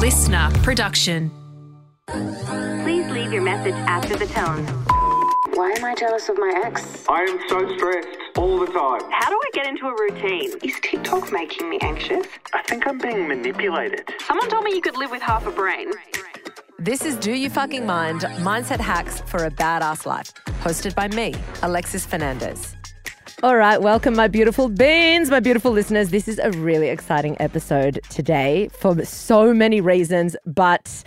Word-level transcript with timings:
LiSTNR 0.00 0.62
production. 0.62 1.30
Please 2.08 3.06
leave 3.10 3.30
your 3.34 3.42
message 3.42 3.74
after 3.74 4.16
the 4.16 4.24
tone. 4.28 4.64
Why 5.54 5.74
am 5.76 5.84
I 5.84 5.94
jealous 5.94 6.26
of 6.30 6.38
my 6.38 6.58
ex? 6.64 7.04
I 7.06 7.20
am 7.24 7.38
so 7.50 7.76
stressed 7.76 8.08
all 8.38 8.58
the 8.58 8.64
time. 8.64 9.02
How 9.10 9.28
do 9.28 9.38
I 9.38 9.50
get 9.52 9.66
into 9.66 9.88
a 9.88 9.92
routine? 9.92 10.52
Is 10.62 10.80
TikTok 10.82 11.30
making 11.30 11.68
me 11.68 11.78
anxious? 11.82 12.26
I 12.54 12.62
think 12.62 12.86
I'm 12.86 12.96
being 12.96 13.28
manipulated. 13.28 14.10
Someone 14.20 14.48
told 14.48 14.64
me 14.64 14.74
you 14.74 14.80
could 14.80 14.96
live 14.96 15.10
with 15.10 15.20
half 15.20 15.46
a 15.46 15.50
brain. 15.50 15.90
This 16.78 17.04
is 17.04 17.18
Do 17.18 17.32
You 17.32 17.50
Fucking 17.50 17.84
Mind 17.84 18.22
Mindset 18.38 18.80
Hacks 18.80 19.20
for 19.26 19.44
a 19.44 19.50
Badass 19.50 20.06
Life, 20.06 20.32
hosted 20.62 20.94
by 20.94 21.08
me, 21.08 21.34
Alexis 21.62 22.06
Fernandez. 22.06 22.74
All 23.42 23.56
right, 23.56 23.80
welcome, 23.80 24.14
my 24.14 24.28
beautiful 24.28 24.68
beans, 24.68 25.30
my 25.30 25.40
beautiful 25.40 25.72
listeners. 25.72 26.10
This 26.10 26.28
is 26.28 26.38
a 26.38 26.50
really 26.50 26.88
exciting 26.88 27.38
episode 27.40 27.98
today 28.10 28.68
for 28.68 29.02
so 29.06 29.54
many 29.54 29.80
reasons, 29.80 30.36
but 30.44 31.02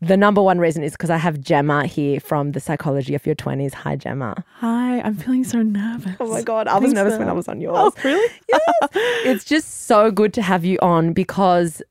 the 0.00 0.16
number 0.16 0.42
one 0.42 0.58
reason 0.58 0.82
is 0.82 0.92
because 0.92 1.10
I 1.10 1.16
have 1.16 1.36
Jemma 1.36 1.86
here 1.86 2.18
from 2.18 2.50
the 2.52 2.58
Psychology 2.58 3.14
of 3.14 3.24
Your 3.24 3.36
20s. 3.36 3.72
Hi, 3.72 3.96
Jemma. 3.96 4.42
Hi, 4.56 5.00
I'm 5.00 5.14
feeling 5.14 5.44
so 5.44 5.62
nervous. 5.62 6.16
Oh 6.18 6.26
my 6.26 6.42
God, 6.42 6.66
I 6.66 6.74
was 6.74 6.86
Thanks 6.86 6.94
nervous 6.94 7.14
for- 7.14 7.20
when 7.20 7.28
I 7.28 7.34
was 7.34 7.46
on 7.46 7.58
oh, 7.58 7.60
yours. 7.60 7.92
Oh, 7.96 8.02
really? 8.02 8.34
Yes. 8.48 8.62
it's 9.24 9.44
just 9.44 9.86
so 9.86 10.10
good 10.10 10.34
to 10.34 10.42
have 10.42 10.64
you 10.64 10.76
on 10.82 11.12
because, 11.12 11.82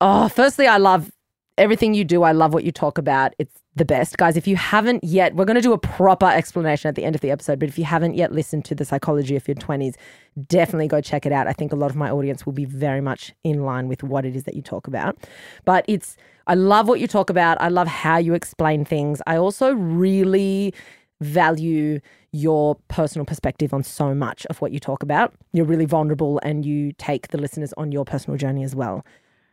oh, 0.00 0.28
firstly, 0.28 0.68
I 0.68 0.76
love 0.76 1.10
everything 1.58 1.94
you 1.94 2.04
do. 2.04 2.22
I 2.22 2.32
love 2.32 2.52
what 2.52 2.64
you 2.64 2.72
talk 2.72 2.98
about. 2.98 3.34
It's 3.38 3.54
the 3.76 3.84
best. 3.84 4.16
Guys, 4.16 4.36
if 4.36 4.46
you 4.46 4.56
haven't 4.56 5.02
yet, 5.04 5.34
we're 5.34 5.44
going 5.44 5.56
to 5.56 5.60
do 5.60 5.72
a 5.72 5.78
proper 5.78 6.26
explanation 6.26 6.88
at 6.88 6.94
the 6.94 7.04
end 7.04 7.14
of 7.14 7.20
the 7.20 7.30
episode. 7.30 7.58
But 7.58 7.68
if 7.68 7.78
you 7.78 7.84
haven't 7.84 8.14
yet 8.14 8.32
listened 8.32 8.64
to 8.66 8.74
the 8.74 8.84
psychology 8.84 9.36
of 9.36 9.46
your 9.46 9.56
20s, 9.56 9.94
definitely 10.46 10.88
go 10.88 11.00
check 11.00 11.26
it 11.26 11.32
out. 11.32 11.46
I 11.46 11.52
think 11.52 11.72
a 11.72 11.76
lot 11.76 11.90
of 11.90 11.96
my 11.96 12.10
audience 12.10 12.46
will 12.46 12.52
be 12.52 12.64
very 12.64 13.00
much 13.00 13.32
in 13.42 13.64
line 13.64 13.88
with 13.88 14.02
what 14.02 14.24
it 14.24 14.36
is 14.36 14.44
that 14.44 14.54
you 14.54 14.62
talk 14.62 14.86
about. 14.86 15.16
But 15.64 15.84
it's, 15.88 16.16
I 16.46 16.54
love 16.54 16.88
what 16.88 17.00
you 17.00 17.06
talk 17.06 17.30
about. 17.30 17.60
I 17.60 17.68
love 17.68 17.88
how 17.88 18.16
you 18.18 18.34
explain 18.34 18.84
things. 18.84 19.20
I 19.26 19.36
also 19.36 19.74
really 19.74 20.74
value 21.20 22.00
your 22.32 22.76
personal 22.88 23.24
perspective 23.24 23.72
on 23.72 23.82
so 23.82 24.14
much 24.14 24.44
of 24.46 24.60
what 24.60 24.72
you 24.72 24.80
talk 24.80 25.02
about. 25.02 25.32
You're 25.52 25.64
really 25.64 25.84
vulnerable 25.84 26.40
and 26.42 26.64
you 26.64 26.92
take 26.92 27.28
the 27.28 27.38
listeners 27.38 27.72
on 27.76 27.92
your 27.92 28.04
personal 28.04 28.36
journey 28.36 28.64
as 28.64 28.74
well, 28.74 29.04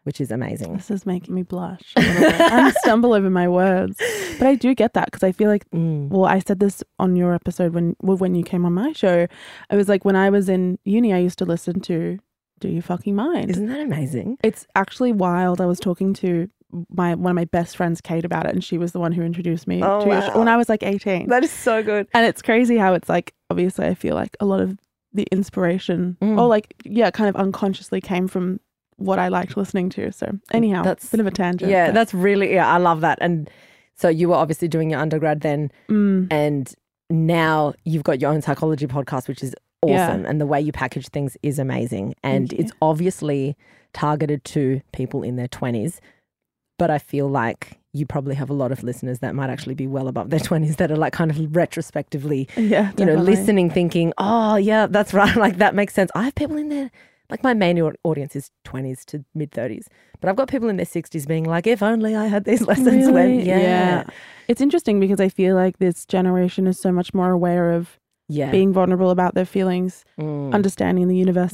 which 0.03 0.19
is 0.21 0.31
amazing. 0.31 0.73
This 0.77 0.89
is 0.91 1.05
making 1.05 1.33
me 1.35 1.43
blush. 1.43 1.93
a 1.95 2.01
little 2.01 2.21
bit. 2.31 2.41
I 2.41 2.71
stumble 2.83 3.13
over 3.13 3.29
my 3.29 3.47
words, 3.47 3.97
but 4.39 4.47
I 4.47 4.55
do 4.55 4.73
get 4.73 4.93
that 4.93 5.05
because 5.05 5.23
I 5.23 5.31
feel 5.31 5.49
like. 5.49 5.69
Mm. 5.71 6.09
Well, 6.09 6.25
I 6.25 6.39
said 6.39 6.59
this 6.59 6.83
on 6.99 7.15
your 7.15 7.33
episode 7.33 7.73
when 7.73 7.95
well, 8.01 8.17
when 8.17 8.35
you 8.35 8.43
came 8.43 8.65
on 8.65 8.73
my 8.73 8.93
show. 8.93 9.27
I 9.69 9.75
was 9.75 9.87
like, 9.89 10.03
when 10.05 10.15
I 10.15 10.29
was 10.29 10.49
in 10.49 10.79
uni, 10.85 11.13
I 11.13 11.17
used 11.19 11.37
to 11.39 11.45
listen 11.45 11.79
to 11.81 12.17
"Do 12.59 12.67
You 12.69 12.81
Fucking 12.81 13.15
Mind." 13.15 13.51
Isn't 13.51 13.67
that 13.67 13.79
amazing? 13.79 14.37
It's 14.43 14.65
actually 14.75 15.11
wild. 15.13 15.61
I 15.61 15.65
was 15.65 15.79
talking 15.79 16.13
to 16.15 16.49
my 16.89 17.15
one 17.15 17.31
of 17.31 17.35
my 17.35 17.45
best 17.45 17.75
friends, 17.77 17.99
Kate, 18.01 18.23
about 18.25 18.45
it, 18.45 18.53
and 18.53 18.63
she 18.63 18.77
was 18.77 18.93
the 18.93 18.99
one 18.99 19.11
who 19.11 19.21
introduced 19.23 19.67
me 19.67 19.83
Oh, 19.83 20.01
to 20.03 20.07
your 20.09 20.21
show 20.21 20.27
wow. 20.29 20.39
when 20.39 20.47
I 20.47 20.57
was 20.57 20.69
like 20.69 20.83
eighteen. 20.83 21.27
That 21.27 21.43
is 21.43 21.51
so 21.51 21.83
good. 21.83 22.07
And 22.13 22.25
it's 22.25 22.41
crazy 22.41 22.77
how 22.77 22.93
it's 22.93 23.09
like, 23.09 23.33
obviously, 23.49 23.85
I 23.87 23.93
feel 23.93 24.15
like 24.15 24.35
a 24.39 24.45
lot 24.45 24.61
of 24.61 24.79
the 25.13 25.27
inspiration, 25.31 26.15
Mm. 26.21 26.39
or 26.39 26.47
like, 26.47 26.73
yeah, 26.85 27.11
kind 27.11 27.27
of 27.29 27.35
unconsciously 27.35 27.99
came 27.99 28.27
from 28.29 28.61
what 29.01 29.19
I 29.19 29.27
liked 29.29 29.57
listening 29.57 29.89
to. 29.91 30.11
So, 30.11 30.31
anyhow, 30.53 30.83
That's- 30.83 31.07
a 31.07 31.11
bit 31.11 31.19
of 31.19 31.27
a 31.27 31.31
tangent. 31.31 31.71
Yeah, 31.71 31.87
but- 31.87 31.93
that's 31.95 32.13
really, 32.13 32.53
yeah, 32.53 32.67
I 32.67 32.77
love 32.77 33.01
that. 33.01 33.17
And 33.21 33.49
so 33.95 34.07
you 34.09 34.29
were 34.29 34.35
obviously 34.35 34.67
doing 34.67 34.89
your 34.91 34.99
undergrad 34.99 35.41
then, 35.41 35.71
Mm, 35.89 36.27
and 36.31 36.73
now 37.09 37.73
you've 37.85 38.03
got 38.03 38.21
your 38.21 38.31
own 38.31 38.41
psychology 38.41 38.87
podcast, 38.87 39.27
which 39.27 39.43
is 39.43 39.53
Yeah. 39.85 40.07
awesome. 40.07 40.25
And 40.25 40.39
the 40.39 40.45
way 40.45 40.61
you 40.61 40.71
package 40.71 41.07
things 41.09 41.35
is 41.43 41.59
amazing. 41.59 42.15
And 42.23 42.53
it's 42.53 42.71
obviously 42.81 43.55
targeted 43.93 44.43
to 44.45 44.81
people 44.93 45.21
in 45.23 45.35
their 45.35 45.47
20s. 45.49 45.99
But 46.79 46.89
I 46.89 46.97
feel 46.97 47.27
like 47.27 47.77
you 47.93 48.05
probably 48.05 48.35
have 48.35 48.49
a 48.49 48.53
lot 48.53 48.71
of 48.71 48.81
listeners 48.83 49.19
that 49.19 49.35
might 49.35 49.49
actually 49.49 49.75
be 49.75 49.85
well 49.85 50.07
above 50.07 50.29
their 50.29 50.39
20s 50.49 50.77
that 50.77 50.89
are 50.91 50.95
like 50.95 51.13
kind 51.13 51.29
of 51.29 51.55
retrospectively, 51.55 52.47
yeah, 52.55 52.91
you 52.97 53.05
know, 53.05 53.15
listening, 53.15 53.69
thinking, 53.69 54.13
oh, 54.17 54.55
yeah, 54.55 54.87
that's 54.87 55.13
right. 55.21 55.35
Like 55.35 55.57
that 55.57 55.75
makes 55.75 55.93
sense. 55.93 56.09
I 56.15 56.23
have 56.23 56.33
people 56.35 56.55
in 56.57 56.69
there, 56.69 56.89
like 57.31 57.43
my 57.43 57.53
main 57.53 57.79
audience 58.03 58.35
is 58.35 58.51
20s 58.65 59.03
to 59.05 59.23
mid 59.33 59.51
30s, 59.51 59.85
but 60.19 60.29
I've 60.29 60.35
got 60.35 60.49
people 60.49 60.69
in 60.69 60.77
their 60.77 60.85
60s 60.85 61.27
being 61.27 61.45
like, 61.45 61.65
if 61.67 61.81
only 61.81 62.15
I 62.15 62.27
had 62.27 62.43
these 62.45 62.61
lessons 62.71 63.09
when, 63.09 63.37
Really? 63.37 63.47
yeah. 63.47 64.03
It's 64.47 64.61
interesting 64.61 64.99
because 64.99 65.19
I 65.19 65.29
feel 65.29 65.55
like 65.55 65.77
this 65.79 66.05
generation 66.05 66.67
is 66.67 66.79
so 66.79 66.91
much 66.91 67.13
more 67.13 67.31
aware 67.31 67.71
of 67.71 67.97
Yeah. 68.27 68.51
being 68.51 68.71
vulnerable 68.73 69.09
about 69.09 69.33
their 69.35 69.45
feelings, 69.45 70.03
Mm. 70.19 70.53
understanding 70.53 71.07
the 71.07 71.15
universe, 71.17 71.53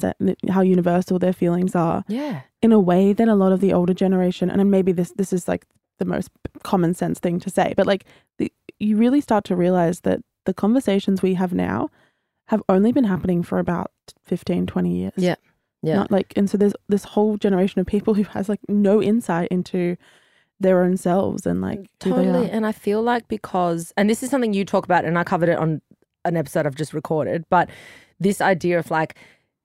how 0.49 0.61
universal 0.61 1.19
their 1.19 1.33
feelings 1.33 1.75
are, 1.75 2.03
yeah. 2.07 2.41
in 2.61 2.71
a 2.71 2.79
way 2.79 3.13
that 3.13 3.27
a 3.27 3.35
lot 3.35 3.51
of 3.51 3.59
the 3.61 3.73
older 3.73 3.93
generation, 3.93 4.49
and 4.49 4.69
maybe 4.71 4.91
this 4.91 5.11
this 5.17 5.31
is 5.31 5.47
like 5.47 5.65
the 5.99 6.05
most 6.05 6.29
common 6.63 6.93
sense 6.93 7.19
thing 7.19 7.39
to 7.39 7.49
say, 7.49 7.73
but 7.77 7.87
like 7.87 8.03
the, 8.37 8.51
you 8.79 8.97
really 8.97 9.21
start 9.21 9.43
to 9.45 9.55
realize 9.55 10.01
that 10.01 10.19
the 10.45 10.53
conversations 10.53 11.21
we 11.23 11.33
have 11.35 11.53
now 11.53 11.89
have 12.47 12.61
only 12.69 12.91
been 12.91 13.03
happening 13.03 13.43
for 13.43 13.57
about 13.59 13.91
15, 14.23 14.65
20 14.67 14.91
years. 14.95 15.13
Yeah. 15.17 15.35
Yeah. 15.83 15.97
Not 15.97 16.11
like, 16.11 16.33
and 16.35 16.49
so 16.49 16.57
there's 16.57 16.73
this 16.89 17.03
whole 17.03 17.37
generation 17.37 17.79
of 17.79 17.87
people 17.87 18.13
who 18.13 18.23
has 18.23 18.49
like 18.49 18.59
no 18.67 19.01
insight 19.01 19.47
into 19.49 19.95
their 20.59 20.83
own 20.83 20.97
selves 20.97 21.45
and 21.45 21.61
like 21.61 21.87
Totally. 21.99 22.49
And 22.49 22.65
I 22.65 22.71
feel 22.71 23.01
like 23.01 23.27
because, 23.27 23.93
and 23.95 24.09
this 24.09 24.23
is 24.23 24.29
something 24.29 24.53
you 24.53 24.65
talk 24.65 24.85
about, 24.85 25.05
and 25.05 25.17
I 25.17 25.23
covered 25.23 25.49
it 25.49 25.57
on 25.57 25.81
an 26.25 26.35
episode 26.35 26.65
I've 26.65 26.75
just 26.75 26.93
recorded, 26.93 27.45
but 27.49 27.69
this 28.19 28.41
idea 28.41 28.79
of 28.79 28.89
like 28.89 29.15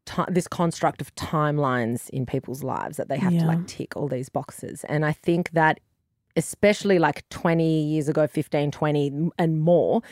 ti 0.04 0.22
this 0.28 0.46
construct 0.48 1.00
of 1.00 1.14
timelines 1.14 2.10
in 2.10 2.26
people's 2.26 2.62
lives 2.62 2.96
that 2.96 3.08
they 3.08 3.18
have 3.18 3.32
to 3.38 3.44
like 3.46 3.66
tick 3.66 3.96
all 3.96 4.08
these 4.08 4.28
boxes. 4.28 4.84
And 4.84 5.04
I 5.04 5.12
think 5.12 5.50
that, 5.52 5.80
especially 6.36 6.98
like 6.98 7.28
20 7.30 7.82
years 7.84 8.08
ago, 8.08 8.26
15, 8.26 8.70
20 8.70 9.30
and 9.38 9.60
more, 9.60 10.02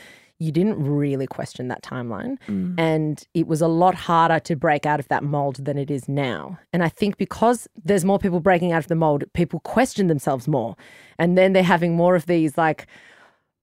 you 0.41 0.51
didn't 0.51 0.83
really 0.83 1.27
question 1.27 1.67
that 1.67 1.83
timeline. 1.83 2.35
Mm. 2.47 2.73
And 2.75 3.23
it 3.35 3.45
was 3.45 3.61
a 3.61 3.67
lot 3.67 3.93
harder 3.93 4.39
to 4.39 4.55
break 4.55 4.87
out 4.87 4.99
of 4.99 5.07
that 5.09 5.23
mold 5.23 5.63
than 5.63 5.77
it 5.77 5.91
is 5.91 6.09
now. 6.09 6.57
And 6.73 6.83
I 6.83 6.89
think 6.89 7.17
because 7.17 7.67
there's 7.85 8.03
more 8.03 8.17
people 8.17 8.39
breaking 8.39 8.71
out 8.71 8.79
of 8.79 8.87
the 8.87 8.95
mold, 8.95 9.23
people 9.33 9.59
question 9.59 10.07
themselves 10.07 10.47
more. 10.47 10.75
And 11.19 11.37
then 11.37 11.53
they're 11.53 11.61
having 11.61 11.95
more 11.95 12.15
of 12.15 12.25
these 12.25 12.57
like 12.57 12.87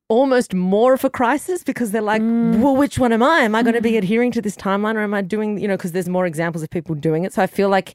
almost 0.07 0.55
more 0.55 0.95
of 0.95 1.05
a 1.05 1.11
crisis 1.11 1.65
because 1.65 1.91
they're 1.91 2.01
like, 2.01 2.23
mm. 2.23 2.61
well, 2.61 2.77
which 2.77 2.97
one 2.97 3.13
am 3.13 3.25
I? 3.25 3.41
Am 3.41 3.57
I 3.57 3.65
going 3.65 3.75
to 3.75 3.83
be 3.83 3.93
mm. 3.93 3.99
adhering 3.99 4.31
to 4.33 4.41
this 4.41 4.55
timeline 4.55 4.95
or 4.95 5.01
am 5.01 5.15
I 5.15 5.21
doing, 5.21 5.59
you 5.59 5.67
know, 5.67 5.77
because 5.77 5.91
there's 5.91 6.09
more 6.09 6.27
examples 6.27 6.63
of 6.63 6.71
people 6.71 6.95
doing 6.95 7.25
it. 7.25 7.33
So 7.33 7.43
I 7.43 7.49
feel 7.49 7.69
like, 7.69 7.95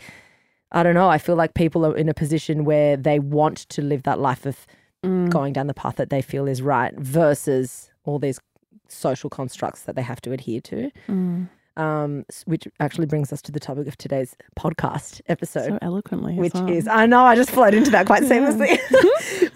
I 0.74 0.84
don't 0.84 0.94
know, 0.94 1.08
I 1.08 1.20
feel 1.20 1.36
like 1.36 1.54
people 1.54 1.86
are 1.86 1.96
in 1.96 2.10
a 2.10 2.14
position 2.14 2.66
where 2.66 2.98
they 2.98 3.20
want 3.20 3.60
to 3.70 3.82
live 3.82 4.04
that 4.04 4.20
life 4.20 4.46
of 4.46 4.68
mm. 5.06 5.30
going 5.30 5.54
down 5.54 5.68
the 5.68 5.74
path 5.74 5.96
that 5.96 6.10
they 6.10 6.22
feel 6.22 6.50
is 6.50 6.62
right 6.62 6.94
versus 6.98 7.90
all 8.04 8.20
these 8.20 8.42
social 8.88 9.30
constructs 9.30 9.84
that 9.84 9.96
they 9.96 10.02
have 10.02 10.22
to 10.22 10.32
adhere 10.32 10.62
to. 10.62 10.92
Mm. 11.08 11.50
Um, 11.76 12.24
which 12.46 12.68
actually 12.80 13.08
brings 13.08 13.34
us 13.34 13.42
to 13.42 13.52
the 13.52 13.60
topic 13.60 13.88
of 13.88 13.98
today's 13.98 14.36
podcast 14.56 15.22
episode 15.26 15.70
So 15.70 15.80
eloquently. 15.82 16.34
as 16.34 16.40
which 16.40 16.54
well. 16.54 16.70
is 16.70 16.88
I 16.88 17.08
know 17.08 17.24
I 17.26 17.34
just 17.36 17.50
flowed 17.50 17.74
into 17.74 17.90
that 17.90 18.06
quite 18.06 18.22
seamlessly, 18.32 18.78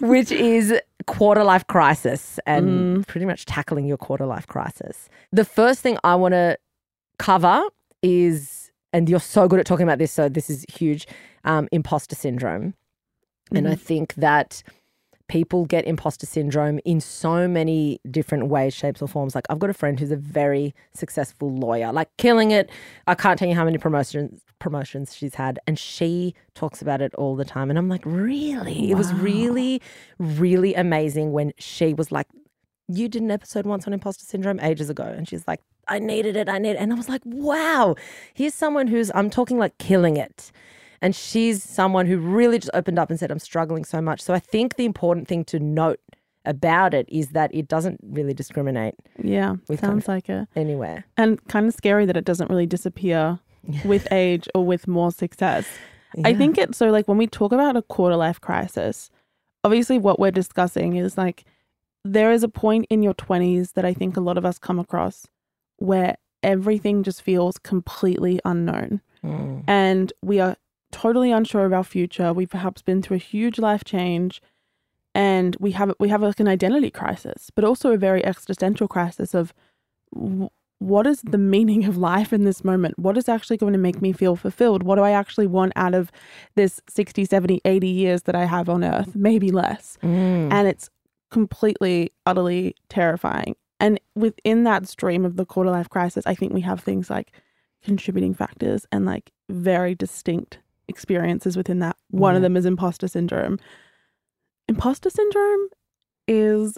which 0.00 0.32
is 0.32 0.74
quarter 1.06 1.44
life 1.44 1.64
crisis 1.68 2.40
and 2.44 3.06
pretty 3.06 3.24
much 3.24 3.44
tackling 3.44 3.86
your 3.86 3.98
quarter 3.98 4.26
life 4.26 4.48
crisis. 4.48 5.08
The 5.30 5.44
first 5.44 5.80
thing 5.80 5.96
I 6.02 6.16
want 6.16 6.32
to 6.32 6.58
cover 7.20 7.62
is, 8.02 8.72
and 8.92 9.08
you're 9.08 9.20
so 9.20 9.46
good 9.46 9.60
at 9.60 9.66
talking 9.66 9.84
about 9.84 9.98
this, 9.98 10.10
so 10.10 10.28
this 10.28 10.50
is 10.50 10.64
huge, 10.68 11.06
um, 11.44 11.68
imposter 11.70 12.16
syndrome, 12.16 12.74
and 13.54 13.68
I 13.68 13.76
think 13.76 14.14
that 14.14 14.64
people 15.28 15.66
get 15.66 15.86
imposter 15.86 16.26
syndrome 16.26 16.80
in 16.84 17.00
so 17.00 17.46
many 17.46 18.00
different 18.10 18.48
ways, 18.48 18.74
shapes, 18.74 19.00
or 19.00 19.08
forms. 19.08 19.34
Like 19.34 19.46
I've 19.50 19.58
got 19.58 19.70
a 19.70 19.74
friend 19.74 19.98
who's 20.00 20.10
a 20.10 20.16
very 20.16 20.74
successful 20.94 21.54
lawyer, 21.54 21.92
like 21.92 22.08
killing 22.16 22.50
it. 22.50 22.70
I 23.06 23.14
can't 23.14 23.38
tell 23.38 23.48
you 23.48 23.54
how 23.54 23.64
many 23.64 23.78
promotions 23.78 24.42
promotions 24.58 25.14
she's 25.14 25.36
had, 25.36 25.60
and 25.68 25.78
she 25.78 26.34
talks 26.54 26.82
about 26.82 27.00
it 27.00 27.14
all 27.14 27.36
the 27.36 27.44
time. 27.44 27.70
And 27.70 27.78
I'm 27.78 27.88
like, 27.88 28.02
really? 28.04 28.90
It 28.90 28.96
was 28.96 29.12
really, 29.14 29.80
really 30.18 30.74
amazing 30.74 31.32
when 31.32 31.52
she 31.58 31.94
was 31.94 32.10
like, 32.10 32.26
"You 32.88 33.08
did 33.08 33.22
an 33.22 33.30
episode 33.30 33.66
once 33.66 33.86
on 33.86 33.92
imposter 33.92 34.24
syndrome 34.24 34.58
ages 34.60 34.90
ago," 34.90 35.04
and 35.04 35.28
she's 35.28 35.46
like. 35.46 35.60
I 35.90 35.98
needed 35.98 36.36
it. 36.36 36.50
I 36.50 36.58
need 36.58 36.72
it. 36.72 36.76
And 36.76 36.92
I 36.92 36.96
was 36.96 37.08
like, 37.08 37.22
wow, 37.24 37.94
here's 38.34 38.52
someone 38.52 38.88
who's, 38.88 39.10
I'm 39.14 39.30
talking 39.30 39.56
like 39.56 39.78
killing 39.78 40.18
it. 40.18 40.52
And 41.00 41.14
she's 41.14 41.62
someone 41.62 42.06
who 42.06 42.18
really 42.18 42.58
just 42.58 42.70
opened 42.74 42.98
up 42.98 43.10
and 43.10 43.18
said, 43.18 43.30
I'm 43.30 43.38
struggling 43.38 43.84
so 43.84 44.00
much. 44.00 44.20
So 44.20 44.34
I 44.34 44.38
think 44.40 44.76
the 44.76 44.84
important 44.84 45.28
thing 45.28 45.44
to 45.46 45.58
note 45.60 46.00
about 46.44 46.94
it 46.94 47.06
is 47.08 47.28
that 47.28 47.54
it 47.54 47.68
doesn't 47.68 48.00
really 48.02 48.32
discriminate 48.34 48.94
Yeah, 49.22 49.56
With 49.68 49.80
kind 49.80 49.92
sounds 49.92 50.04
of- 50.04 50.08
like 50.08 50.28
it. 50.28 50.48
anywhere. 50.56 51.04
And 51.16 51.42
kind 51.48 51.66
of 51.66 51.74
scary 51.74 52.06
that 52.06 52.16
it 52.16 52.24
doesn't 52.24 52.48
really 52.50 52.66
disappear 52.66 53.38
with 53.84 54.10
age 54.12 54.48
or 54.54 54.64
with 54.64 54.88
more 54.88 55.10
success. 55.12 55.66
I 56.24 56.32
think 56.34 56.56
it's 56.56 56.78
so 56.78 56.90
like 56.90 57.06
when 57.06 57.18
we 57.18 57.26
talk 57.26 57.52
about 57.52 57.76
a 57.76 57.82
quarter 57.82 58.16
life 58.16 58.40
crisis, 58.40 59.10
obviously 59.62 59.98
what 59.98 60.18
we're 60.18 60.30
discussing 60.30 60.96
is 60.96 61.18
like 61.18 61.44
there 62.04 62.32
is 62.32 62.42
a 62.42 62.48
point 62.48 62.86
in 62.88 63.02
your 63.02 63.12
20s 63.14 63.74
that 63.74 63.84
I 63.84 63.92
think 63.92 64.16
a 64.16 64.20
lot 64.20 64.38
of 64.38 64.46
us 64.46 64.58
come 64.58 64.78
across 64.78 65.26
where 65.76 66.16
everything 66.42 67.02
just 67.02 67.20
feels 67.20 67.58
completely 67.58 68.40
unknown 68.44 69.00
Mm. 69.24 69.64
and 69.66 70.12
we 70.22 70.38
are 70.38 70.56
totally 70.92 71.30
unsure 71.30 71.64
of 71.64 71.72
our 71.72 71.84
future. 71.84 72.32
We've 72.32 72.50
perhaps 72.50 72.82
been 72.82 73.02
through 73.02 73.16
a 73.16 73.20
huge 73.20 73.58
life 73.58 73.84
change 73.84 74.40
and 75.14 75.56
we 75.58 75.72
have 75.72 75.92
we 75.98 76.08
have 76.08 76.22
like 76.22 76.40
an 76.40 76.48
identity 76.48 76.90
crisis, 76.90 77.50
but 77.54 77.64
also 77.64 77.92
a 77.92 77.96
very 77.96 78.24
existential 78.24 78.88
crisis 78.88 79.34
of 79.34 79.52
what 80.78 81.06
is 81.06 81.22
the 81.22 81.38
meaning 81.38 81.84
of 81.86 81.96
life 81.96 82.32
in 82.32 82.44
this 82.44 82.62
moment? 82.62 82.98
What 82.98 83.18
is 83.18 83.28
actually 83.28 83.56
going 83.56 83.72
to 83.72 83.78
make 83.78 84.00
me 84.00 84.12
feel 84.12 84.36
fulfilled? 84.36 84.84
What 84.84 84.96
do 84.96 85.02
I 85.02 85.10
actually 85.10 85.48
want 85.48 85.72
out 85.74 85.94
of 85.94 86.12
this 86.54 86.80
60, 86.88 87.24
70, 87.24 87.60
80 87.64 87.88
years 87.88 88.22
that 88.22 88.36
I 88.36 88.44
have 88.44 88.68
on 88.68 88.84
earth? 88.84 89.16
Maybe 89.16 89.50
less. 89.50 89.98
Mm. 90.02 90.52
And 90.52 90.68
it's 90.68 90.88
completely, 91.30 92.12
utterly 92.26 92.76
terrifying. 92.88 93.56
And 93.80 94.00
within 94.14 94.64
that 94.64 94.88
stream 94.88 95.24
of 95.24 95.36
the 95.36 95.44
quarter 95.44 95.70
life 95.70 95.88
crisis, 95.88 96.26
I 96.26 96.34
think 96.34 96.52
we 96.52 96.60
have 96.62 96.80
things 96.80 97.10
like 97.10 97.32
contributing 97.82 98.34
factors 98.34 98.86
and 98.92 99.04
like 99.04 99.32
very 99.48 99.94
distinct 99.94 100.58
experiences 100.88 101.56
within 101.56 101.78
that. 101.80 101.96
One 102.10 102.34
of 102.34 102.42
them 102.42 102.56
is 102.56 102.64
imposter 102.66 103.08
syndrome. 103.08 103.58
Imposter 104.68 105.10
syndrome 105.10 105.68
is 106.26 106.76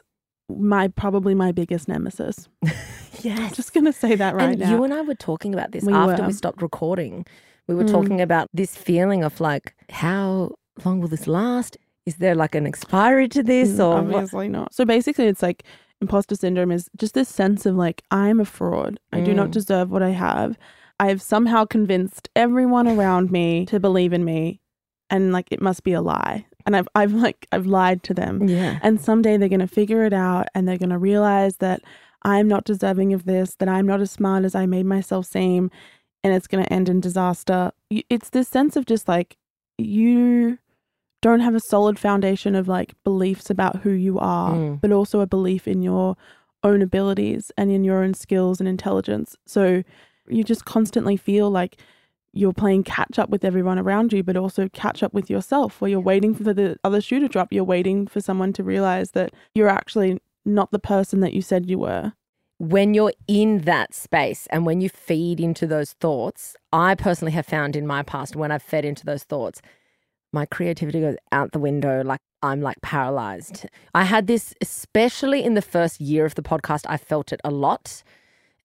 my 0.48 0.88
probably 0.88 1.34
my 1.34 1.52
biggest 1.52 1.88
nemesis. 1.88 2.48
I'm 3.24 3.52
just 3.52 3.72
gonna 3.74 3.92
say 3.92 4.14
that 4.16 4.34
right 4.34 4.50
and 4.50 4.60
now. 4.60 4.70
you 4.70 4.82
and 4.84 4.94
I 4.94 5.02
were 5.02 5.14
talking 5.14 5.52
about 5.54 5.72
this 5.72 5.84
We 5.84 5.92
after 5.92 6.22
were. 6.22 6.28
we 6.28 6.32
stopped 6.32 6.62
recording. 6.62 7.26
We 7.66 7.74
were 7.74 7.84
Mm. 7.84 7.90
talking 7.92 8.20
about 8.20 8.48
this 8.52 8.74
feeling 8.76 9.22
of 9.22 9.40
like, 9.40 9.74
how 9.90 10.52
long 10.84 11.00
will 11.00 11.08
this 11.08 11.26
last? 11.26 11.76
Is 12.06 12.16
there 12.16 12.34
like 12.34 12.54
an 12.54 12.66
expiry 12.66 13.28
to 13.28 13.42
this 13.42 13.70
Mm, 13.72 13.84
or 13.84 14.02
what? 14.02 14.14
obviously 14.14 14.48
not. 14.48 14.74
So 14.74 14.84
basically, 14.84 15.26
it's 15.26 15.42
like 15.42 15.62
imposter 16.00 16.34
syndrome 16.34 16.72
is 16.72 16.88
just 16.96 17.14
this 17.14 17.28
sense 17.28 17.66
of 17.66 17.76
like 17.76 18.02
I'm 18.10 18.40
a 18.40 18.44
fraud. 18.44 18.98
I 19.12 19.20
do 19.20 19.34
not 19.34 19.48
Mm. 19.48 19.52
deserve 19.52 19.90
what 19.90 20.02
I 20.02 20.10
have. 20.10 20.56
I've 21.00 21.22
somehow 21.22 21.64
convinced 21.64 22.28
everyone 22.36 22.86
around 22.86 23.30
me 23.32 23.66
to 23.66 23.80
believe 23.80 24.12
in 24.12 24.24
me, 24.24 24.60
and 25.08 25.32
like 25.32 25.48
it 25.50 25.60
must 25.60 25.82
be 25.82 25.92
a 25.94 26.02
lie. 26.02 26.46
And 26.66 26.76
I've 26.76 26.88
I've 26.94 27.12
like 27.14 27.46
I've 27.52 27.66
lied 27.66 28.02
to 28.04 28.14
them. 28.14 28.46
Yeah. 28.48 28.78
And 28.82 29.00
someday 29.00 29.36
they're 29.36 29.48
going 29.56 29.60
to 29.60 29.66
figure 29.80 30.04
it 30.04 30.12
out, 30.12 30.46
and 30.54 30.68
they're 30.68 30.78
going 30.84 30.90
to 30.90 30.98
realize 30.98 31.56
that 31.56 31.80
I'm 32.22 32.46
not 32.48 32.64
deserving 32.64 33.12
of 33.14 33.24
this. 33.24 33.54
That 33.56 33.68
I'm 33.68 33.86
not 33.86 34.00
as 34.00 34.10
smart 34.10 34.44
as 34.44 34.54
I 34.54 34.66
made 34.66 34.86
myself 34.86 35.24
seem, 35.26 35.70
and 36.22 36.34
it's 36.34 36.46
going 36.46 36.62
to 36.64 36.72
end 36.72 36.88
in 36.88 37.00
disaster. 37.00 37.72
It's 37.90 38.28
this 38.30 38.48
sense 38.48 38.76
of 38.76 38.84
just 38.84 39.08
like 39.08 39.36
you 39.78 40.58
don't 41.22 41.40
have 41.40 41.54
a 41.54 41.60
solid 41.60 41.98
foundation 41.98 42.54
of 42.54 42.68
like 42.68 42.94
beliefs 43.04 43.50
about 43.50 43.76
who 43.82 43.90
you 43.90 44.18
are, 44.18 44.52
Mm. 44.52 44.80
but 44.80 44.92
also 44.92 45.20
a 45.20 45.26
belief 45.26 45.66
in 45.68 45.82
your 45.82 46.16
own 46.62 46.82
abilities 46.82 47.50
and 47.56 47.70
in 47.70 47.84
your 47.84 48.02
own 48.02 48.12
skills 48.14 48.60
and 48.60 48.68
intelligence. 48.68 49.36
So 49.46 49.82
you 50.30 50.44
just 50.44 50.64
constantly 50.64 51.16
feel 51.16 51.50
like 51.50 51.76
you're 52.32 52.52
playing 52.52 52.84
catch 52.84 53.18
up 53.18 53.28
with 53.28 53.44
everyone 53.44 53.78
around 53.78 54.12
you, 54.12 54.22
but 54.22 54.36
also 54.36 54.68
catch 54.68 55.02
up 55.02 55.12
with 55.12 55.28
yourself 55.28 55.80
where 55.80 55.90
you're 55.90 56.00
waiting 56.00 56.34
for 56.34 56.54
the 56.54 56.78
other 56.84 57.00
shoe 57.00 57.18
to 57.20 57.28
drop. 57.28 57.52
You're 57.52 57.64
waiting 57.64 58.06
for 58.06 58.20
someone 58.20 58.52
to 58.54 58.62
realize 58.62 59.10
that 59.12 59.34
you're 59.54 59.68
actually 59.68 60.20
not 60.44 60.70
the 60.70 60.78
person 60.78 61.20
that 61.20 61.32
you 61.34 61.42
said 61.42 61.68
you 61.68 61.78
were. 61.80 62.12
when 62.60 62.92
you're 62.92 63.14
in 63.26 63.60
that 63.60 63.94
space 63.94 64.46
and 64.50 64.66
when 64.66 64.82
you 64.82 64.90
feed 64.90 65.40
into 65.40 65.66
those 65.66 65.94
thoughts, 65.94 66.54
I 66.74 66.94
personally 66.94 67.32
have 67.32 67.46
found 67.46 67.74
in 67.74 67.86
my 67.86 68.02
past 68.02 68.36
when 68.36 68.52
I've 68.52 68.62
fed 68.62 68.84
into 68.84 69.06
those 69.06 69.24
thoughts, 69.24 69.62
my 70.30 70.44
creativity 70.44 71.00
goes 71.00 71.16
out 71.32 71.52
the 71.52 71.58
window. 71.58 72.04
Like 72.04 72.20
I'm 72.42 72.60
like 72.60 72.76
paralyzed. 72.82 73.66
I 73.94 74.04
had 74.04 74.26
this, 74.26 74.52
especially 74.60 75.42
in 75.42 75.54
the 75.54 75.62
first 75.62 76.02
year 76.02 76.26
of 76.26 76.34
the 76.34 76.42
podcast, 76.42 76.82
I 76.86 76.98
felt 76.98 77.32
it 77.32 77.40
a 77.44 77.50
lot. 77.50 78.02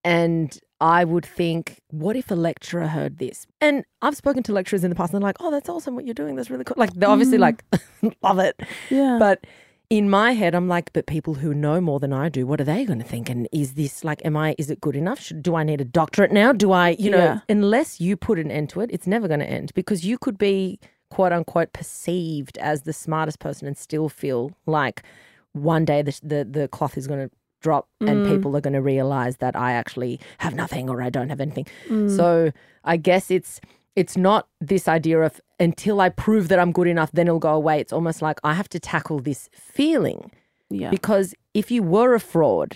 And 0.04 0.60
I 0.82 1.06
would 1.06 1.26
think, 1.26 1.80
what 1.90 2.16
if 2.16 2.30
a 2.32 2.36
lecturer 2.36 2.88
heard 2.88 3.18
this? 3.18 3.48
And 3.62 3.86
I've 4.02 4.18
spoken 4.18 4.44
to 4.44 4.54
lecturers 4.54 4.84
in 4.84 4.90
the 4.90 4.96
past 4.96 5.14
and 5.14 5.22
they're 5.22 5.28
like, 5.28 5.38
oh, 5.40 5.52
that's 5.52 5.70
awesome 5.70 5.96
what 5.96 6.06
you're 6.06 6.14
doing. 6.14 6.36
That's 6.36 6.50
really 6.50 6.66
cool. 6.66 6.76
Like, 6.78 6.94
they're 6.94 7.10
obviously 7.10 7.38
mm. 7.38 7.42
like, 7.42 7.64
love 8.22 8.40
it. 8.40 8.60
Yeah. 8.90 9.18
But 9.20 9.46
in 9.90 10.10
my 10.10 10.34
head, 10.34 10.54
I'm 10.54 10.68
like, 10.68 10.92
but 10.92 11.06
people 11.06 11.36
who 11.36 11.54
know 11.54 11.80
more 11.80 12.00
than 12.00 12.12
I 12.12 12.28
do, 12.28 12.46
what 12.46 12.60
are 12.60 12.66
they 12.66 12.84
going 12.86 13.00
to 13.00 13.06
think? 13.06 13.30
And 13.30 13.48
is 13.54 13.74
this 13.74 14.04
like, 14.04 14.24
am 14.26 14.36
I, 14.36 14.56
is 14.58 14.70
it 14.70 14.82
good 14.82 14.96
enough? 14.96 15.20
Should, 15.20 15.44
do 15.44 15.56
I 15.56 15.64
need 15.64 15.80
a 15.80 15.86
doctorate 15.86 16.32
now? 16.32 16.52
Do 16.52 16.72
I, 16.72 16.90
you 17.00 17.10
know, 17.10 17.18
Yeah. 17.18 17.40
unless 17.48 18.02
you 18.02 18.18
put 18.18 18.38
an 18.38 18.52
end 18.52 18.70
to 18.72 18.82
it, 18.82 18.90
it's 18.92 19.08
never 19.08 19.28
going 19.28 19.40
to 19.40 19.50
end 19.50 19.74
because 19.76 20.06
you 20.06 20.18
could 20.18 20.38
be 20.38 20.80
quote 21.10 21.32
unquote 21.32 21.72
perceived 21.72 22.58
as 22.58 22.82
the 22.82 22.94
smartest 22.94 23.40
person 23.40 23.68
and 23.68 23.78
still 23.78 24.10
feel 24.10 24.52
like 24.66 25.04
one 25.54 25.86
day 25.86 26.02
the, 26.02 26.20
the, 26.22 26.44
the 26.44 26.68
cloth 26.68 26.98
is 26.98 27.08
going 27.08 27.30
to 27.30 27.36
drop 27.66 27.86
and 28.10 28.18
people 28.34 28.52
are 28.58 28.62
going 28.68 28.78
to 28.82 28.86
realize 28.96 29.36
that 29.44 29.56
I 29.68 29.70
actually 29.82 30.14
have 30.44 30.54
nothing 30.64 30.86
or 30.92 30.98
I 31.08 31.10
don't 31.16 31.30
have 31.34 31.42
anything. 31.48 31.68
So 32.20 32.52
I 32.94 32.96
guess 33.10 33.26
it's 33.38 33.52
it's 34.02 34.16
not 34.18 34.42
this 34.72 34.86
idea 34.98 35.18
of 35.28 35.34
until 35.60 35.98
I 36.06 36.10
prove 36.26 36.48
that 36.50 36.60
I'm 36.60 36.72
good 36.80 36.88
enough, 36.96 37.12
then 37.18 37.28
it'll 37.28 37.48
go 37.52 37.56
away. 37.62 37.76
It's 37.84 37.94
almost 37.94 38.20
like 38.28 38.38
I 38.44 38.54
have 38.60 38.70
to 38.76 38.80
tackle 38.80 39.20
this 39.30 39.42
feeling 39.78 40.20
yeah. 40.70 40.90
because 40.98 41.28
if 41.54 41.72
you 41.72 41.82
were 41.96 42.14
a 42.14 42.20
fraud, 42.20 42.72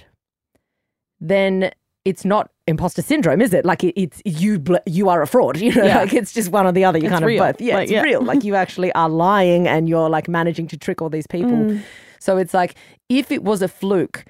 then 1.20 1.72
it's 2.06 2.24
not 2.24 2.50
imposter 2.68 3.02
syndrome, 3.02 3.42
is 3.42 3.54
it? 3.54 3.66
Like 3.66 3.84
it, 3.84 3.94
it's 4.00 4.22
you. 4.26 4.60
bl- 4.60 4.86
You 4.86 5.10
are 5.10 5.22
a 5.22 5.28
fraud. 5.28 5.58
You 5.66 5.74
know, 5.76 5.84
Yeah. 5.86 6.00
like 6.00 6.14
it's 6.14 6.34
just 6.34 6.50
one 6.52 6.66
or 6.66 6.72
the 6.72 6.86
other. 6.86 6.98
You 7.00 7.06
It's 7.08 7.12
kind 7.14 7.26
real. 7.26 7.44
of 7.44 7.58
both. 7.58 7.62
Yeah, 7.62 7.76
Like, 7.76 7.84
it's 7.84 7.92
yeah. 7.92 8.02
real. 8.04 8.22
Like 8.32 8.44
you 8.44 8.56
actually 8.64 8.92
are 8.94 9.10
lying, 9.10 9.68
and 9.68 9.90
you're 9.90 10.10
like 10.10 10.28
managing 10.30 10.68
to 10.70 10.78
trick 10.78 11.02
all 11.02 11.10
these 11.10 11.28
people. 11.28 11.52
Mm. 11.52 11.82
So 12.20 12.38
it's 12.38 12.54
like 12.54 12.76
if 13.10 13.32
it 13.32 13.44
was 13.44 13.62
a 13.62 13.68
fluke, 13.68 14.24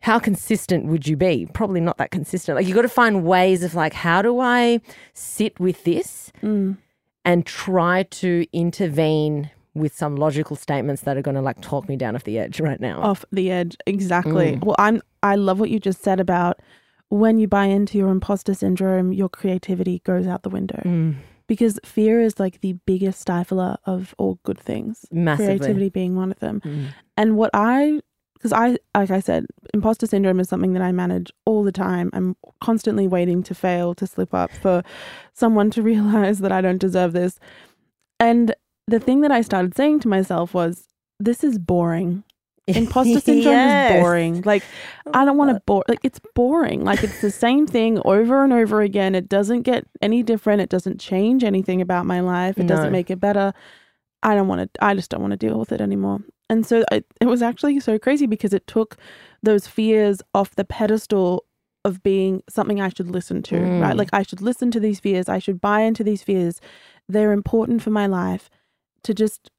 how 0.00 0.18
consistent 0.18 0.86
would 0.86 1.06
you 1.08 1.16
be? 1.16 1.48
Probably 1.52 1.80
not 1.80 1.98
that 1.98 2.10
consistent. 2.10 2.56
Like 2.56 2.66
you 2.66 2.74
got 2.74 2.82
to 2.82 2.88
find 2.88 3.24
ways 3.24 3.62
of 3.62 3.74
like, 3.74 3.92
how 3.92 4.22
do 4.22 4.38
I 4.40 4.80
sit 5.14 5.58
with 5.58 5.84
this 5.84 6.30
Mm. 6.42 6.76
and 7.24 7.44
try 7.46 8.04
to 8.04 8.46
intervene 8.52 9.50
with 9.74 9.94
some 9.94 10.16
logical 10.16 10.56
statements 10.56 11.02
that 11.02 11.16
are 11.16 11.22
going 11.22 11.34
to 11.34 11.40
like 11.42 11.60
talk 11.60 11.88
me 11.88 11.96
down 11.96 12.14
off 12.14 12.24
the 12.24 12.38
edge 12.38 12.60
right 12.60 12.80
now. 12.80 13.00
off 13.02 13.24
the 13.32 13.50
edge 13.50 13.76
exactly 13.86 14.52
Mm. 14.52 14.64
well 14.64 14.76
i'm 14.78 15.02
i 15.22 15.34
love 15.34 15.60
what 15.60 15.68
you 15.70 15.78
just 15.78 16.02
said 16.02 16.18
about 16.18 16.60
when 17.10 17.38
you 17.38 17.46
buy 17.46 17.66
into 17.66 17.98
your 17.98 18.08
imposter 18.08 18.54
syndrome 18.54 19.12
your 19.12 19.28
creativity 19.28 20.00
goes 20.04 20.26
out 20.26 20.44
the 20.44 20.48
window 20.50 20.80
Mm, 20.84 21.16
because 21.46 21.78
fear 21.84 22.20
is 22.22 22.40
like 22.40 22.60
the 22.62 22.72
biggest 22.86 23.26
stifler 23.26 23.76
of 23.84 24.14
all 24.18 24.38
good 24.44 24.58
things 24.58 25.04
massively. 25.12 25.58
creativity 25.58 25.88
being 25.90 26.16
one 26.16 26.30
of 26.30 26.38
them 26.38 26.62
Mm. 26.64 26.86
and 27.18 27.36
what 27.36 27.50
i 27.52 28.00
because 28.46 28.76
i 28.94 28.98
like 28.98 29.10
i 29.10 29.20
said 29.20 29.46
imposter 29.74 30.06
syndrome 30.06 30.38
is 30.40 30.48
something 30.48 30.72
that 30.72 30.82
i 30.82 30.92
manage 30.92 31.32
all 31.44 31.62
the 31.64 31.72
time 31.72 32.10
i'm 32.12 32.36
constantly 32.60 33.06
waiting 33.08 33.42
to 33.42 33.54
fail 33.54 33.94
to 33.94 34.06
slip 34.06 34.32
up 34.32 34.50
for 34.52 34.82
someone 35.32 35.70
to 35.70 35.82
realize 35.92 36.38
that 36.40 36.52
i 36.52 36.60
don't 36.60 36.78
deserve 36.78 37.12
this 37.12 37.38
and 38.20 38.54
the 38.86 39.00
thing 39.00 39.20
that 39.22 39.32
i 39.32 39.40
started 39.40 39.74
saying 39.76 39.98
to 40.00 40.08
myself 40.08 40.54
was 40.54 40.86
this 41.18 41.42
is 41.42 41.58
boring 41.58 42.22
imposter 42.68 43.20
syndrome 43.20 43.54
Yes. 43.54 43.90
is 43.92 43.96
boring. 43.96 44.42
Like 44.44 44.64
I 45.14 45.24
don't 45.24 45.36
want 45.36 45.54
to 45.54 45.62
bore. 45.66 45.84
Like 45.86 46.00
it's 46.02 46.18
boring. 46.34 46.84
Like 46.84 47.04
it's 47.04 47.20
the 47.20 47.30
same 47.30 47.64
thing 47.64 48.00
over 48.04 48.42
and 48.42 48.52
over 48.52 48.80
again. 48.80 49.14
It 49.14 49.28
doesn't 49.28 49.62
get 49.62 49.86
any 50.02 50.24
different. 50.24 50.60
It 50.60 50.68
doesn't 50.68 50.98
change 51.00 51.44
anything 51.44 51.80
about 51.80 52.06
my 52.06 52.18
life. 52.18 52.58
It 52.58 52.64
No. 52.64 52.74
doesn't 52.74 52.90
make 52.90 53.08
it 53.08 53.20
better. 53.20 53.54
I 54.24 54.34
don't 54.34 54.48
want 54.48 54.62
to. 54.74 54.84
I 54.84 54.94
just 54.94 55.10
don't 55.12 55.20
want 55.20 55.30
to 55.30 55.36
deal 55.36 55.56
with 55.60 55.70
it 55.70 55.80
anymore. 55.80 56.18
And 56.48 56.64
so 56.66 56.84
I, 56.92 57.02
it 57.20 57.26
was 57.26 57.42
actually 57.42 57.80
so 57.80 57.98
crazy 57.98 58.26
because 58.26 58.52
it 58.52 58.66
took 58.66 58.96
those 59.42 59.66
fears 59.66 60.20
off 60.34 60.54
the 60.54 60.64
pedestal 60.64 61.44
of 61.84 62.02
being 62.02 62.42
something 62.48 62.80
I 62.80 62.88
should 62.88 63.10
listen 63.10 63.42
to. 63.44 63.58
Right? 63.60 63.94
Mm. 63.94 63.98
Like 63.98 64.10
I 64.12 64.22
should 64.22 64.40
listen 64.42 64.70
to 64.72 64.80
these 64.80 65.00
fears. 65.00 65.28
I 65.28 65.38
should 65.38 65.60
buy 65.60 65.80
into 65.80 66.02
these 66.04 66.22
fears. 66.22 66.60
They're 67.08 67.32
important 67.32 67.82
for 67.82 67.90
my 67.90 68.06
life. 68.06 68.50
To 69.04 69.14
just 69.14 69.50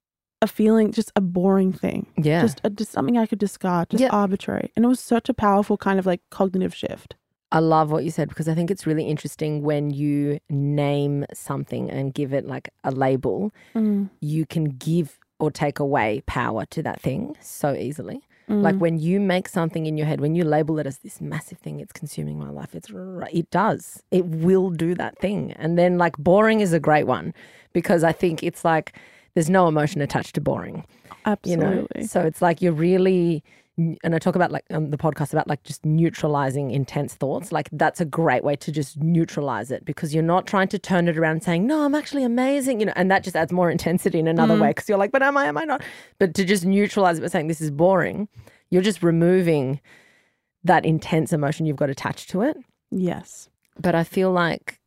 a 0.41 0.47
feeling, 0.47 0.91
just 0.91 1.11
a 1.15 1.21
boring 1.21 1.71
thing 1.73 2.05
Yeah. 2.17 2.41
just, 2.41 2.59
a, 2.63 2.69
just 2.69 2.91
something 2.91 3.17
I 3.17 3.25
could 3.25 3.39
discard, 3.39 3.89
just 3.89 4.01
Yeah. 4.01 4.09
arbitrary. 4.11 4.71
And 4.75 4.83
it 4.85 4.87
was 4.87 4.99
such 4.99 5.29
a 5.29 5.33
powerful 5.33 5.77
kind 5.77 5.97
of 5.99 6.05
like 6.05 6.21
cognitive 6.29 6.75
shift. 6.75 7.15
I 7.51 7.59
love 7.59 7.91
what 7.91 8.03
you 8.03 8.11
said 8.11 8.27
because 8.27 8.49
I 8.49 8.53
think 8.53 8.69
it's 8.69 8.85
really 8.85 9.05
interesting 9.05 9.61
when 9.63 9.89
you 9.89 10.39
name 10.49 11.25
something 11.33 11.89
and 11.89 12.13
give 12.13 12.33
it 12.33 12.45
like 12.45 12.69
a 12.83 12.91
label, 12.91 13.53
you 14.19 14.45
can 14.45 14.65
give 14.65 15.17
or 15.39 15.51
take 15.51 15.79
away 15.79 16.23
power 16.25 16.65
to 16.67 16.81
that 16.83 16.99
thing 17.01 17.35
so 17.41 17.73
easily. 17.73 18.21
Like 18.49 18.75
Mm. 18.75 18.79
when 18.79 18.97
you 18.97 19.19
make 19.19 19.49
something 19.49 19.85
in 19.87 19.97
your 19.97 20.07
head, 20.07 20.21
when 20.21 20.33
you 20.33 20.45
label 20.45 20.79
it 20.79 20.87
as 20.87 20.99
this 20.99 21.19
massive 21.19 21.57
thing, 21.57 21.81
it's 21.81 21.91
consuming 21.91 22.39
my 22.39 22.49
life. 22.49 22.73
It's. 22.73 22.89
It 23.33 23.51
does. 23.51 24.01
It 24.09 24.25
will 24.25 24.69
do 24.69 24.95
that 24.95 25.17
thing. 25.19 25.51
And 25.57 25.77
then 25.77 25.97
like 25.97 26.17
boring 26.17 26.61
is 26.61 26.71
a 26.71 26.79
great 26.79 27.07
one 27.07 27.33
because 27.73 28.05
I 28.05 28.13
think 28.13 28.43
it's 28.43 28.63
like 28.63 28.93
there's 29.33 29.49
no 29.49 29.67
emotion 29.67 29.99
attached 30.01 30.33
to 30.35 30.41
boring. 30.41 30.85
You 31.43 31.57
know, 31.57 31.65
Absolutely. 31.65 32.03
so 32.07 32.21
it's 32.21 32.41
like 32.41 32.61
you're 32.61 32.71
really, 32.71 33.43
and 33.77 34.15
I 34.15 34.17
talk 34.17 34.35
about 34.35 34.51
like 34.51 34.65
on 34.71 34.89
the 34.89 34.97
podcast 34.97 35.33
about 35.33 35.47
like 35.47 35.61
just 35.63 35.85
neutralizing 35.85 36.71
intense 36.71 37.13
thoughts. 37.13 37.51
Like 37.51 37.69
that's 37.71 38.01
a 38.01 38.05
great 38.05 38.43
way 38.43 38.55
to 38.55 38.71
just 38.71 38.97
neutralize 38.97 39.69
it 39.69 39.85
because 39.85 40.15
you're 40.15 40.23
not 40.23 40.47
trying 40.47 40.67
to 40.69 40.79
turn 40.79 41.07
it 41.07 41.17
around 41.17 41.43
saying, 41.43 41.67
no, 41.67 41.83
I'm 41.83 41.93
actually 41.93 42.23
amazing, 42.23 42.79
you 42.79 42.87
know, 42.87 42.93
and 42.95 43.11
that 43.11 43.23
just 43.23 43.35
adds 43.35 43.51
more 43.51 43.69
intensity 43.77 44.17
in 44.17 44.27
another 44.27 44.55
way 44.55 44.67
mm. 44.67 44.71
because 44.71 44.89
you're 44.89 44.97
like, 44.97 45.11
but 45.11 45.21
am 45.21 45.37
I, 45.37 45.45
am 45.45 45.57
I 45.57 45.63
not? 45.63 45.83
But 46.17 46.33
to 46.35 46.45
just 46.45 46.65
neutralize 46.65 47.19
it 47.19 47.21
by 47.21 47.27
saying 47.27 47.47
this 47.47 47.61
is 47.61 47.69
boring, 47.69 48.27
you're 48.71 48.81
just 48.81 49.03
removing 49.03 49.79
that 50.63 50.83
intense 50.83 51.31
emotion 51.31 51.65
you've 51.65 51.77
got 51.77 51.89
attached 51.89 52.29
to 52.31 52.41
it. 52.41 52.57
Yes. 52.89 53.47
But 53.79 53.93
I 53.93 54.03
feel 54.03 54.31
like 54.31 54.79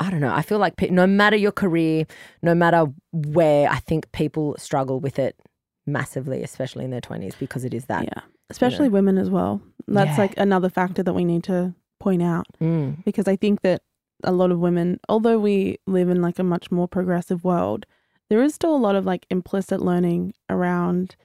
I 0.00 0.10
don't 0.10 0.20
know. 0.20 0.34
I 0.34 0.42
feel 0.42 0.58
like 0.58 0.90
no 0.90 1.06
matter 1.06 1.36
your 1.36 1.52
career, 1.52 2.04
no 2.42 2.54
matter 2.54 2.86
where, 3.12 3.70
I 3.70 3.78
think 3.78 4.10
people 4.10 4.56
struggle 4.58 4.98
with 4.98 5.20
it 5.20 5.38
massively, 5.86 6.42
especially 6.42 6.84
in 6.84 6.90
their 6.90 7.00
20s, 7.00 7.38
because 7.38 7.64
it 7.64 7.72
is 7.72 7.84
that. 7.86 8.04
Yeah. 8.04 8.22
Especially 8.54 8.88
women 8.88 9.18
as 9.18 9.30
well. 9.30 9.60
That's 9.88 10.16
Yeah. 10.16 10.24
like 10.24 10.34
another 10.38 10.68
factor 10.70 11.02
that 11.02 11.12
we 11.12 11.24
need 11.24 11.42
to 11.44 11.74
point 12.00 12.22
out 12.22 12.46
Mm. 12.60 13.04
because 13.04 13.26
I 13.28 13.36
think 13.36 13.62
that 13.62 13.82
a 14.22 14.32
lot 14.32 14.50
of 14.52 14.58
women, 14.60 15.00
although 15.08 15.38
we 15.38 15.78
live 15.86 16.08
in 16.08 16.22
like 16.22 16.38
a 16.38 16.44
much 16.44 16.70
more 16.70 16.86
progressive 16.88 17.44
world, 17.44 17.84
there 18.30 18.42
is 18.42 18.54
still 18.54 18.74
a 18.74 18.78
lot 18.78 18.94
of 18.96 19.04
like 19.04 19.26
implicit 19.30 19.80
learning 19.82 20.32
around 20.48 21.16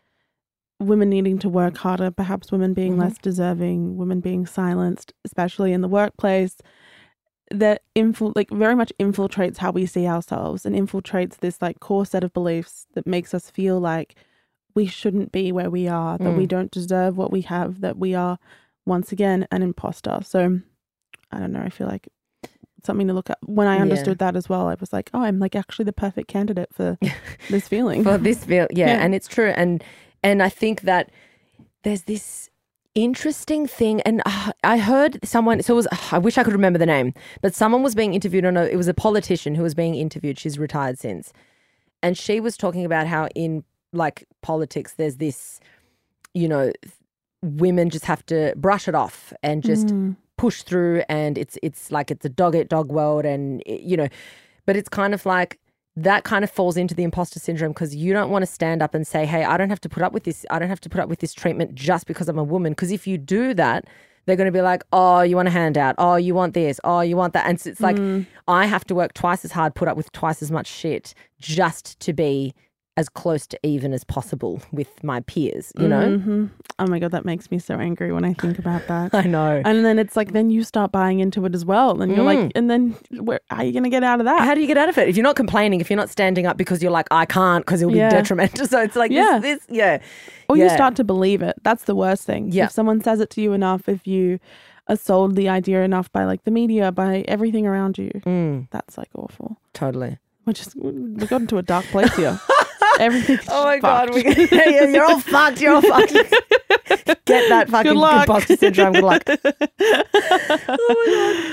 women 0.82 1.10
needing 1.10 1.38
to 1.40 1.50
work 1.50 1.78
harder, 1.78 2.10
perhaps 2.10 2.52
women 2.52 2.74
being 2.74 2.96
Mhm. 2.96 3.00
less 3.00 3.18
deserving, 3.18 3.98
women 3.98 4.22
being 4.22 4.46
silenced, 4.46 5.14
especially 5.24 5.72
in 5.74 5.82
the 5.82 5.88
workplace. 5.88 6.58
That 7.52 7.82
infil- 7.96 8.34
like 8.36 8.50
very 8.50 8.76
much 8.76 8.92
infiltrates 9.00 9.58
how 9.58 9.72
we 9.72 9.86
see 9.86 10.08
ourselves 10.08 10.66
and 10.66 10.76
infiltrates 10.76 11.38
this 11.38 11.62
like 11.62 11.80
core 11.80 12.06
set 12.06 12.24
of 12.24 12.34
beliefs 12.34 12.88
that 12.94 13.06
makes 13.08 13.34
us 13.34 13.50
feel 13.52 13.80
like 13.80 14.16
we 14.76 14.86
shouldn't 14.86 15.32
be 15.32 15.52
where 15.52 15.70
we 15.70 15.88
are, 15.88 16.18
that 16.18 16.32
we 16.36 16.46
Mm. 16.46 16.50
don't 16.50 16.72
deserve 16.72 17.18
what 17.18 17.32
we 17.32 17.42
have, 17.42 17.82
that 17.82 17.98
we 17.98 18.14
are 18.16 18.38
once 18.86 19.12
again 19.12 19.48
an 19.52 19.62
imposter. 19.62 20.20
So 20.24 20.60
I 21.32 21.40
don't 21.40 21.52
know, 21.52 21.62
I 21.62 21.70
feel 21.70 21.88
like 21.88 22.08
something 22.84 23.08
to 23.08 23.14
look 23.14 23.30
at. 23.30 23.38
When 23.46 23.68
I 23.68 23.76
Yeah. 23.78 23.82
understood 23.84 24.20
that 24.20 24.36
as 24.36 24.48
well, 24.48 24.68
I 24.68 24.76
was 24.80 24.94
like, 24.94 25.10
oh, 25.14 25.22
I'm 25.22 25.38
like 25.40 25.56
actually 25.56 25.86
the 25.86 25.94
perfect 25.94 26.28
candidate 26.28 26.70
for 26.74 26.98
this 27.50 27.68
feeling. 27.68 28.04
for 28.04 28.18
this 28.18 28.46
feel 28.46 28.68
yeah, 28.72 28.90
Yeah. 28.90 28.98
and 29.04 29.14
it's 29.14 29.28
true 29.28 29.52
and 29.56 29.84
and 30.24 30.42
i 30.44 30.50
think 30.50 30.82
that 30.82 31.10
there's 31.84 32.04
this 32.04 32.50
interesting 32.96 33.66
thing 33.68 34.02
and 34.02 34.22
uh, 34.26 34.52
i 34.64 34.78
heard 34.78 35.18
someone 35.24 35.62
so 35.62 35.74
it 35.74 35.76
was 35.78 35.88
i 36.12 36.18
wish 36.18 36.38
i 36.38 36.44
could 36.44 36.52
remember 36.54 36.78
the 36.80 36.86
name 36.86 37.14
but 37.42 37.54
someone 37.56 37.84
was 37.84 37.96
being 37.96 38.14
interviewed 38.14 38.44
on 38.44 38.58
a 38.58 38.64
it 38.64 38.76
was 38.76 38.88
a 38.90 38.94
politician 38.94 39.56
who 39.56 39.64
was 39.64 39.74
being 39.76 39.96
interviewed 39.96 40.38
she's 40.38 40.60
retired 40.60 40.98
since 41.00 41.32
and 42.04 42.18
she 42.18 42.40
was 42.42 42.58
talking 42.58 42.84
about 42.84 43.08
how 43.08 43.28
in 43.36 43.64
like 43.94 44.28
politics 44.42 44.94
there's 44.94 45.18
this 45.18 45.60
you 46.34 46.48
know 46.48 46.72
women 47.42 47.90
just 47.90 48.06
have 48.06 48.26
to 48.28 48.54
brush 48.58 48.88
it 48.88 48.96
off 48.96 49.34
and 49.42 49.64
just 49.64 49.88
Mm. 49.88 50.16
push 50.38 50.62
through 50.64 51.04
and 51.10 51.38
it's 51.38 51.58
it's 51.64 51.92
like 51.92 52.12
it's 52.12 52.26
a 52.26 52.30
dog 52.30 52.56
eat 52.56 52.70
dog 52.70 52.92
world 52.92 53.26
and 53.26 53.62
it- 53.66 53.82
you 53.82 53.96
know 53.98 54.08
but 54.66 54.76
it's 54.76 54.90
kind 54.90 55.14
of 55.14 55.26
like 55.26 55.60
that 55.96 56.24
kind 56.24 56.44
of 56.44 56.52
falls 56.52 56.78
into 56.78 56.94
the 56.94 57.04
imposter 57.04 57.40
syndrome 57.40 57.72
because 57.74 57.96
you 57.96 58.14
don't 58.14 58.30
want 58.30 58.42
to 58.44 58.46
stand 58.46 58.82
up 58.82 58.94
and 58.94 59.06
say 59.08 59.26
hey 59.26 59.44
i 59.44 59.58
don't 59.58 59.70
have 59.70 59.82
to 59.82 59.90
put 59.90 60.04
up 60.04 60.14
with 60.14 60.24
this 60.24 60.46
i 60.50 60.60
don't 60.60 60.70
have 60.70 60.80
to 60.82 60.90
put 60.90 61.02
up 61.02 61.10
with 61.10 61.20
this 61.20 61.34
treatment 61.34 61.74
just 61.76 62.06
because 62.08 62.30
i'm 62.30 62.38
a 62.38 62.44
woman. 62.44 62.72
Because 62.74 62.92
if 62.92 63.08
you 63.08 63.18
do 63.18 63.54
that 63.56 63.86
they're 64.26 64.36
going 64.36 64.46
to 64.54 64.58
be 64.58 64.62
like 64.62 64.84
oh 64.94 65.22
you 65.22 65.36
want 65.38 65.48
a 65.48 65.52
handout. 65.52 65.96
Oh 65.98 66.16
you 66.16 66.36
want 66.36 66.54
this. 66.54 66.80
Oh 66.84 67.00
you 67.02 67.18
want 67.18 67.34
that. 67.34 67.48
And 67.48 67.60
so 67.60 67.70
it's 67.72 67.82
like 67.82 67.98
i 68.48 68.66
have 68.66 68.86
to 68.86 68.94
work 68.96 69.14
twice 69.14 69.44
as 69.44 69.52
hard 69.54 69.74
put 69.76 69.88
up 69.88 69.98
with 69.98 70.12
twice 70.12 70.42
as 70.44 70.52
much 70.52 70.68
shit 70.68 71.14
just 71.40 72.00
to 72.02 72.14
be 72.14 72.54
as 73.00 73.08
close 73.22 73.44
to 73.52 73.58
even 73.64 73.90
as 73.98 74.04
possible 74.16 74.54
with 74.80 74.92
my 75.12 75.20
peers 75.32 75.66
you 75.82 75.88
know 75.94 76.06
Mhm. 76.18 76.50
Oh 76.82 76.88
my 76.88 76.98
god, 77.04 77.12
that 77.12 77.26
makes 77.26 77.46
me 77.52 77.58
so 77.60 77.74
angry 77.76 78.10
when 78.16 78.24
I 78.24 78.34
think 78.42 78.58
about 78.64 78.84
that. 78.88 79.14
i 79.24 79.26
know 79.36 79.62
and 79.70 79.84
then 79.86 80.00
it's 80.04 80.16
like 80.20 80.30
then 80.38 80.48
you 80.56 80.62
start 80.64 80.90
buying 80.94 81.20
into 81.26 81.40
it 81.48 81.54
as 81.60 81.66
well, 81.74 82.02
and 82.02 82.08
you're 82.16 82.26
Mm. 82.26 82.34
like, 82.44 82.52
and 82.58 82.66
then 82.72 82.82
where 83.28 83.42
how 83.50 83.58
are 83.58 83.66
you 83.68 83.74
gonna 83.78 83.90
get 83.98 84.04
out 84.12 84.20
of 84.22 84.26
that? 84.32 84.40
How 84.48 84.54
do 84.56 84.62
you 84.62 84.68
get 84.74 84.78
out 84.84 84.88
of 84.92 84.98
it? 85.02 85.06
If 85.10 85.16
you're 85.18 85.30
not 85.32 85.36
complaining, 85.44 85.82
if 85.82 85.90
you're 85.90 86.02
not 86.04 86.10
standing 86.18 86.46
up 86.50 86.56
because 86.64 86.82
you're 86.84 86.96
like, 87.00 87.08
I 87.12 87.26
can't 87.26 87.66
because 87.66 87.82
it'll 87.82 87.92
be 87.92 87.98
Yeah. 88.06 88.10
detrimental. 88.20 88.66
So 88.74 88.78
it's 88.88 88.96
like, 89.04 89.12
Yeah. 89.12 89.40
this, 89.42 89.60
this, 89.66 89.78
yeah. 89.82 89.96
or 90.48 90.56
you 90.58 90.70
start 90.70 90.96
to 91.02 91.04
believe 91.14 91.42
it. 91.50 91.56
That's 91.68 91.84
the 91.84 91.96
worst 92.04 92.24
thing. 92.30 92.44
Yeah. 92.58 92.66
If 92.66 92.72
someone 92.72 93.00
says 93.02 93.20
it 93.20 93.30
to 93.36 93.42
you 93.42 93.52
enough, 93.54 93.90
if 93.90 94.08
you 94.08 94.40
are 94.88 94.96
sold 94.96 95.36
the 95.36 95.50
idea 95.60 95.84
enough 95.84 96.08
by 96.18 96.24
like 96.32 96.42
the 96.48 96.52
media, 96.62 96.92
by 96.94 97.12
everything 97.36 97.68
around 97.68 97.98
you, 97.98 98.12
Mm, 98.26 98.68
that's 98.72 98.98
like 98.98 99.10
awful. 99.16 99.58
totally. 99.74 100.18
We're 100.46 100.54
just 100.54 100.76
we 100.78 101.26
got 101.28 101.42
into 101.42 101.58
a 101.58 101.62
dark 101.74 101.86
place 101.94 102.16
here. 102.16 102.40
Everything's 103.00 103.46
Oh 103.50 103.64
my 103.66 103.80
God. 103.80 104.14
We, 104.14 104.24
yeah, 104.52 104.84
you're 104.86 105.06
all 105.06 105.20
fucked. 105.20 105.62
You're 105.62 105.74
all 105.74 105.82
fucked. 105.94 106.14
Get 107.26 107.50
that 107.50 107.68
fucking 107.70 107.92
imposter 107.92 108.56
syndrome. 108.58 108.94
Good 108.94 109.04
luck. 109.04 109.24
oh 109.28 110.96
my 111.06 111.06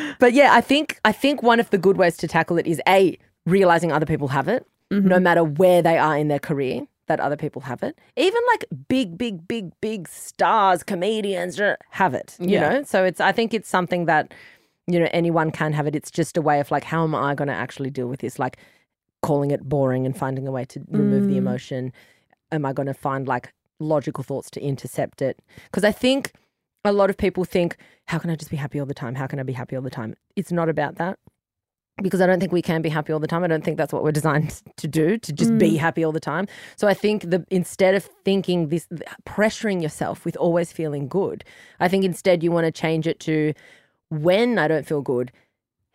God. 0.09 0.17
But 0.19 0.33
yeah, 0.33 0.55
I 0.55 0.61
think, 0.61 0.99
I 1.05 1.13
think 1.13 1.43
one 1.43 1.61
of 1.61 1.71
the 1.71 1.79
good 1.79 1.97
ways 1.97 2.17
to 2.19 2.29
tackle 2.29 2.59
it 2.59 2.67
is 2.67 2.81
A, 2.89 3.19
realizing 3.45 3.93
other 3.93 4.07
people 4.07 4.29
have 4.29 4.49
it, 4.49 4.67
Mm-hmm. 4.93 5.09
no 5.09 5.19
matter 5.19 5.43
where 5.43 5.83
they 5.83 5.99
are 5.99 6.17
in 6.17 6.29
their 6.29 6.39
career. 6.39 6.83
That 7.09 7.21
other 7.21 7.37
people 7.37 7.63
have 7.63 7.85
it, 7.85 7.97
even 8.17 8.41
like 8.53 8.65
big, 8.89 9.17
big, 9.17 9.47
big, 9.47 9.71
big 9.81 10.09
stars, 10.09 10.83
comedians 10.83 11.61
uh, 11.61 11.77
have 11.91 12.15
it. 12.15 12.35
You 12.41 12.49
Yeah. 12.49 12.69
know, 12.69 12.83
so 12.83 13.05
it's. 13.05 13.21
I 13.21 13.31
think 13.31 13.55
it's 13.55 13.69
something 13.69 14.07
that 14.07 14.35
you 14.89 14.99
know 14.99 15.09
anyone 15.13 15.53
can 15.53 15.73
have 15.73 15.87
it. 15.87 15.95
It's 15.95 16.11
just 16.11 16.37
a 16.37 16.43
way 16.43 16.59
of 16.59 16.73
like, 16.73 16.83
how 16.83 17.05
am 17.05 17.15
I 17.15 17.37
going 17.37 17.47
to 17.47 17.55
actually 17.55 17.91
deal 17.91 18.09
with 18.09 18.19
this? 18.23 18.41
Like 18.41 18.57
calling 19.23 19.51
it 19.51 19.69
boring 19.69 20.07
and 20.07 20.17
finding 20.17 20.47
a 20.47 20.53
way 20.53 20.65
to 20.67 20.85
remove 20.89 21.27
the 21.27 21.35
Mm. 21.35 21.39
emotion. 21.39 21.93
Am 22.53 22.65
I 22.65 22.73
going 22.73 22.87
to 22.87 22.95
find 22.95 23.27
like 23.27 23.53
logical 23.81 24.23
thoughts 24.25 24.51
to 24.51 24.61
intercept 24.63 25.21
it? 25.23 25.41
Because 25.65 25.85
I 25.85 25.93
think 25.93 26.33
a 26.85 26.93
lot 26.93 27.11
of 27.11 27.17
people 27.17 27.45
think, 27.45 27.77
how 28.07 28.19
can 28.19 28.31
I 28.31 28.37
just 28.37 28.51
be 28.51 28.57
happy 28.57 28.79
all 28.79 28.87
the 28.87 28.95
time? 28.95 29.17
How 29.17 29.27
can 29.27 29.41
I 29.41 29.43
be 29.43 29.53
happy 29.53 29.75
all 29.75 29.83
the 29.83 29.91
time? 29.91 30.15
It's 30.37 30.53
not 30.53 30.69
about 30.69 30.97
that. 30.97 31.19
Because 32.03 32.21
I 32.21 32.27
don't 32.27 32.39
think 32.39 32.53
we 32.53 32.61
can 32.61 32.83
be 32.83 32.91
happy 32.91 33.11
all 33.13 33.19
the 33.19 33.27
time. 33.27 33.43
I 33.43 33.47
don't 33.47 33.65
think 33.65 33.79
that's 33.79 33.91
what 33.93 34.05
we're 34.05 34.13
designed 34.13 34.61
to 34.77 34.87
do, 34.87 35.17
to 35.17 35.33
just 35.33 35.57
be 35.57 35.77
happy 35.77 36.05
all 36.05 36.13
the 36.13 36.21
time. 36.21 36.47
So 36.77 36.87
I 36.87 36.93
think 36.95 37.31
the 37.31 37.45
instead 37.51 37.95
of 37.95 38.05
thinking 38.23 38.69
this, 38.69 38.87
pressuring 39.25 39.81
yourself 39.83 40.25
with 40.27 40.37
always 40.37 40.73
feeling 40.73 41.09
good, 41.09 41.43
I 41.81 41.89
think 41.89 42.05
instead 42.05 42.43
you 42.43 42.53
want 42.53 42.67
to 42.67 42.71
change 42.73 43.07
it 43.07 43.19
to 43.21 43.55
when 44.11 44.59
I 44.59 44.69
don't 44.69 44.87
feel 44.87 45.01
good, 45.01 45.33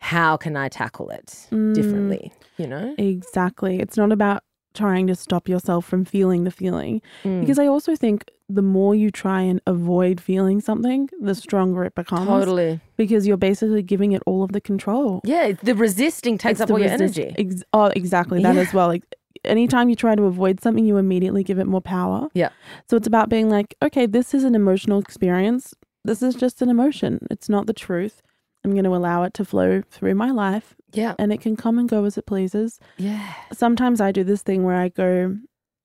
how 0.02 0.36
can 0.36 0.58
I 0.58 0.68
tackle 0.68 1.10
it 1.12 1.48
differently? 1.74 2.34
You 2.58 2.68
know? 2.68 2.96
Exactly. 2.98 3.80
It's 3.80 3.96
not 3.96 4.12
about 4.12 4.44
trying 4.74 5.06
to 5.08 5.16
stop 5.16 5.48
yourself 5.48 5.86
from 5.86 6.06
feeling 6.06 6.44
the 6.44 6.52
feeling. 6.52 7.02
Mm. 7.24 7.42
Because 7.42 7.60
I 7.60 7.68
also 7.68 7.96
think 7.96 8.26
the 8.50 8.62
more 8.62 8.96
you 8.96 9.12
try 9.12 9.42
and 9.42 9.62
avoid 9.68 10.20
feeling 10.20 10.60
something, 10.60 11.08
the 11.22 11.36
stronger 11.36 11.84
it 11.84 11.94
becomes. 11.94 12.28
Totally. 12.28 12.80
Because 12.98 13.28
you're 13.28 13.38
basically 13.38 13.84
giving 13.84 14.12
it 14.14 14.24
all 14.26 14.44
of 14.44 14.54
the 14.54 14.62
control. 14.62 15.22
Yeah, 15.24 15.54
the 15.62 15.76
resisting 15.76 16.38
takes 16.38 16.60
It's 16.60 16.62
up 16.62 16.72
all 16.72 16.80
your 16.80 16.90
energy. 16.90 17.34
Ex- 17.38 17.64
oh, 17.74 17.86
exactly. 17.96 18.42
That 18.42 18.56
Yeah. 18.56 18.62
as 18.62 18.74
well. 18.74 18.88
Like 18.88 19.04
anytime 19.46 19.90
you 19.90 19.96
try 19.96 20.16
to 20.16 20.24
avoid 20.24 20.62
something, 20.62 20.86
you 20.86 20.98
immediately 20.98 21.44
give 21.44 21.60
it 21.60 21.68
more 21.68 21.82
power. 21.82 22.28
Yeah. 22.34 22.50
So 22.90 22.98
it's 22.98 23.08
about 23.08 23.30
being 23.30 23.50
like, 23.50 23.76
okay, 23.84 24.06
this 24.08 24.34
is 24.34 24.44
an 24.44 24.56
emotional 24.56 25.00
experience. 25.00 25.74
This 26.04 26.24
is 26.24 26.34
just 26.36 26.62
an 26.62 26.70
emotion. 26.70 27.28
It's 27.30 27.50
not 27.50 27.68
the 27.68 27.74
truth. 27.74 28.22
I'm 28.64 28.72
going 28.72 28.84
to 28.84 28.96
allow 28.96 29.24
it 29.24 29.34
to 29.36 29.46
flow 29.46 29.82
through 29.90 30.16
my 30.16 30.32
life 30.32 30.76
Yeah. 30.94 31.16
and 31.18 31.34
it 31.34 31.42
can 31.42 31.56
come 31.56 31.80
and 31.80 31.90
go 31.90 32.06
as 32.06 32.18
it 32.18 32.26
pleases. 32.26 32.80
Yeah. 32.98 33.34
Sometimes 33.52 34.00
I 34.00 34.12
do 34.12 34.24
this 34.24 34.44
thing 34.44 34.64
where 34.64 34.76
I 34.76 34.90
go, 34.90 35.36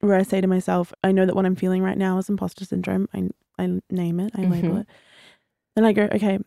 where 0.01 0.17
I 0.17 0.23
say 0.23 0.41
to 0.41 0.47
myself, 0.47 0.93
I 1.03 1.13
know 1.13 1.25
that 1.27 1.35
what 1.35 1.47
I'm 1.47 1.57
feeling 1.57 1.83
right 1.83 1.97
now 1.97 2.19
is 2.19 2.29
imposter 2.29 2.65
syndrome. 2.67 3.09
I, 3.15 3.29
I 3.59 3.81
name 3.91 4.21
it, 4.21 4.33
I 4.37 4.43
label 4.43 4.71
Mhm. 4.75 4.81
it. 4.83 4.87
Then 5.75 5.85
I 5.87 5.93
go, 5.93 6.03
okay, 6.13 6.39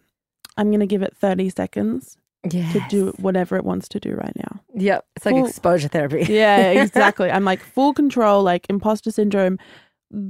I'm 0.58 0.68
going 0.70 0.80
to 0.82 0.86
give 0.88 1.02
it 1.02 1.16
30 1.18 1.50
seconds 1.50 2.18
Yeah. 2.50 2.72
to 2.74 2.82
do 2.90 3.08
whatever 3.18 3.56
it 3.56 3.64
wants 3.66 3.88
to 3.90 4.00
do 4.00 4.12
right 4.14 4.36
now. 4.36 4.60
Yep. 4.76 5.06
It's 5.16 5.26
like 5.26 5.36
Full- 5.36 5.48
exposure 5.48 5.88
therapy. 5.88 6.26
Yeah, 6.32 6.58
exactly. 6.84 7.32
I'm 7.36 7.44
like 7.46 7.60
full 7.62 7.94
control, 7.94 8.44
like 8.44 8.68
imposter 8.70 9.10
syndrome, 9.12 9.58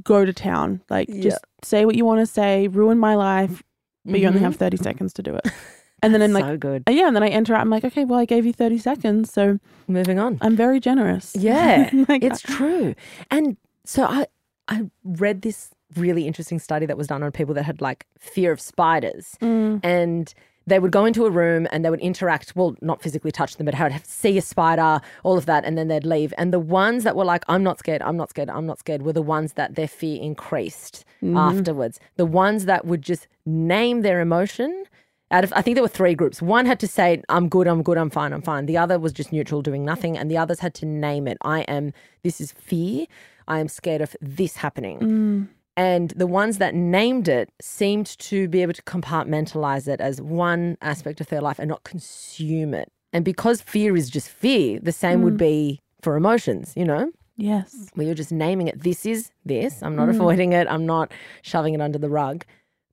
go 0.03 0.23
to 0.23 0.31
town. 0.31 0.81
Like 0.89 1.09
Yeah. 1.09 1.21
just 1.23 1.39
say 1.63 1.83
what 1.85 1.95
you 1.95 2.05
want 2.05 2.21
to 2.21 2.25
say, 2.25 2.67
ruin 2.69 2.97
my 2.99 3.15
life, 3.15 3.63
but 4.05 4.19
you 4.21 4.27
only 4.27 4.39
Mhm. 4.39 4.43
have 4.43 4.55
30 4.55 4.77
seconds 4.77 5.11
to 5.13 5.21
do 5.21 5.35
it. 5.35 5.45
And 6.01 6.13
then 6.13 6.21
I'm 6.21 6.31
like, 6.33 6.45
so 6.45 6.57
good. 6.57 6.83
yeah, 6.89 7.07
and 7.07 7.15
then 7.15 7.23
I 7.23 7.27
enter 7.29 7.53
out. 7.53 7.61
I'm 7.61 7.69
like, 7.69 7.83
okay, 7.83 8.05
well, 8.05 8.19
I 8.19 8.25
gave 8.25 8.45
you 8.45 8.53
30 8.53 8.77
seconds, 8.77 9.31
so 9.33 9.59
Moving 9.87 10.19
on. 10.19 10.37
I'm 10.41 10.55
very 10.55 10.79
generous. 10.79 11.35
Yeah, 11.39 11.89
Like, 12.07 12.23
it's 12.23 12.41
true. 12.41 12.95
And 13.31 13.57
so 13.85 14.03
I 14.05 14.27
I 14.67 14.89
read 15.03 15.41
this 15.41 15.71
really 15.95 16.27
interesting 16.27 16.59
study 16.59 16.85
that 16.85 16.95
was 16.97 17.07
done 17.07 17.23
on 17.23 17.31
people 17.31 17.55
that 17.55 17.63
had 17.63 17.81
like 17.81 18.05
fear 18.19 18.51
of 18.51 18.61
spiders, 18.61 19.35
Mm. 19.41 19.79
and 19.83 20.31
they 20.67 20.77
would 20.77 20.91
go 20.91 21.05
into 21.05 21.25
a 21.25 21.31
room 21.31 21.67
and 21.71 21.83
they 21.83 21.89
would 21.89 21.99
interact. 22.01 22.55
Well, 22.55 22.75
not 22.79 23.01
physically 23.01 23.31
touch 23.31 23.57
them, 23.57 23.65
but 23.65 23.73
how 23.73 23.87
to 23.87 23.99
see 24.05 24.37
a 24.37 24.41
spider, 24.43 25.01
all 25.23 25.35
of 25.35 25.47
that, 25.47 25.65
and 25.65 25.75
then 25.75 25.87
they'd 25.87 26.05
leave. 26.05 26.31
And 26.37 26.53
the 26.53 26.59
ones 26.59 27.03
that 27.05 27.15
were 27.15 27.25
like, 27.25 27.43
"I'm 27.47 27.63
not 27.63 27.79
scared, 27.79 28.03
I'm 28.03 28.15
not 28.17 28.29
scared, 28.29 28.51
I'm 28.51 28.67
not 28.67 28.77
scared," 28.77 29.01
were 29.01 29.13
the 29.13 29.23
ones 29.23 29.53
that 29.53 29.73
their 29.73 29.87
fear 29.87 30.21
increased 30.21 31.03
afterwards. 31.35 31.99
The 32.17 32.25
ones 32.27 32.65
that 32.65 32.85
would 32.85 33.01
just 33.01 33.27
name 33.47 34.01
their 34.01 34.21
emotion. 34.21 34.83
Out 35.31 35.43
of, 35.43 35.53
I 35.55 35.61
think 35.61 35.75
there 35.75 35.83
were 35.83 35.87
three 35.87 36.15
groups. 36.15 36.41
One 36.41 36.65
had 36.65 36.79
to 36.79 36.87
say, 36.87 37.21
I'm 37.29 37.49
good, 37.49 37.67
I'm 37.67 37.83
good, 37.83 37.97
I'm 37.97 38.09
fine, 38.09 38.33
I'm 38.33 38.41
fine. 38.41 38.65
The 38.65 38.77
other 38.77 38.97
was 38.97 39.13
just 39.13 39.31
neutral, 39.31 39.61
doing 39.61 39.85
nothing. 39.85 40.17
And 40.17 40.29
the 40.29 40.37
others 40.37 40.59
had 40.59 40.73
to 40.75 40.85
name 40.85 41.27
it. 41.27 41.37
I 41.43 41.61
am, 41.61 41.93
this 42.23 42.41
is 42.41 42.51
fear. 42.51 43.05
I 43.47 43.59
am 43.59 43.67
scared 43.67 44.01
of 44.01 44.15
this 44.21 44.55
happening. 44.55 44.99
Mm. 44.99 45.47
And 45.77 46.09
the 46.11 46.27
ones 46.27 46.57
that 46.57 46.73
named 46.73 47.27
it 47.27 47.51
seemed 47.61 48.07
to 48.19 48.47
be 48.47 48.61
able 48.61 48.73
to 48.73 48.81
compartmentalize 48.83 49.87
it 49.87 50.01
as 50.01 50.19
one 50.21 50.77
aspect 50.81 51.21
of 51.21 51.27
their 51.27 51.41
life 51.41 51.59
and 51.59 51.69
not 51.69 51.83
consume 51.83 52.73
it. 52.73 52.91
And 53.13 53.23
because 53.23 53.61
fear 53.61 53.95
is 53.95 54.09
just 54.09 54.29
fear, 54.29 54.79
the 54.81 54.91
same 54.91 55.21
would 55.21 55.35
mm. 55.35 55.37
be 55.37 55.81
for 56.01 56.15
emotions, 56.15 56.73
you 56.75 56.85
know? 56.85 57.11
Yes. 57.37 57.89
where 57.93 58.05
you're 58.05 58.15
just 58.15 58.33
naming 58.33 58.67
it. 58.67 58.83
This 58.83 59.05
is 59.05 59.31
this. 59.45 59.81
I'm 59.81 59.95
not 59.95 60.09
mm. 60.09 60.15
avoiding 60.15 60.51
it. 60.51 60.67
I'm 60.69 60.85
not 60.85 61.13
shoving 61.41 61.73
it 61.73 61.79
under 61.79 61.97
the 61.97 62.09
rug, 62.09 62.43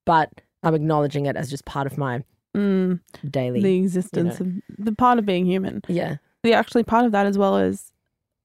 but 0.04 0.40
I'm 0.66 0.74
acknowledging 0.74 1.26
it 1.26 1.36
as 1.36 1.48
just 1.48 1.64
part 1.64 1.86
of 1.86 1.96
my 1.96 2.22
Mm, 2.54 3.00
daily. 3.30 3.62
the 3.62 3.76
existence 3.76 4.40
of 4.40 4.48
the 4.78 4.92
part 4.92 5.18
of 5.18 5.26
being 5.26 5.44
human. 5.46 5.82
yeah. 5.88 6.16
The 6.42 6.54
actually 6.54 6.84
part 6.84 7.04
of 7.04 7.12
that 7.12 7.26
as 7.26 7.36
well 7.36 7.58
is 7.58 7.92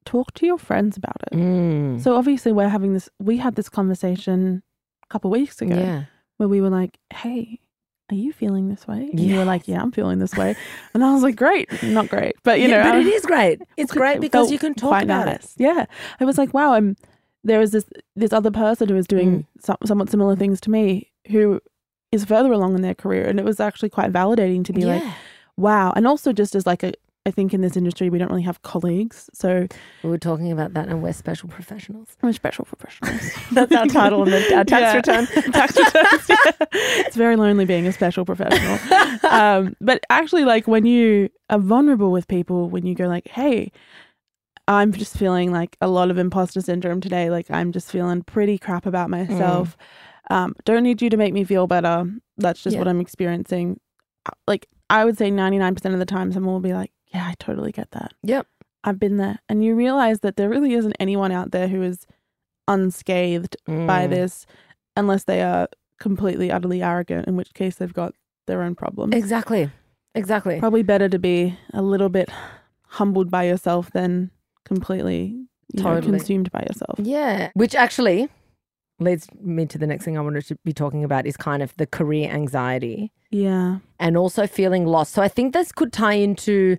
talk 0.05 0.33
to 0.33 0.45
your 0.45 0.57
friends 0.57 0.97
about 0.97 1.17
it. 1.31 1.35
Mm. 1.37 2.01
So 2.01 2.15
obviously 2.15 2.51
we're 2.51 2.67
having 2.69 2.93
this. 2.93 3.09
We 3.19 3.37
had 3.37 3.55
this 3.55 3.69
conversation 3.69 4.63
a 5.03 5.07
couple 5.07 5.29
of 5.33 5.39
weeks 5.39 5.61
ago 5.61 5.75
yeah. 5.75 6.03
where 6.37 6.49
we 6.49 6.59
were 6.61 6.69
like, 6.69 6.97
"Hey, 7.13 7.59
are 8.11 8.15
you 8.15 8.33
feeling 8.33 8.67
this 8.69 8.85
way?" 8.87 9.09
And 9.11 9.19
you 9.19 9.35
were 9.37 9.45
like, 9.45 9.67
"Yeah, 9.67 9.81
I'm 9.81 9.91
feeling 9.91 10.19
this 10.19 10.35
way," 10.35 10.55
and 10.93 11.03
I 11.05 11.13
was 11.13 11.23
like, 11.23 11.35
"Great, 11.37 11.69
not 11.83 12.09
great, 12.09 12.35
but 12.43 12.59
you 12.59 12.67
Yeah, 12.67 12.83
know, 12.83 12.91
but 12.91 12.99
it 12.99 13.07
is 13.17 13.25
great. 13.25 13.61
It's 13.77 13.93
great 13.93 14.19
because 14.19 14.51
you 14.51 14.59
can 14.59 14.73
talk 14.73 15.03
about 15.03 15.25
nice. 15.27 15.53
Yeah, 15.57 15.85
I 16.19 16.25
was 16.25 16.37
like, 16.37 16.53
wow, 16.53 16.73
I'm 16.73 16.97
there 17.45 17.61
is 17.61 17.71
this 17.71 17.85
this 18.15 18.33
other 18.33 18.51
person 18.51 18.89
who 18.89 18.95
is 18.97 19.07
doing 19.07 19.29
Mm. 19.39 19.45
some, 19.63 19.77
somewhat 19.85 20.09
similar 20.09 20.35
things 20.35 20.59
to 20.61 20.69
me 20.71 21.11
who 21.29 21.61
is 22.11 22.25
further 22.25 22.51
along 22.51 22.75
in 22.75 22.81
their 22.81 22.95
career, 22.95 23.25
and 23.27 23.39
it 23.39 23.45
was 23.45 23.59
actually 23.59 23.89
quite 23.89 24.11
validating 24.11 24.63
to 24.65 24.73
be 24.73 24.81
Yeah. 24.81 24.87
like, 24.95 25.03
wow, 25.57 25.93
and 25.95 26.05
also 26.07 26.33
just 26.33 26.55
as 26.55 26.65
like 26.65 26.83
a. 26.83 26.93
I 27.23 27.29
think 27.29 27.53
in 27.53 27.61
this 27.61 27.77
industry 27.77 28.09
we 28.09 28.17
don't 28.17 28.29
really 28.31 28.41
have 28.41 28.63
colleagues, 28.63 29.29
so 29.31 29.67
we 30.03 30.09
were 30.09 30.17
talking 30.17 30.51
about 30.51 30.73
that, 30.73 30.87
and 30.87 31.03
we're 31.03 31.13
special 31.13 31.49
professionals. 31.49 32.17
we're 32.23 32.33
special 32.33 32.65
professionals. 32.65 33.31
That's 33.51 33.71
our 33.75 33.85
title 33.85 34.23
in 34.23 34.31
the, 34.31 34.55
our 34.55 34.63
tax 34.63 34.81
Yeah. 34.81 34.95
return. 34.95 35.27
tax 35.53 35.77
returns. 35.77 36.27
yeah. 36.27 36.51
It's 37.05 37.15
very 37.15 37.35
lonely 37.35 37.65
being 37.65 37.85
a 37.85 37.91
special 37.91 38.25
professional. 38.25 38.79
Um, 39.31 39.75
but 39.79 40.03
actually, 40.09 40.45
like 40.45 40.67
when 40.67 40.85
you 40.87 41.29
are 41.51 41.59
vulnerable 41.59 42.11
with 42.11 42.27
people, 42.27 42.69
when 42.69 42.87
you 42.87 42.95
go 42.95 43.05
like, 43.07 43.27
"Hey, 43.27 43.71
I'm 44.67 44.91
just 44.91 45.15
feeling 45.15 45.51
like 45.51 45.77
a 45.79 45.87
lot 45.87 46.09
of 46.11 46.17
imposter 46.17 46.59
syndrome 46.61 47.01
today. 47.01 47.29
Like 47.29 47.49
I'm 47.51 47.71
just 47.71 47.91
feeling 47.91 48.23
pretty 48.23 48.57
crap 48.57 48.85
about 48.87 49.09
myself. 49.11 49.77
Um, 50.31 50.55
don't 50.65 50.83
need 50.83 51.01
you 51.01 51.09
to 51.09 51.17
make 51.17 51.33
me 51.33 51.43
feel 51.43 51.67
better. 51.67 52.09
That's 52.37 52.63
just 52.63 52.73
Yeah. 52.73 52.79
what 52.79 52.87
I'm 52.87 53.01
experiencing." 53.01 53.79
Uh, 54.25 54.31
Like 54.47 54.67
I 54.89 55.05
would 55.05 55.17
say, 55.17 55.29
99% 55.31 55.93
of 55.93 55.99
the 55.99 56.05
time, 56.05 56.31
someone 56.31 56.53
will 56.53 56.59
be 56.61 56.73
like, 56.73 56.91
"Yeah, 57.13 57.25
I 57.27 57.35
totally 57.39 57.71
get 57.71 57.91
that. 57.91 58.13
Yep. 58.23 58.45
I've 58.83 58.99
been 58.99 59.17
there." 59.17 59.39
And 59.49 59.63
you 59.63 59.75
realize 59.75 60.19
that 60.21 60.35
there 60.37 60.49
really 60.49 60.73
isn't 60.73 60.95
anyone 60.99 61.31
out 61.31 61.51
there 61.51 61.67
who 61.67 61.81
is 61.81 62.05
unscathed 62.67 63.55
by 63.65 64.07
Mm. 64.07 64.09
this 64.09 64.45
unless 64.95 65.23
they 65.25 65.41
are 65.41 65.67
completely 65.99 66.51
utterly 66.51 66.81
arrogant 66.81 67.27
in 67.27 67.35
which 67.35 67.53
case 67.53 67.75
they've 67.75 67.93
got 67.93 68.13
their 68.47 68.61
own 68.61 68.75
problems 68.75 69.13
Exactly. 69.15 69.69
Exactly. 70.15 70.59
probably 70.59 70.83
better 70.83 71.07
to 71.07 71.19
be 71.19 71.57
a 71.73 71.81
little 71.81 72.09
bit 72.09 72.29
humbled 72.87 73.29
by 73.31 73.43
yourself 73.43 73.91
than 73.91 74.31
completely 74.65 75.45
you 75.73 75.81
know, 75.83 75.95
Totally. 75.95 76.17
consumed 76.17 76.51
by 76.51 76.61
yourself 76.67 76.99
Yeah. 76.99 77.49
Which 77.53 77.75
actually 77.75 78.27
leads 79.01 79.27
me 79.41 79.65
to 79.65 79.77
the 79.77 79.87
next 79.87 80.05
thing 80.05 80.17
I 80.17 80.21
wanted 80.21 80.45
to 80.47 80.57
be 80.63 80.73
talking 80.73 81.03
about 81.03 81.25
is 81.25 81.35
kind 81.35 81.61
of 81.61 81.75
the 81.77 81.87
career 81.87 82.29
anxiety. 82.29 83.11
Yeah. 83.29 83.79
And 83.99 84.15
also 84.17 84.47
feeling 84.47 84.85
lost. 84.85 85.13
So 85.13 85.21
I 85.21 85.27
think 85.27 85.53
this 85.53 85.71
could 85.71 85.91
tie 85.91 86.13
into 86.13 86.77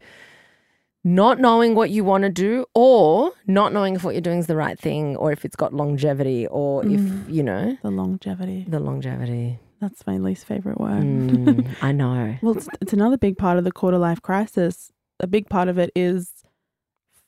not 1.04 1.40
knowing 1.40 1.74
what 1.74 1.90
you 1.90 2.04
want 2.04 2.22
to 2.22 2.30
do 2.30 2.64
or 2.74 3.32
not 3.46 3.72
knowing 3.72 3.96
if 3.96 4.04
what 4.04 4.14
you're 4.14 4.20
doing 4.20 4.38
is 4.38 4.46
the 4.46 4.56
right 4.56 4.78
thing 4.78 5.16
or 5.16 5.32
if 5.32 5.44
it's 5.44 5.56
got 5.56 5.74
longevity 5.74 6.46
or 6.46 6.86
if, 6.86 7.00
you 7.28 7.42
know, 7.42 7.76
the 7.82 7.90
longevity. 7.90 8.64
The 8.68 8.78
longevity. 8.78 9.58
that's 9.80 10.06
my 10.06 10.16
least 10.18 10.46
favorite 10.46 10.80
word. 10.80 11.02
Mm, 11.02 11.74
I 11.82 11.90
know. 11.92 12.36
well 12.40 12.56
it's, 12.56 12.68
it's 12.80 12.92
another 12.92 13.18
big 13.18 13.36
part 13.36 13.58
of 13.58 13.64
the 13.64 13.72
quarter 13.72 13.98
life 13.98 14.22
crisis. 14.22 14.92
A 15.18 15.26
big 15.26 15.48
part 15.48 15.68
of 15.68 15.76
it 15.76 15.90
is 15.96 16.44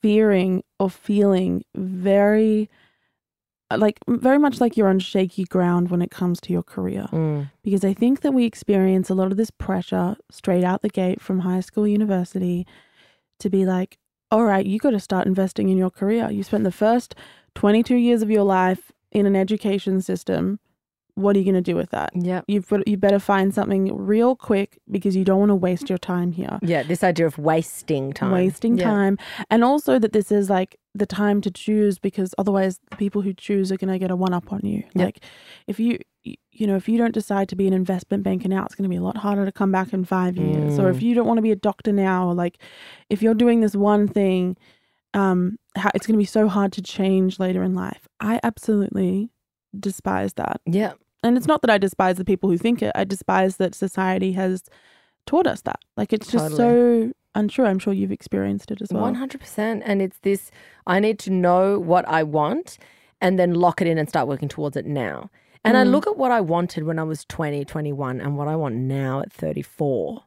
fearing 0.01 0.63
or 0.79 0.89
feeling 0.89 1.63
very 1.75 2.69
like 3.71 3.99
very 4.07 4.37
much 4.37 4.61
like 4.61 4.77
you're 4.77 4.87
on 4.87 4.99
shaky 4.99 5.43
ground 5.45 5.89
when 5.89 6.01
it 6.01 6.11
comes 6.11 6.39
to 6.41 6.53
your 6.53 6.63
career 6.63 7.07
Mm, 7.11 7.49
because 7.63 7.83
I 7.83 7.93
think 7.93 8.21
that 8.21 8.33
we 8.33 8.45
experience 8.45 9.09
a 9.09 9.15
lot 9.15 9.31
of 9.31 9.37
this 9.37 9.49
pressure 9.51 10.15
straight 10.29 10.63
out 10.63 10.81
the 10.81 10.89
gate 10.89 11.19
from 11.21 11.39
high 11.39 11.61
school, 11.61 11.87
university 11.87 12.67
to 13.39 13.49
be 13.49 13.65
like, 13.65 13.97
all 14.31 14.43
right, 14.45 14.65
you 14.65 14.79
got 14.79 14.91
to 14.91 14.99
start 14.99 15.27
investing 15.27 15.69
in 15.69 15.77
your 15.77 15.89
career. 15.89 16.29
You 16.31 16.43
spent 16.43 16.63
the 16.63 16.71
first 16.71 17.15
22 17.55 17.95
years 17.95 18.21
of 18.21 18.29
your 18.29 18.43
life 18.43 18.91
in 19.11 19.25
an 19.25 19.35
education 19.35 20.01
system. 20.01 20.59
What 21.15 21.35
are 21.35 21.39
you 21.39 21.45
going 21.45 21.55
to 21.55 21.61
do 21.71 21.75
with 21.75 21.89
that? 21.91 22.11
yeah. 22.13 22.41
You've 22.47 22.71
you 22.85 22.97
better 22.97 23.19
find 23.19 23.53
something 23.53 23.95
real 23.95 24.35
quick 24.35 24.79
because 24.91 25.15
you 25.15 25.23
don't 25.23 25.39
want 25.39 25.49
to 25.49 25.55
waste 25.55 25.89
your 25.89 25.97
time 25.97 26.31
here. 26.33 26.59
Yeah. 26.61 26.83
This 26.83 27.03
idea 27.03 27.25
of 27.25 27.37
wasting 27.37 28.11
time. 28.13 28.31
Wasting 28.31 28.77
Yeah. 28.77 28.85
time. 28.85 29.17
And 29.49 29.63
also 29.63 29.97
that 29.99 30.11
this 30.11 30.29
is 30.31 30.49
like 30.49 30.77
the 30.93 31.05
time 31.05 31.39
to 31.41 31.51
choose 31.51 31.99
because 31.99 32.35
otherwise 32.37 32.79
the 32.89 32.97
people 32.97 33.21
who 33.21 33.33
choose 33.33 33.71
are 33.71 33.77
going 33.77 33.91
to 33.93 33.99
get 33.99 34.11
a 34.11 34.15
one 34.15 34.33
up 34.33 34.51
on 34.51 34.61
you. 34.63 34.83
Yep. 34.93 35.05
Like 35.05 35.23
if 35.67 35.79
you, 35.79 35.99
you 36.23 36.67
know, 36.67 36.75
if 36.75 36.89
you 36.89 36.97
don't 36.97 37.13
decide 37.13 37.47
to 37.49 37.55
be 37.55 37.67
an 37.67 37.73
investment 37.73 38.23
banker 38.23 38.47
now, 38.49 38.65
it's 38.65 38.75
going 38.75 38.83
to 38.83 38.89
be 38.89 38.95
a 38.97 39.01
lot 39.03 39.17
harder 39.17 39.45
to 39.45 39.51
come 39.51 39.71
back 39.71 39.93
in 39.93 40.03
five 40.05 40.35
years. 40.37 40.79
Or 40.79 40.89
if 40.89 40.97
Mm. 40.97 41.01
you 41.03 41.15
don't 41.15 41.27
want 41.27 41.37
to 41.37 41.41
be 41.43 41.51
a 41.51 41.55
doctor 41.55 41.91
now, 41.93 42.27
or 42.27 42.33
like 42.33 42.57
if 43.09 43.21
you're 43.21 43.33
doing 43.33 43.61
this 43.61 43.75
one 43.75 44.07
thing, 44.07 44.57
um, 45.13 45.57
how, 45.77 45.91
it's 45.95 46.05
going 46.07 46.15
to 46.15 46.21
be 46.21 46.25
so 46.25 46.47
hard 46.49 46.73
to 46.73 46.81
change 46.81 47.39
later 47.39 47.63
in 47.63 47.73
life. 47.73 48.07
I 48.19 48.39
absolutely 48.43 49.29
despise 49.79 50.33
that. 50.33 50.59
Yeah. 50.65 50.93
And 51.25 51.37
it's 51.37 51.47
not 51.47 51.61
that 51.61 51.69
I 51.71 51.77
despise 51.77 52.17
the 52.17 52.25
people 52.25 52.49
who 52.49 52.57
think 52.57 52.81
it. 52.81 52.91
I 52.95 53.03
despise 53.03 53.57
that 53.57 53.73
society 53.75 54.33
has 54.33 54.63
taught 55.25 55.47
us 55.47 55.61
that. 55.61 55.79
Like 55.97 56.13
it's 56.13 56.27
just 56.31 56.55
so 56.55 57.11
untrue. 57.33 57.65
I'm 57.65 57.79
sure 57.79 57.93
you've 57.93 58.11
experienced 58.11 58.71
it 58.71 58.81
as 58.81 58.89
well. 58.93 59.01
One 59.03 59.15
hundred 59.15 59.41
percent. 59.41 59.83
And 59.85 60.01
it's 60.01 60.17
this: 60.19 60.51
I 60.87 60.99
need 60.99 61.19
to 61.19 61.31
know 61.31 61.79
what 61.79 62.07
I 62.07 62.23
want, 62.23 62.77
and 63.21 63.37
then 63.39 63.53
lock 63.55 63.81
it 63.81 63.87
in 63.87 63.97
and 63.97 64.07
start 64.07 64.27
working 64.27 64.47
towards 64.49 64.77
it 64.77 64.85
now. 64.85 65.29
And 65.63 65.75
I 65.77 65.83
Mm. 65.83 65.91
look 65.91 66.05
at 66.05 66.15
what 66.15 66.31
I 66.31 66.41
wanted 66.41 66.83
when 66.83 66.99
I 66.99 67.03
was 67.03 67.25
20, 67.25 67.65
21, 67.65 68.21
and 68.21 68.37
what 68.37 68.47
I 68.47 68.55
want 68.55 68.75
now 68.75 69.21
at 69.21 69.33
thirty 69.33 69.63
four. 69.63 70.23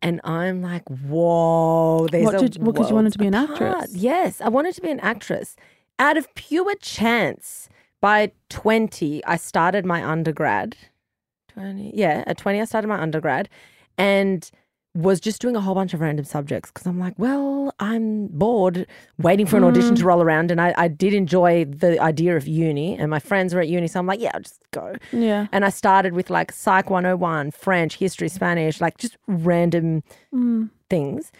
And 0.00 0.20
I'm 0.24 0.62
like, 0.62 0.88
whoa, 0.88 2.06
there's 2.10 2.24
What 2.24 2.38
did- 2.38 2.62
well, 2.62 2.72
'cause 2.72 2.88
you 2.88 2.94
wanted 2.94 3.12
to 3.12 3.18
be 3.18 3.26
an 3.26 3.34
apart. 3.34 3.60
actress. 3.60 3.96
Yes, 3.96 4.40
I 4.40 4.48
wanted 4.48 4.74
to 4.76 4.80
be 4.80 4.90
an 4.90 5.00
actress. 5.00 5.56
Out 5.98 6.16
of 6.16 6.32
pure 6.34 6.74
chance, 6.76 7.68
by 8.00 8.32
20, 8.50 9.24
I 9.24 9.36
started 9.36 9.84
my 9.84 10.04
undergrad. 10.04 10.76
20, 11.54 11.92
yeah, 11.94 12.22
at 12.26 12.38
20, 12.38 12.60
I 12.60 12.64
started 12.64 12.88
my 12.88 13.00
undergrad 13.00 13.48
and 13.96 14.48
was 14.94 15.20
just 15.20 15.40
doing 15.40 15.54
a 15.54 15.60
whole 15.60 15.74
bunch 15.74 15.94
of 15.94 16.00
random 16.00 16.24
subjects 16.24 16.70
because 16.70 16.86
I'm 16.86 16.98
like, 16.98 17.14
well, 17.18 17.72
I'm 17.78 18.26
bored 18.28 18.86
waiting 19.18 19.46
for 19.46 19.56
an 19.56 19.64
audition 19.64 19.94
Mm. 19.94 19.98
to 19.98 20.04
roll 20.06 20.22
around. 20.22 20.50
And 20.50 20.60
I, 20.60 20.74
I 20.76 20.88
did 20.88 21.14
enjoy 21.14 21.66
the 21.66 22.00
idea 22.00 22.36
of 22.36 22.48
uni, 22.48 22.96
and 22.96 23.10
my 23.10 23.18
friends 23.20 23.54
were 23.54 23.60
at 23.60 23.68
uni. 23.68 23.86
So 23.86 24.00
I'm 24.00 24.06
like, 24.06 24.20
yeah, 24.20 24.30
I'll 24.34 24.40
just 24.40 24.60
go. 24.72 24.94
Yeah. 25.12 25.46
And 25.52 25.64
I 25.64 25.68
started 25.70 26.14
with 26.14 26.30
like 26.30 26.50
Psych 26.52 26.90
101, 26.90 27.50
French, 27.52 27.96
history, 27.96 28.28
Spanish, 28.28 28.80
like 28.80 28.96
just 28.98 29.16
random 29.28 30.02
Mm. 30.34 30.70
things. 30.90 31.30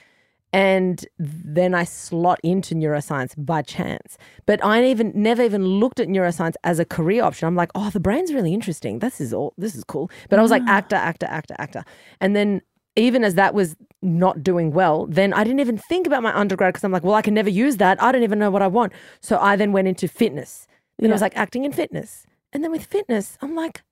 And 0.53 1.05
then 1.19 1.75
I 1.75 1.85
slot 1.85 2.41
into 2.43 2.75
neuroscience 2.75 3.35
by 3.37 3.61
chance. 3.63 4.17
But 4.47 4.65
I 4.65 4.85
even 4.85 5.13
never 5.15 5.43
even 5.43 5.65
looked 5.67 6.01
at 6.01 6.09
neuroscience 6.09 6.55
as 6.65 6.79
a 6.79 6.85
career 6.87 7.23
option. 7.23 7.47
I'm 7.47 7.55
like, 7.55 7.71
oh, 7.75 7.91
the 7.91 8.01
brain's 8.01 8.33
really 8.33 8.55
interesting. 8.55 9.01
This 9.01 9.21
is 9.21 9.35
all 9.35 9.53
this 9.59 9.75
is 9.75 9.85
cool. 9.85 10.11
But 10.31 10.39
I 10.39 10.43
was 10.43 10.51
like 10.51 10.63
actor, 10.67 10.97
actor, 10.97 11.27
actor, 11.29 11.55
actor. 11.59 11.85
And 12.21 12.35
then 12.35 12.63
even 12.97 13.25
as 13.25 13.35
that 13.35 13.53
was 13.55 13.77
not 14.03 14.43
doing 14.43 14.73
well, 14.73 15.07
then 15.07 15.33
I 15.35 15.45
didn't 15.45 15.61
even 15.61 15.77
think 15.77 16.07
about 16.07 16.23
my 16.23 16.35
undergrad 16.37 16.73
because 16.73 16.85
I'm 16.85 16.93
like, 16.93 17.05
well, 17.05 17.15
I 17.15 17.23
can 17.23 17.35
never 17.35 17.51
use 17.51 17.77
that. 17.77 18.03
I 18.03 18.11
don't 18.11 18.23
even 18.23 18.39
know 18.39 18.51
what 18.51 18.63
I 18.63 18.67
want. 18.69 18.93
So 19.21 19.39
I 19.39 19.55
then 19.55 19.73
went 19.73 19.87
into 19.87 20.09
fitness. 20.09 20.67
Then 20.99 21.11
I 21.11 21.15
was 21.15 21.23
like 21.23 21.37
acting 21.37 21.65
in 21.65 21.73
fitness. 21.73 22.27
And 22.53 22.65
then 22.65 22.73
with 22.73 22.87
fitness, 22.87 23.37
I'm 23.41 23.55
like, 23.55 23.83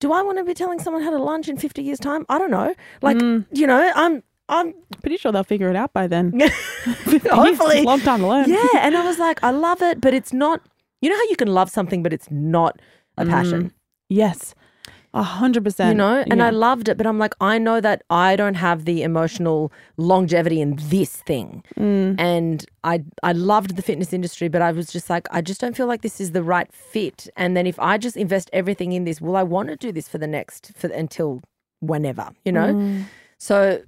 do 0.00 0.12
I 0.12 0.22
want 0.22 0.38
to 0.38 0.44
be 0.44 0.54
telling 0.54 0.78
someone 0.80 1.02
how 1.02 1.10
to 1.10 1.22
lunch 1.22 1.48
in 1.48 1.56
50 1.56 1.82
years' 1.82 1.98
time? 2.00 2.26
I 2.28 2.38
don't 2.38 2.50
know. 2.50 2.74
Like, 3.00 3.16
Mm. 3.16 3.46
you 3.52 3.66
know, 3.66 3.92
I'm 3.94 4.22
I'm 4.50 4.74
Pretty 5.00 5.16
sure 5.16 5.32
they'll 5.32 5.44
figure 5.44 5.70
it 5.70 5.76
out 5.76 5.92
by 5.94 6.06
then. 6.06 6.38
hopefully 7.30 7.82
Long 7.82 8.00
time 8.00 8.20
to 8.20 8.26
learn. 8.26 8.48
yeah, 8.50 8.66
and 8.76 8.96
I 8.96 9.04
was 9.04 9.18
like, 9.26 9.42
I 9.42 9.50
love 9.50 9.82
it, 9.82 10.00
but 10.00 10.12
it's 10.14 10.32
not. 10.32 10.60
You 11.00 11.08
know 11.10 11.16
how 11.16 11.24
you 11.30 11.36
can 11.36 11.48
love 11.48 11.70
something, 11.70 12.02
but 12.02 12.12
it's 12.12 12.30
not 12.30 12.78
a 13.16 13.24
passion. 13.24 13.72
Yes. 14.10 14.54
A 15.12 15.22
hundred 15.24 15.64
percent. 15.64 15.88
You 15.90 15.94
know, 15.96 16.24
and 16.30 16.40
I 16.42 16.50
loved 16.50 16.88
it, 16.88 16.96
but 16.96 17.04
I'm 17.06 17.18
like, 17.18 17.34
I 17.40 17.58
know 17.58 17.80
that 17.80 18.02
I 18.10 18.36
don't 18.36 18.54
have 18.54 18.84
the 18.84 19.02
emotional 19.02 19.72
longevity 19.96 20.60
in 20.60 20.76
this 20.88 21.16
thing, 21.16 21.64
Mm. 21.76 22.14
and 22.20 22.64
I 22.84 23.02
I 23.24 23.32
loved 23.32 23.74
the 23.74 23.82
fitness 23.82 24.12
industry, 24.12 24.48
but 24.48 24.62
I 24.62 24.70
was 24.70 24.92
just 24.92 25.10
like, 25.10 25.26
I 25.32 25.40
just 25.40 25.60
don't 25.60 25.74
feel 25.76 25.88
like 25.88 26.02
this 26.02 26.20
is 26.20 26.30
the 26.30 26.44
right 26.44 26.70
fit. 26.72 27.26
And 27.36 27.56
then 27.56 27.66
if 27.66 27.76
I 27.80 27.98
just 27.98 28.16
invest 28.16 28.50
everything 28.52 28.92
in 28.92 29.02
this, 29.04 29.20
will 29.20 29.36
I 29.36 29.42
want 29.42 29.68
to 29.70 29.76
do 29.76 29.90
this 29.90 30.06
for 30.08 30.18
the 30.18 30.28
next 30.28 30.70
for 30.76 30.86
until 30.88 31.40
whenever? 31.80 32.28
You 32.44 32.52
know, 32.52 32.74
Mm. 32.74 33.04
so 33.38 33.82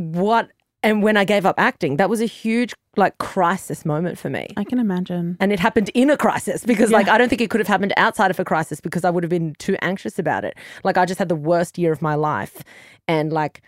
what? 0.00 0.50
And 0.82 1.02
when 1.02 1.16
I 1.18 1.24
gave 1.24 1.44
up 1.44 1.56
acting, 1.58 1.96
that 1.98 2.08
was 2.08 2.20
a 2.22 2.26
huge 2.26 2.72
like 2.96 3.18
crisis 3.18 3.84
moment 3.84 4.18
for 4.18 4.30
me. 4.30 4.48
I 4.56 4.64
can 4.64 4.78
imagine. 4.78 5.36
and 5.40 5.52
it 5.52 5.60
happened 5.60 5.90
in 5.94 6.10
a 6.10 6.16
crisis 6.16 6.64
because 6.64 6.90
like 6.90 7.06
i 7.08 7.16
don't 7.16 7.28
think 7.28 7.40
it 7.40 7.48
could 7.48 7.60
have 7.60 7.68
happened 7.68 7.92
outside 7.96 8.32
of 8.32 8.40
a 8.40 8.44
crisis 8.44 8.80
because 8.80 9.04
i 9.04 9.10
would 9.10 9.22
have 9.22 9.30
been 9.30 9.54
too 9.60 9.76
anxious 9.80 10.18
about 10.18 10.44
it 10.44 10.56
like 10.82 10.96
i 10.98 11.04
just 11.06 11.18
had 11.20 11.28
the 11.28 11.36
worst 11.36 11.78
year 11.78 11.92
of 11.92 12.02
my 12.02 12.16
life 12.16 12.64
and 13.06 13.32
like 13.32 13.62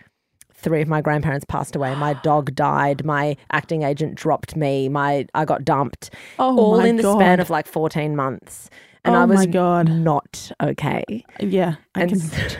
three 0.53 0.81
of 0.81 0.89
my 0.89 0.99
grandparents 0.99 1.45
passed 1.47 1.73
away 1.73 1.95
my 1.95 2.13
dog 2.15 2.53
died 2.53 3.05
my 3.05 3.37
acting 3.53 3.83
agent 3.83 4.15
dropped 4.15 4.57
me 4.57 4.89
my 4.89 5.25
i 5.33 5.45
got 5.45 5.63
dumped 5.63 6.09
Oh 6.37 6.57
all 6.59 6.77
my 6.79 6.87
in 6.87 6.97
the 6.97 7.03
God. 7.03 7.17
span 7.17 7.39
of 7.39 7.49
like 7.49 7.65
14 7.65 8.13
months 8.13 8.69
and 9.05 9.15
Oh 9.15 9.19
i 9.21 9.25
was 9.25 9.37
my 9.39 9.45
God. 9.45 9.87
not 9.89 10.51
okay 10.61 11.23
Yeah. 11.39 11.75
I 11.95 12.01
and 12.01 12.09
can. 12.11 12.19
s- 12.21 12.57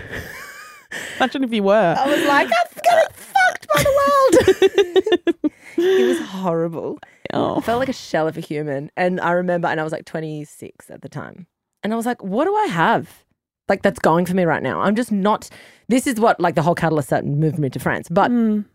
Imagine 1.17 1.43
if 1.43 1.51
you 1.51 1.63
were. 1.63 1.95
I 1.97 2.05
was 2.07 2.23
like, 2.27 2.47
I'm 2.47 2.81
getting 2.83 3.15
fucked 3.65 3.73
by 3.73 3.83
the 3.83 5.33
world. 5.41 5.53
it 5.77 6.07
was 6.07 6.19
horrible. 6.29 6.99
I 7.03 7.07
Oh. 7.35 7.61
felt 7.61 7.79
like 7.79 7.89
a 7.89 7.93
shell 7.93 8.27
of 8.27 8.37
a 8.37 8.41
human. 8.41 8.91
And 8.95 9.19
I 9.19 9.31
remember, 9.31 9.67
and 9.67 9.79
I 9.79 9.83
was 9.83 9.91
like 9.91 10.05
26 10.05 10.89
at 10.91 11.01
the 11.01 11.09
time. 11.09 11.47
And 11.83 11.91
I 11.91 11.95
was 11.95 12.05
like, 12.05 12.23
what 12.23 12.45
do 12.45 12.55
I 12.55 12.67
have? 12.67 13.23
Like, 13.69 13.81
that's 13.81 13.99
going 13.99 14.25
for 14.25 14.33
me 14.35 14.43
right 14.43 14.61
now. 14.61 14.81
I'm 14.81 14.95
just 14.95 15.11
not. 15.11 15.49
This 15.87 16.05
is 16.05 16.19
what, 16.19 16.39
like, 16.39 16.55
the 16.55 16.61
whole 16.61 16.75
catalyst 16.75 17.09
that 17.09 17.25
moved 17.25 17.57
me 17.59 17.69
to 17.69 17.79
France. 17.79 18.07
But 18.09 18.29
Mm. 18.31 18.65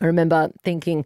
I 0.00 0.06
remember 0.06 0.50
thinking, 0.62 1.04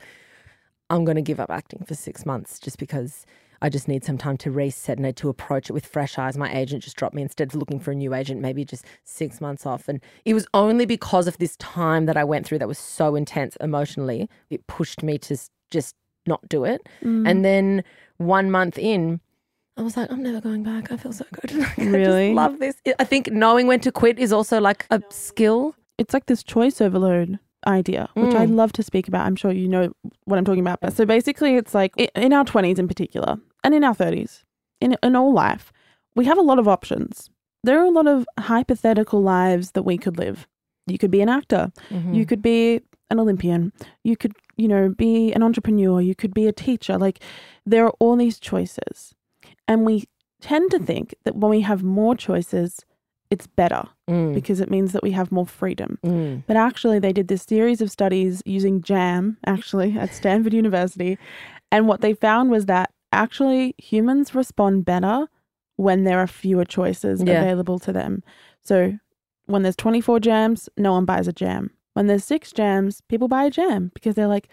I'm 0.91 1.05
going 1.05 1.17
to 1.17 1.23
give 1.23 1.41
up 1.41 1.51
acting 1.51 1.85
for 1.85 1.95
six 1.95 2.25
months 2.27 2.59
just 2.59 2.79
because 2.79 3.27
I 3.61 3.69
just 3.69 3.89
need 3.89 4.05
some 4.05 4.19
time 4.19 4.37
to 4.39 4.51
reset 4.51 4.99
and 4.99 5.17
to 5.17 5.29
approach 5.29 5.69
it 5.69 5.73
with 5.73 5.87
fresh 5.87 6.19
eyes. 6.19 6.37
My 6.39 6.53
agent 6.55 6.83
just 6.85 6.97
dropped 6.97 7.15
me 7.15 7.23
instead 7.23 7.49
of 7.49 7.55
looking 7.57 7.81
for 7.81 7.91
a 7.91 7.95
new 7.95 8.15
agent, 8.15 8.41
maybe 8.41 8.65
just 8.65 8.85
six 9.05 9.41
months 9.41 9.67
off. 9.67 9.89
And 9.89 10.01
it 10.25 10.35
was 10.35 10.47
only 10.55 10.87
because 10.87 11.27
of 11.27 11.39
this 11.39 11.57
time 11.57 12.07
that 12.07 12.17
I 12.17 12.25
went 12.25 12.47
through 12.47 12.59
that 12.61 12.69
was 12.69 12.79
so 12.79 13.17
intense 13.17 13.57
emotionally, 13.61 14.29
it 14.51 14.67
pushed 14.67 15.03
me 15.03 15.19
to 15.19 15.37
just 15.71 15.97
not 16.27 16.47
do 16.49 16.65
it. 16.65 16.87
Mm. 17.03 17.29
And 17.29 17.45
then 17.45 17.85
one 18.19 18.51
month 18.51 18.79
in, 18.79 19.21
I 19.77 19.83
was 19.83 19.97
like, 19.97 20.11
I'm 20.11 20.23
never 20.23 20.41
going 20.41 20.63
back. 20.63 20.91
I 20.93 20.97
feel 20.97 21.13
so 21.13 21.25
good. 21.33 21.53
Like, 21.79 21.79
I 21.79 21.83
Really? 21.85 22.29
just 22.29 22.35
love 22.37 22.59
this. 22.59 22.75
I 22.99 23.05
think 23.05 23.31
knowing 23.33 23.67
when 23.67 23.81
to 23.81 23.93
quit 23.93 24.19
is 24.19 24.33
also 24.33 24.61
like 24.61 24.87
a 24.91 25.01
skill. 25.11 25.75
it's 25.99 26.13
like 26.15 26.27
this 26.27 26.43
choice 26.43 26.81
overload 26.81 27.39
idea, 27.67 28.09
which 28.15 28.35
I 28.35 28.47
Mm. 28.47 28.55
love 28.57 28.73
to 28.73 28.83
speak 28.83 29.09
about. 29.09 29.27
I'm 29.27 29.37
sure 29.37 29.51
you 29.53 29.69
know 29.69 29.93
what 30.25 30.39
I'm 30.39 30.45
talking 30.45 30.61
about. 30.61 30.81
But 30.81 30.93
so 30.95 31.05
basically, 31.05 31.57
it's 31.57 31.75
like 31.75 31.93
in 32.15 32.33
our 32.33 32.45
20s 32.45 32.79
in 32.79 32.87
particular, 32.89 33.37
and 33.65 33.75
in 33.75 33.85
our 33.85 33.95
30s, 33.95 34.45
in, 34.81 34.97
in 35.03 35.17
all 35.17 35.33
life, 35.33 35.73
we 36.15 36.25
have 36.25 36.39
a 36.39 36.43
lot 36.43 36.59
of 36.59 36.69
options. 36.69 37.31
There 37.65 37.79
are 37.81 37.85
a 37.87 37.91
lot 37.91 38.07
of 38.07 38.27
hypothetical 38.39 39.23
lives 39.23 39.73
that 39.73 39.83
we 39.83 39.99
could 39.99 40.19
live. 40.19 40.47
You 40.87 40.99
could 40.99 41.11
be 41.11 41.21
an 41.21 41.29
actor, 41.29 41.73
Mm. 41.91 42.15
you 42.15 42.25
could 42.27 42.41
be 42.43 42.81
an 43.11 43.19
Olympian, 43.19 43.73
you 44.05 44.17
could, 44.17 44.33
you 44.57 44.69
know, 44.69 44.91
be 44.91 45.33
an 45.33 45.43
entrepreneur, 45.43 46.01
you 46.01 46.15
could 46.15 46.33
be 46.35 46.47
a 46.47 46.53
teacher. 46.53 46.97
Like, 46.99 47.21
there 47.67 47.85
are 47.87 47.95
all 47.99 48.17
these 48.17 48.39
choices. 48.39 49.15
And 49.67 49.85
we 49.85 50.05
tend 50.41 50.71
to 50.71 50.79
think 50.79 51.15
that 51.25 51.37
when 51.37 51.51
we 51.51 51.61
have 51.63 51.83
more 51.83 52.15
choices, 52.15 52.85
it's 53.31 53.47
better 53.47 53.85
Mm. 54.09 54.33
because 54.35 54.61
it 54.61 54.71
means 54.71 54.93
that 54.93 55.03
we 55.03 55.11
have 55.11 55.31
more 55.31 55.47
freedom. 55.47 55.99
Mm. 56.05 56.45
But 56.47 56.57
actually, 56.57 56.99
they 56.99 57.13
did 57.13 57.29
this 57.29 57.43
series 57.43 57.81
of 57.83 57.91
studies 57.91 58.43
using 58.47 58.81
JAM, 58.81 59.37
actually, 59.47 59.99
at 59.99 60.15
Stanford 60.15 60.55
University. 60.55 61.19
And 61.71 61.87
what 61.89 62.01
they 62.01 62.15
found 62.15 62.51
was 62.51 62.65
that 62.67 62.91
actually 63.13 63.75
humans 63.79 64.35
respond 64.35 64.85
better 64.85 65.29
when 65.77 66.05
there 66.05 66.19
are 66.19 66.27
fewer 66.27 66.65
choices 66.65 67.23
Yeah. 67.23 67.41
available 67.41 67.79
to 67.81 67.93
them. 67.93 68.23
So 68.63 68.99
when 69.47 69.63
there's 69.63 69.77
24 69.77 70.21
jams, 70.21 70.69
no 70.77 70.93
one 70.93 71.05
buys 71.05 71.29
a 71.29 71.33
jam. 71.33 71.71
When 71.95 72.07
there's 72.07 72.25
six 72.25 72.53
jams, 72.53 73.01
people 73.09 73.29
buy 73.29 73.45
a 73.45 73.51
jam 73.51 73.91
because 73.95 74.15
they're 74.15 74.27
like, 74.29 74.49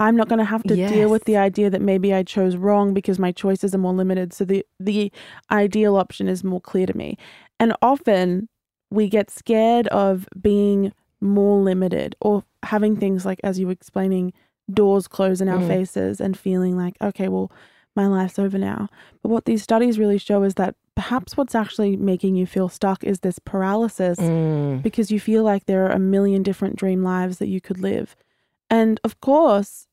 I'm 0.00 0.16
not 0.16 0.28
going 0.28 0.38
to 0.38 0.44
have 0.44 0.62
to 0.64 0.76
deal 0.88 1.10
with 1.10 1.24
the 1.24 1.36
idea 1.36 1.70
that 1.70 1.82
maybe 1.82 2.14
I 2.14 2.22
chose 2.22 2.56
wrong 2.56 2.94
because 2.94 3.18
my 3.18 3.32
choices 3.32 3.74
are 3.74 3.78
more 3.78 3.92
limited. 3.92 4.32
So 4.32 4.44
the, 4.44 4.64
the 4.78 5.12
ideal 5.50 5.96
option 5.96 6.28
is 6.28 6.44
more 6.44 6.60
clear 6.60 6.86
to 6.86 6.96
me. 6.96 7.18
And 7.58 7.74
often 7.82 8.48
we 8.90 9.08
get 9.08 9.28
scared 9.28 9.88
of 9.88 10.28
being 10.40 10.92
more 11.20 11.60
limited 11.60 12.14
or 12.20 12.44
having 12.62 12.96
things 12.96 13.26
like, 13.26 13.40
as 13.42 13.58
you 13.58 13.66
were 13.66 13.72
explaining, 13.72 14.32
doors 14.72 15.08
close 15.08 15.40
in 15.40 15.48
our 15.48 15.58
Mm. 15.58 15.66
faces 15.66 16.20
and 16.20 16.38
feeling 16.38 16.76
like, 16.76 16.94
okay, 17.02 17.26
well, 17.28 17.50
my 18.02 18.06
life's 18.06 18.38
over 18.38 18.58
now. 18.58 18.88
But 19.22 19.30
what 19.30 19.44
these 19.44 19.62
studies 19.62 19.98
really 19.98 20.18
show 20.18 20.42
is 20.48 20.54
that 20.54 20.74
perhaps 20.94 21.36
what's 21.36 21.54
actually 21.54 21.96
making 21.96 22.34
you 22.36 22.46
feel 22.46 22.68
stuck 22.68 23.04
is 23.04 23.20
this 23.20 23.38
paralysis 23.52 24.18
Mm. 24.18 24.82
because 24.82 25.10
you 25.14 25.20
feel 25.20 25.42
like 25.50 25.64
there 25.66 25.84
are 25.86 25.92
a 25.92 25.98
million 26.14 26.42
different 26.42 26.76
dream 26.76 27.00
lives 27.14 27.38
that 27.38 27.48
you 27.54 27.60
could 27.60 27.78
live. 27.90 28.16
And 28.70 28.92
of 29.04 29.12
course, 29.20 29.86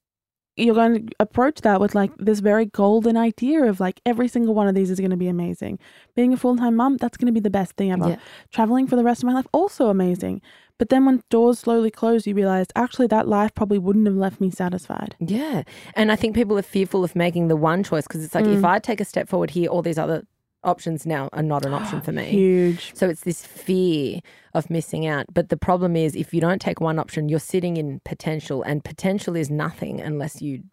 you're 0.58 0.76
going 0.82 1.08
to 1.08 1.14
approach 1.20 1.58
that 1.62 1.82
with 1.82 1.94
like 2.02 2.12
this 2.18 2.40
very 2.40 2.66
golden 2.66 3.18
idea 3.18 3.60
of 3.66 3.80
like 3.82 4.00
every 4.06 4.28
single 4.36 4.54
one 4.60 4.68
of 4.70 4.76
these 4.76 4.90
is 4.90 5.00
going 5.04 5.12
to 5.18 5.18
be 5.26 5.28
amazing. 5.28 5.78
Being 6.16 6.32
a 6.34 6.38
full 6.38 6.56
time 6.56 6.76
mom, 6.76 6.96
that's 6.98 7.18
going 7.18 7.28
to 7.34 7.38
be 7.40 7.42
the 7.50 7.50
best 7.60 7.74
thing 7.78 7.92
ever. 7.92 8.10
Yeah. 8.12 8.20
Traveling 8.52 8.88
for 8.88 8.96
the 8.96 9.04
rest 9.04 9.22
of 9.22 9.28
my 9.28 9.34
life, 9.34 9.48
also 9.52 9.90
amazing. 9.90 10.42
But 10.78 10.90
then 10.90 11.06
when 11.06 11.22
doors 11.30 11.60
slowly 11.60 11.90
close, 11.90 12.28
you 12.28 12.34
realize 12.36 12.68
actually 12.76 13.08
that 13.08 13.28
life 13.28 13.54
probably 13.56 13.78
wouldn't 13.78 14.06
have 14.08 14.16
left 14.16 14.42
me 14.42 14.52
satisfied. 14.52 15.16
Yeah. 15.20 15.64
And 15.96 16.12
I 16.12 16.16
think 16.18 16.36
people 16.36 16.58
are 16.58 16.62
fearful 16.62 17.04
of 17.04 17.16
making 17.16 17.48
the 17.48 17.56
one 17.56 17.82
choice 17.84 18.06
because 18.08 18.24
it's 18.24 18.36
like, 18.36 18.46
if 18.46 18.60
Mm. 18.60 18.66
I 18.66 18.80
take 18.80 19.00
a 19.00 19.06
step 19.06 19.30
forward 19.30 19.52
here, 19.52 19.70
all 19.70 19.82
these 19.82 19.98
other 19.98 20.26
options 20.66 21.06
now 21.06 21.30
are 21.32 21.44
not 21.44 21.66
an 21.66 21.74
option 21.74 22.02
for 22.02 22.12
me. 22.12 22.26
Huge. 22.30 22.92
So 22.96 23.08
it's 23.08 23.22
this 23.22 23.46
fear 23.46 24.20
of 24.54 24.70
missing 24.70 25.06
out. 25.06 25.28
But 25.34 25.48
the 25.50 25.58
problem 25.58 25.96
is, 25.96 26.16
if 26.16 26.34
you 26.34 26.42
don't 26.42 26.60
take 26.60 26.82
one 26.82 27.00
option, 27.00 27.30
you're 27.30 27.40
sitting 27.40 27.78
in 27.78 28.02
potential, 28.04 28.62
and 28.64 28.84
potential 28.84 29.36
is 29.38 29.50
nothing 29.50 30.02
unless 30.02 30.42
you 30.42 30.64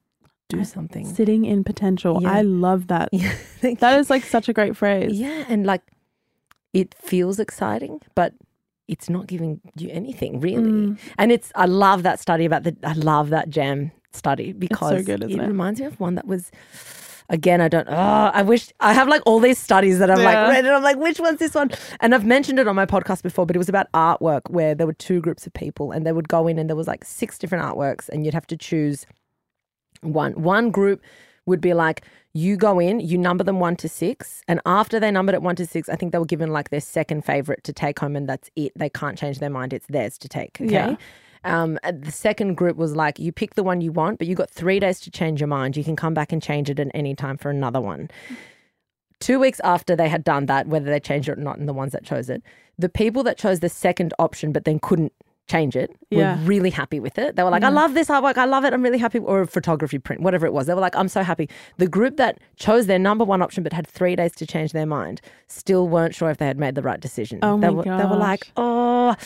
do 0.49 0.65
something. 0.65 1.07
Sitting 1.07 1.45
in 1.45 1.63
potential. 1.63 2.19
Yeah. 2.23 2.33
I 2.33 2.43
love 2.43 2.89
that. 2.89 3.09
Yeah. 3.13 3.35
That 3.79 4.01
is 4.01 4.11
like 4.11 4.25
such 4.25 4.49
a 4.49 4.53
great 4.53 4.77
phrase. 4.77 5.13
Yeah. 5.13 5.45
And 5.49 5.65
like, 5.65 5.83
it 6.73 6.95
feels 6.95 7.39
exciting, 7.39 8.01
but 8.17 8.35
it's 8.93 9.09
not 9.09 9.27
giving 9.27 9.59
you 9.77 9.89
anything 9.91 10.39
really. 10.39 10.71
Mm. 10.71 10.99
And 11.17 11.33
it's, 11.33 11.51
I 11.55 11.65
love 11.65 12.03
that 12.03 12.21
study 12.21 12.45
about 12.45 12.65
the, 12.65 12.77
I 12.85 12.93
love 12.93 13.31
that 13.31 13.49
jam 13.49 13.91
study 14.13 14.53
because 14.53 15.05
good, 15.05 15.23
it 15.23 15.31
it? 15.31 15.41
reminds 15.41 15.81
me 15.81 15.87
of 15.87 15.99
one 15.99 16.15
that 16.17 16.27
was, 16.27 16.51
again, 17.31 17.63
I 17.63 17.69
don't, 17.69 17.89
oh, 17.89 18.31
I 18.35 18.43
wish, 18.43 18.71
I 18.81 18.93
have 18.93 19.09
like 19.09 19.23
all 19.25 19.41
these 19.41 19.59
studies 19.59 19.99
that 19.99 20.11
I've 20.11 20.19
Yeah. 20.19 20.25
like 20.27 20.49
read 20.57 20.67
and 20.67 20.75
I'm 20.75 20.83
like, 20.83 20.99
which 20.99 21.19
one's 21.19 21.39
this 21.39 21.55
one? 21.55 21.71
And 22.01 22.15
I've 22.15 22.27
mentioned 22.27 22.59
it 22.59 22.69
on 22.69 22.77
my 22.77 22.85
podcast 22.85 23.23
before, 23.23 23.47
but 23.47 23.57
it 23.57 23.59
was 23.59 23.71
about 23.71 23.91
artwork 23.93 24.43
where 24.51 24.75
there 24.75 24.87
were 24.87 24.93
two 24.93 25.23
groups 25.23 25.47
of 25.47 25.55
people 25.55 25.91
and 25.91 26.07
they 26.07 26.13
would 26.13 26.29
go 26.29 26.47
in 26.47 26.59
and 26.59 26.69
there 26.69 26.77
was 26.77 26.87
like 26.87 27.03
six 27.03 27.39
different 27.39 27.65
artworks 27.65 28.11
and 28.11 28.27
you'd 28.27 28.35
have 28.35 28.47
to 28.49 28.57
choose 28.59 29.07
one. 30.03 30.33
One 30.35 30.71
group 30.71 31.01
would 31.47 31.63
be 31.63 31.73
like, 31.73 32.05
you 32.35 32.57
go 32.57 32.79
in, 32.79 33.01
you 33.01 33.19
number 33.19 33.45
them 33.45 33.61
one 33.61 33.77
to 33.77 33.89
six, 33.89 34.43
and 34.49 34.61
after 34.65 34.99
they 34.99 35.11
numbered 35.11 35.35
it 35.35 35.43
one 35.43 35.57
to 35.57 35.67
six, 35.67 35.89
I 35.89 35.97
think 35.97 36.13
they 36.13 36.19
were 36.19 36.25
given 36.25 36.51
like 36.51 36.71
their 36.71 36.81
second 36.81 37.25
favorite 37.25 37.63
to 37.65 37.73
take 37.73 37.99
home, 37.99 38.17
and 38.17 38.29
that's 38.29 38.51
it. 38.57 38.73
They 38.75 38.89
can't 38.89 39.19
change 39.19 39.39
their 39.39 39.51
mind; 39.51 39.73
it's 39.73 39.87
theirs 39.87 40.17
to 40.19 40.29
take. 40.29 40.59
Okay. 40.61 40.73
Yeah. 40.73 40.97
Um, 41.45 41.79
the 41.93 42.13
second 42.13 42.55
group 42.55 42.77
was 42.77 42.95
like, 42.95 43.19
you 43.19 43.33
pick 43.33 43.55
the 43.55 43.65
one 43.65 43.81
you 43.81 43.91
want, 43.91 44.19
but 44.19 44.29
you 44.29 44.37
got 44.37 44.49
three 44.49 44.79
days 44.79 45.01
to 45.01 45.11
change 45.11 45.41
your 45.41 45.49
mind. 45.49 45.77
You 45.77 45.83
can 45.83 45.97
come 45.97 46.15
back 46.15 46.33
and 46.33 46.41
change 46.41 46.71
it 46.71 46.79
at 46.79 46.89
any 46.95 47.17
time 47.17 47.37
for 47.37 47.51
another 47.51 47.81
one. 47.81 48.11
Two 49.19 49.41
weeks 49.41 49.61
after 49.65 49.97
they 49.97 50.09
had 50.09 50.25
done 50.25 50.47
that, 50.47 50.69
whether 50.69 50.87
they 50.87 51.01
changed 51.01 51.29
it 51.29 51.39
or 51.39 51.43
not, 51.43 51.59
and 51.59 51.69
the 51.69 51.73
ones 51.73 51.93
that 51.93 52.05
chose 52.05 52.31
it, 52.31 52.43
the 52.79 52.89
people 52.89 53.23
that 53.25 53.39
chose 53.39 53.61
the 53.61 53.69
second 53.69 54.15
option 54.19 54.53
but 54.53 54.65
then 54.65 54.79
couldn't 54.79 55.13
change 55.49 55.77
it 55.77 55.91
Yeah. 56.11 56.37
were 56.39 56.45
really 56.45 56.71
happy 56.71 57.01
with 57.01 57.19
it. 57.19 57.37
They 57.37 57.43
were 57.43 57.51
like, 57.51 57.65
I 57.65 57.69
love 57.69 57.95
this 57.95 58.09
artwork. 58.09 58.39
I 58.39 58.45
love 58.45 58.65
it. 58.65 58.73
I'm 58.73 58.83
really 58.83 58.99
happy. 58.99 59.19
Or 59.19 59.43
a 59.43 59.47
photography 59.47 59.99
print, 59.99 60.23
whatever 60.23 60.47
it 60.47 60.53
was. 60.53 60.67
They 60.67 60.75
were 60.75 60.81
like, 60.81 60.97
I'm 60.97 61.09
so 61.09 61.23
happy. 61.23 61.49
The 61.79 61.89
group 61.89 62.17
that 62.17 62.39
chose 62.57 62.87
their 62.87 62.99
number 62.99 63.25
one 63.25 63.43
option 63.43 63.63
but 63.63 63.73
had 63.73 63.87
three 63.87 64.15
days 64.17 64.33
to 64.37 64.47
change 64.47 64.73
their 64.73 64.87
mind 64.87 65.21
still 65.49 65.89
weren't 65.89 66.15
sure 66.15 66.31
if 66.31 66.39
they 66.39 66.47
had 66.47 66.59
made 66.59 66.75
the 66.75 66.83
right 66.83 67.01
decision. 67.01 67.41
Oh 67.43 67.59
they, 67.59 67.69
my 67.69 67.73
were, 67.75 67.83
they 67.83 68.05
were 68.05 68.17
like, 68.17 68.51
oh, 68.57 69.17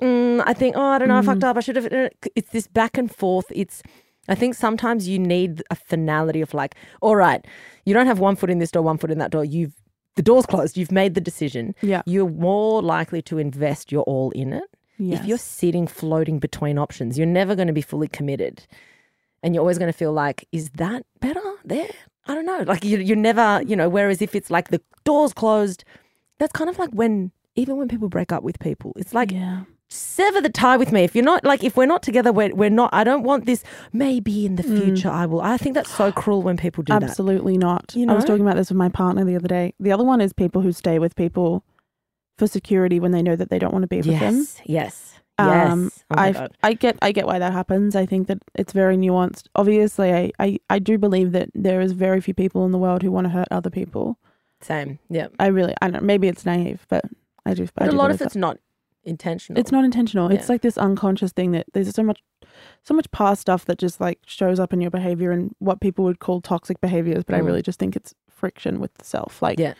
mm, 0.00 0.42
I 0.46 0.52
think, 0.52 0.76
oh, 0.76 0.82
I 0.82 0.98
don't 0.98 1.08
know. 1.08 1.16
I 1.16 1.22
fucked 1.22 1.44
up. 1.44 1.56
I 1.56 1.60
should 1.60 1.76
have. 1.76 1.88
It's 2.36 2.50
this 2.50 2.66
back 2.66 2.98
and 2.98 3.12
forth. 3.14 3.46
It's, 3.50 3.82
I 4.28 4.34
think 4.34 4.54
sometimes 4.54 5.08
you 5.08 5.18
need 5.18 5.62
a 5.70 5.74
finality 5.74 6.40
of 6.40 6.54
like, 6.54 6.74
all 7.00 7.16
right, 7.16 7.44
you 7.84 7.94
don't 7.94 8.06
have 8.06 8.18
one 8.18 8.36
foot 8.36 8.50
in 8.50 8.58
this 8.58 8.70
door, 8.70 8.82
one 8.82 8.98
foot 8.98 9.10
in 9.10 9.18
that 9.18 9.30
door. 9.30 9.44
You've, 9.44 9.74
the 10.16 10.22
door's 10.22 10.46
closed. 10.46 10.76
You've 10.76 10.92
made 10.92 11.14
the 11.14 11.20
decision. 11.20 11.74
Yeah. 11.82 12.02
You're 12.06 12.28
more 12.30 12.80
likely 12.82 13.20
to 13.22 13.38
invest 13.38 13.90
your 13.90 14.02
all 14.04 14.30
in 14.30 14.52
it. 14.52 14.64
Yes. 14.98 15.20
If 15.20 15.26
you're 15.26 15.38
sitting 15.38 15.86
floating 15.86 16.38
between 16.38 16.78
options, 16.78 17.18
you're 17.18 17.26
never 17.26 17.54
going 17.56 17.66
to 17.66 17.72
be 17.72 17.82
fully 17.82 18.08
committed. 18.08 18.66
And 19.42 19.54
you're 19.54 19.60
always 19.60 19.78
going 19.78 19.92
to 19.92 19.98
feel 19.98 20.12
like, 20.12 20.46
is 20.52 20.70
that 20.70 21.04
better 21.20 21.42
there? 21.64 21.90
I 22.26 22.34
don't 22.34 22.46
know. 22.46 22.64
Like 22.66 22.84
you, 22.84 22.98
you're 22.98 23.16
never, 23.16 23.62
you 23.66 23.76
know, 23.76 23.88
whereas 23.88 24.22
if 24.22 24.34
it's 24.34 24.50
like 24.50 24.68
the 24.68 24.80
door's 25.04 25.32
closed, 25.32 25.84
that's 26.38 26.52
kind 26.52 26.70
of 26.70 26.78
like 26.78 26.90
when, 26.90 27.32
even 27.54 27.76
when 27.76 27.88
people 27.88 28.08
break 28.08 28.32
up 28.32 28.42
with 28.42 28.58
people, 28.60 28.92
it's 28.96 29.12
like, 29.12 29.30
yeah. 29.32 29.64
sever 29.88 30.40
the 30.40 30.48
tie 30.48 30.76
with 30.76 30.92
me. 30.92 31.02
If 31.02 31.14
you're 31.14 31.24
not, 31.24 31.44
like, 31.44 31.62
if 31.62 31.76
we're 31.76 31.86
not 31.86 32.02
together, 32.02 32.32
we're, 32.32 32.54
we're 32.54 32.70
not, 32.70 32.90
I 32.94 33.04
don't 33.04 33.24
want 33.24 33.44
this, 33.44 33.62
maybe 33.92 34.46
in 34.46 34.56
the 34.56 34.62
mm. 34.62 34.82
future 34.82 35.10
I 35.10 35.26
will. 35.26 35.42
I 35.42 35.58
think 35.58 35.74
that's 35.74 35.94
so 35.94 36.10
cruel 36.10 36.40
when 36.40 36.56
people 36.56 36.82
do 36.82 36.92
that. 36.94 37.02
Absolutely 37.02 37.58
not. 37.58 37.92
You 37.94 38.08
I 38.08 38.14
was 38.14 38.24
talking 38.24 38.42
about 38.42 38.56
this 38.56 38.70
with 38.70 38.78
my 38.78 38.88
partner 38.88 39.24
the 39.24 39.36
other 39.36 39.48
day. 39.48 39.74
The 39.78 39.92
other 39.92 40.04
one 40.04 40.20
is 40.22 40.32
people 40.32 40.62
who 40.62 40.72
stay 40.72 40.98
with 40.98 41.16
people 41.16 41.64
for 42.38 42.46
security 42.46 43.00
when 43.00 43.12
they 43.12 43.22
know 43.22 43.36
that 43.36 43.50
they 43.50 43.58
don't 43.58 43.72
want 43.72 43.82
to 43.82 43.88
be 43.88 43.98
with 43.98 44.06
them. 44.06 44.36
Yes, 44.38 44.60
yes, 44.64 45.20
yes. 45.38 45.72
Um, 45.72 45.90
oh 46.10 46.14
I 46.18 46.48
I 46.62 46.72
get 46.74 46.96
I 47.02 47.12
get 47.12 47.26
why 47.26 47.38
that 47.38 47.52
happens. 47.52 47.94
I 47.96 48.06
think 48.06 48.28
that 48.28 48.38
it's 48.54 48.72
very 48.72 48.96
nuanced. 48.96 49.48
Obviously, 49.54 50.12
I, 50.12 50.30
I 50.38 50.58
I 50.70 50.78
do 50.78 50.98
believe 50.98 51.32
that 51.32 51.50
there 51.54 51.80
is 51.80 51.92
very 51.92 52.20
few 52.20 52.34
people 52.34 52.64
in 52.66 52.72
the 52.72 52.78
world 52.78 53.02
who 53.02 53.10
want 53.10 53.26
to 53.26 53.30
hurt 53.30 53.48
other 53.50 53.70
people. 53.70 54.18
Same, 54.60 54.98
yeah. 55.10 55.28
I 55.38 55.48
really 55.48 55.74
I 55.82 55.90
don't. 55.90 56.04
Maybe 56.04 56.28
it's 56.28 56.44
naive, 56.46 56.86
but 56.88 57.04
I 57.46 57.54
do. 57.54 57.64
I 57.64 57.84
But 57.86 57.88
a 57.88 57.92
lot 57.96 58.10
of 58.10 58.20
it's 58.22 58.34
that. 58.34 58.38
not 58.38 58.58
intentional. 59.04 59.60
It's 59.60 59.70
not 59.70 59.84
intentional. 59.84 60.30
It's 60.30 60.48
like 60.48 60.62
this 60.62 60.78
unconscious 60.78 61.32
thing 61.32 61.52
that 61.52 61.66
there's 61.74 61.94
so 61.94 62.02
much 62.02 62.20
so 62.82 62.94
much 62.94 63.10
past 63.10 63.40
stuff 63.42 63.64
that 63.66 63.78
just 63.78 64.00
like 64.00 64.20
shows 64.26 64.58
up 64.60 64.72
in 64.72 64.80
your 64.80 64.90
behavior 64.90 65.32
and 65.32 65.54
what 65.58 65.80
people 65.80 66.04
would 66.04 66.20
call 66.20 66.40
toxic 66.40 66.80
behaviors. 66.80 67.24
But 67.24 67.34
I 67.36 67.40
Mm. 67.40 67.46
really 67.46 67.62
just 67.62 67.78
think 67.78 67.96
it's 67.96 68.14
friction 68.30 68.80
with 68.80 68.94
the 68.94 69.04
self. 69.04 69.42
Like 69.42 69.58
Yeah. 69.58 69.74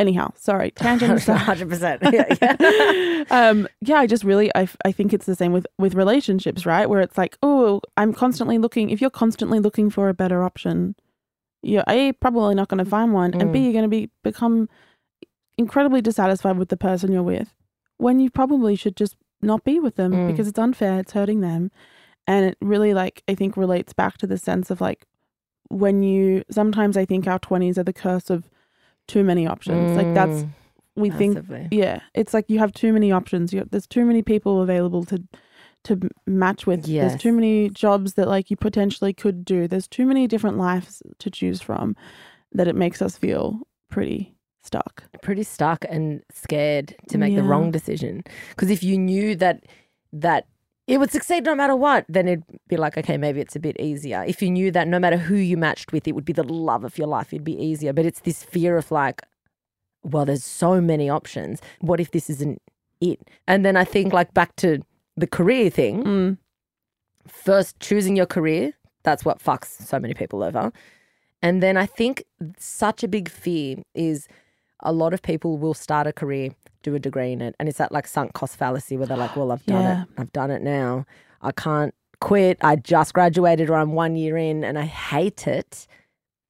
Anyhow, 0.00 0.32
sorry, 0.34 0.70
tangent 0.74 1.22
hundred 1.24 1.68
percent. 1.68 2.02
Yeah, 2.12 2.34
yeah. 2.42 3.24
um, 3.30 3.68
yeah, 3.80 3.98
I 3.98 4.06
just 4.08 4.24
really, 4.24 4.50
I, 4.56 4.68
I 4.84 4.90
think 4.90 5.12
it's 5.12 5.26
the 5.26 5.36
same 5.36 5.52
with, 5.52 5.66
with 5.78 5.94
relationships, 5.94 6.66
right? 6.66 6.88
Where 6.88 7.00
it's 7.00 7.16
like, 7.16 7.38
oh, 7.42 7.80
I'm 7.96 8.12
constantly 8.12 8.58
looking, 8.58 8.90
if 8.90 9.00
you're 9.00 9.10
constantly 9.10 9.60
looking 9.60 9.90
for 9.90 10.08
a 10.08 10.14
better 10.14 10.42
option, 10.42 10.96
you're 11.62 11.84
A, 11.88 12.12
probably 12.14 12.54
not 12.54 12.68
going 12.68 12.82
to 12.84 12.90
find 12.90 13.12
one, 13.12 13.34
and 13.34 13.52
B, 13.52 13.58
Mm. 13.60 13.64
you're 13.64 13.72
going 13.74 13.84
to 13.84 13.88
be 13.88 14.10
become 14.24 14.68
incredibly 15.58 16.00
dissatisfied 16.00 16.56
with 16.58 16.70
the 16.70 16.76
person 16.76 17.12
you're 17.12 17.22
with 17.22 17.54
when 17.98 18.18
you 18.18 18.30
probably 18.30 18.74
should 18.74 18.96
just 18.96 19.14
not 19.42 19.62
be 19.62 19.78
with 19.78 19.96
them 19.96 20.12
Mm. 20.12 20.26
because 20.28 20.48
it's 20.48 20.58
unfair, 20.58 20.98
it's 21.00 21.12
hurting 21.12 21.40
them. 21.42 21.70
And 22.26 22.46
it 22.46 22.56
really, 22.60 22.94
like, 22.94 23.22
I 23.28 23.34
think 23.34 23.56
relates 23.56 23.92
back 23.92 24.16
to 24.18 24.26
the 24.26 24.38
sense 24.38 24.70
of 24.70 24.80
like, 24.80 25.06
when 25.68 26.02
you, 26.02 26.42
sometimes 26.50 26.96
I 26.96 27.04
think 27.04 27.26
our 27.26 27.38
20s 27.38 27.76
are 27.78 27.82
the 27.84 27.92
curse 27.92 28.30
of 28.30 28.48
too 29.10 29.24
many 29.24 29.46
options. 29.46 29.96
Like, 29.96 30.14
that's, 30.14 30.42
Mm, 30.42 31.02
we 31.02 31.10
think 31.18 31.34
yeah, 31.70 32.00
it's 32.14 32.34
like 32.34 32.46
you 32.48 32.58
have 32.58 32.72
too 32.72 32.92
many 32.92 33.12
options. 33.12 33.52
You 33.52 33.64
there's 33.70 33.86
too 33.86 34.04
many 34.04 34.22
people 34.22 34.60
available 34.60 35.04
to 35.04 35.22
to 35.84 35.98
match 36.26 36.66
with. 36.66 36.86
There's 37.08 37.22
too 37.22 37.32
many 37.32 37.70
jobs 37.70 38.14
that 38.14 38.28
like 38.28 38.50
you 38.50 38.56
potentially 38.56 39.14
could 39.14 39.44
do. 39.44 39.68
There's 39.68 39.88
too 39.88 40.04
many 40.04 40.26
different 40.26 40.58
lives 40.58 41.02
to 41.18 41.30
choose 41.30 41.60
from 41.62 41.96
that 42.52 42.68
it 42.68 42.74
makes 42.76 43.00
us 43.00 43.16
feel 43.16 43.60
pretty 43.88 44.34
stuck. 44.62 45.04
pretty 45.22 45.42
stuck 45.44 45.84
and 45.88 46.22
scared 46.32 46.94
to 47.08 47.18
make 47.18 47.34
the 47.34 47.42
wrong 47.42 47.70
decision. 47.70 48.22
Because 48.50 48.70
if 48.70 48.82
you 48.82 48.98
knew 48.98 49.36
that 49.36 49.64
that 50.12 50.46
it 50.90 50.98
would 50.98 51.12
succeed 51.12 51.44
no 51.44 51.54
matter 51.54 51.76
what, 51.76 52.04
then 52.08 52.26
it'd 52.26 52.44
be 52.66 52.76
like, 52.76 52.98
okay, 52.98 53.16
maybe 53.16 53.40
it's 53.40 53.54
a 53.54 53.60
bit 53.60 53.78
easier. 53.78 54.24
If 54.26 54.42
you 54.42 54.50
knew 54.50 54.72
that 54.72 54.88
no 54.88 54.98
matter 54.98 55.16
who 55.16 55.36
you 55.36 55.56
matched 55.56 55.92
with, 55.92 56.08
it 56.08 56.16
would 56.16 56.24
be 56.24 56.32
the 56.32 56.42
love 56.42 56.82
of 56.82 56.98
your 56.98 57.06
life, 57.06 57.32
it'd 57.32 57.44
be 57.44 57.56
easier. 57.56 57.92
But 57.92 58.06
it's 58.06 58.22
this 58.22 58.42
fear 58.42 58.76
of 58.76 58.90
like, 58.90 59.22
well, 60.02 60.24
there's 60.24 60.44
so 60.44 60.80
many 60.80 61.08
options. 61.08 61.60
What 61.80 62.00
if 62.00 62.10
this 62.10 62.28
isn't 62.28 62.60
it? 63.00 63.20
And 63.46 63.64
then 63.64 63.76
I 63.76 63.84
think 63.84 64.12
like 64.12 64.34
back 64.34 64.56
to 64.56 64.80
the 65.16 65.28
career 65.28 65.70
thing. 65.70 66.02
Mm. 66.02 66.38
First, 67.28 67.78
choosing 67.78 68.16
your 68.16 68.26
career, 68.26 68.72
that's 69.04 69.24
what 69.24 69.38
fucks 69.38 69.68
so 69.68 70.00
many 70.00 70.14
people 70.14 70.42
over. 70.42 70.72
And 71.40 71.62
then 71.62 71.76
I 71.76 71.86
think 71.86 72.24
such 72.58 73.04
a 73.04 73.08
big 73.08 73.28
fear 73.28 73.76
is 73.94 74.26
a 74.82 74.92
lot 74.92 75.12
of 75.14 75.22
people 75.22 75.58
will 75.58 75.74
start 75.74 76.06
a 76.06 76.12
career, 76.12 76.50
do 76.82 76.94
a 76.94 76.98
degree 76.98 77.32
in 77.32 77.40
it, 77.40 77.54
and 77.58 77.68
it's 77.68 77.78
that 77.78 77.92
like 77.92 78.06
sunk 78.06 78.32
cost 78.32 78.56
fallacy 78.56 78.96
where 78.96 79.06
they're 79.06 79.16
like, 79.16 79.36
well, 79.36 79.52
I've 79.52 79.64
done 79.66 79.82
Yeah. 79.82 80.02
it. 80.02 80.08
I've 80.18 80.32
done 80.32 80.50
it 80.50 80.62
now. 80.62 81.04
I 81.42 81.52
can't 81.52 81.94
quit. 82.20 82.58
I 82.62 82.76
just 82.76 83.14
graduated 83.14 83.70
or 83.70 83.76
I'm 83.76 83.92
one 83.92 84.16
year 84.16 84.36
in 84.36 84.62
and 84.64 84.78
I 84.78 84.84
hate 84.84 85.46
it. 85.46 85.86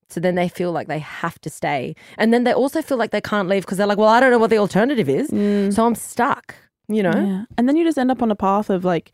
So 0.08 0.18
then 0.18 0.34
they 0.34 0.48
feel 0.48 0.72
like 0.72 0.88
they 0.88 0.98
have 0.98 1.40
to 1.42 1.50
stay. 1.50 1.94
And 2.18 2.34
then 2.34 2.42
they 2.42 2.52
also 2.52 2.82
feel 2.82 2.96
like 2.98 3.12
they 3.12 3.20
can't 3.20 3.48
leave 3.48 3.62
because 3.64 3.78
they're 3.78 3.86
like, 3.86 3.98
well, 3.98 4.08
I 4.08 4.18
don't 4.18 4.32
know 4.32 4.38
what 4.38 4.50
the 4.50 4.58
alternative 4.58 5.08
is. 5.08 5.30
Mm. 5.30 5.72
So 5.72 5.86
I'm 5.86 5.94
stuck, 5.94 6.56
you 6.88 7.02
know? 7.04 7.12
Yeah. 7.14 7.44
And 7.56 7.68
then 7.68 7.76
you 7.76 7.84
just 7.84 7.96
end 7.98 8.10
up 8.10 8.20
on 8.20 8.30
a 8.32 8.34
path 8.36 8.70
of 8.70 8.84
like, 8.84 9.12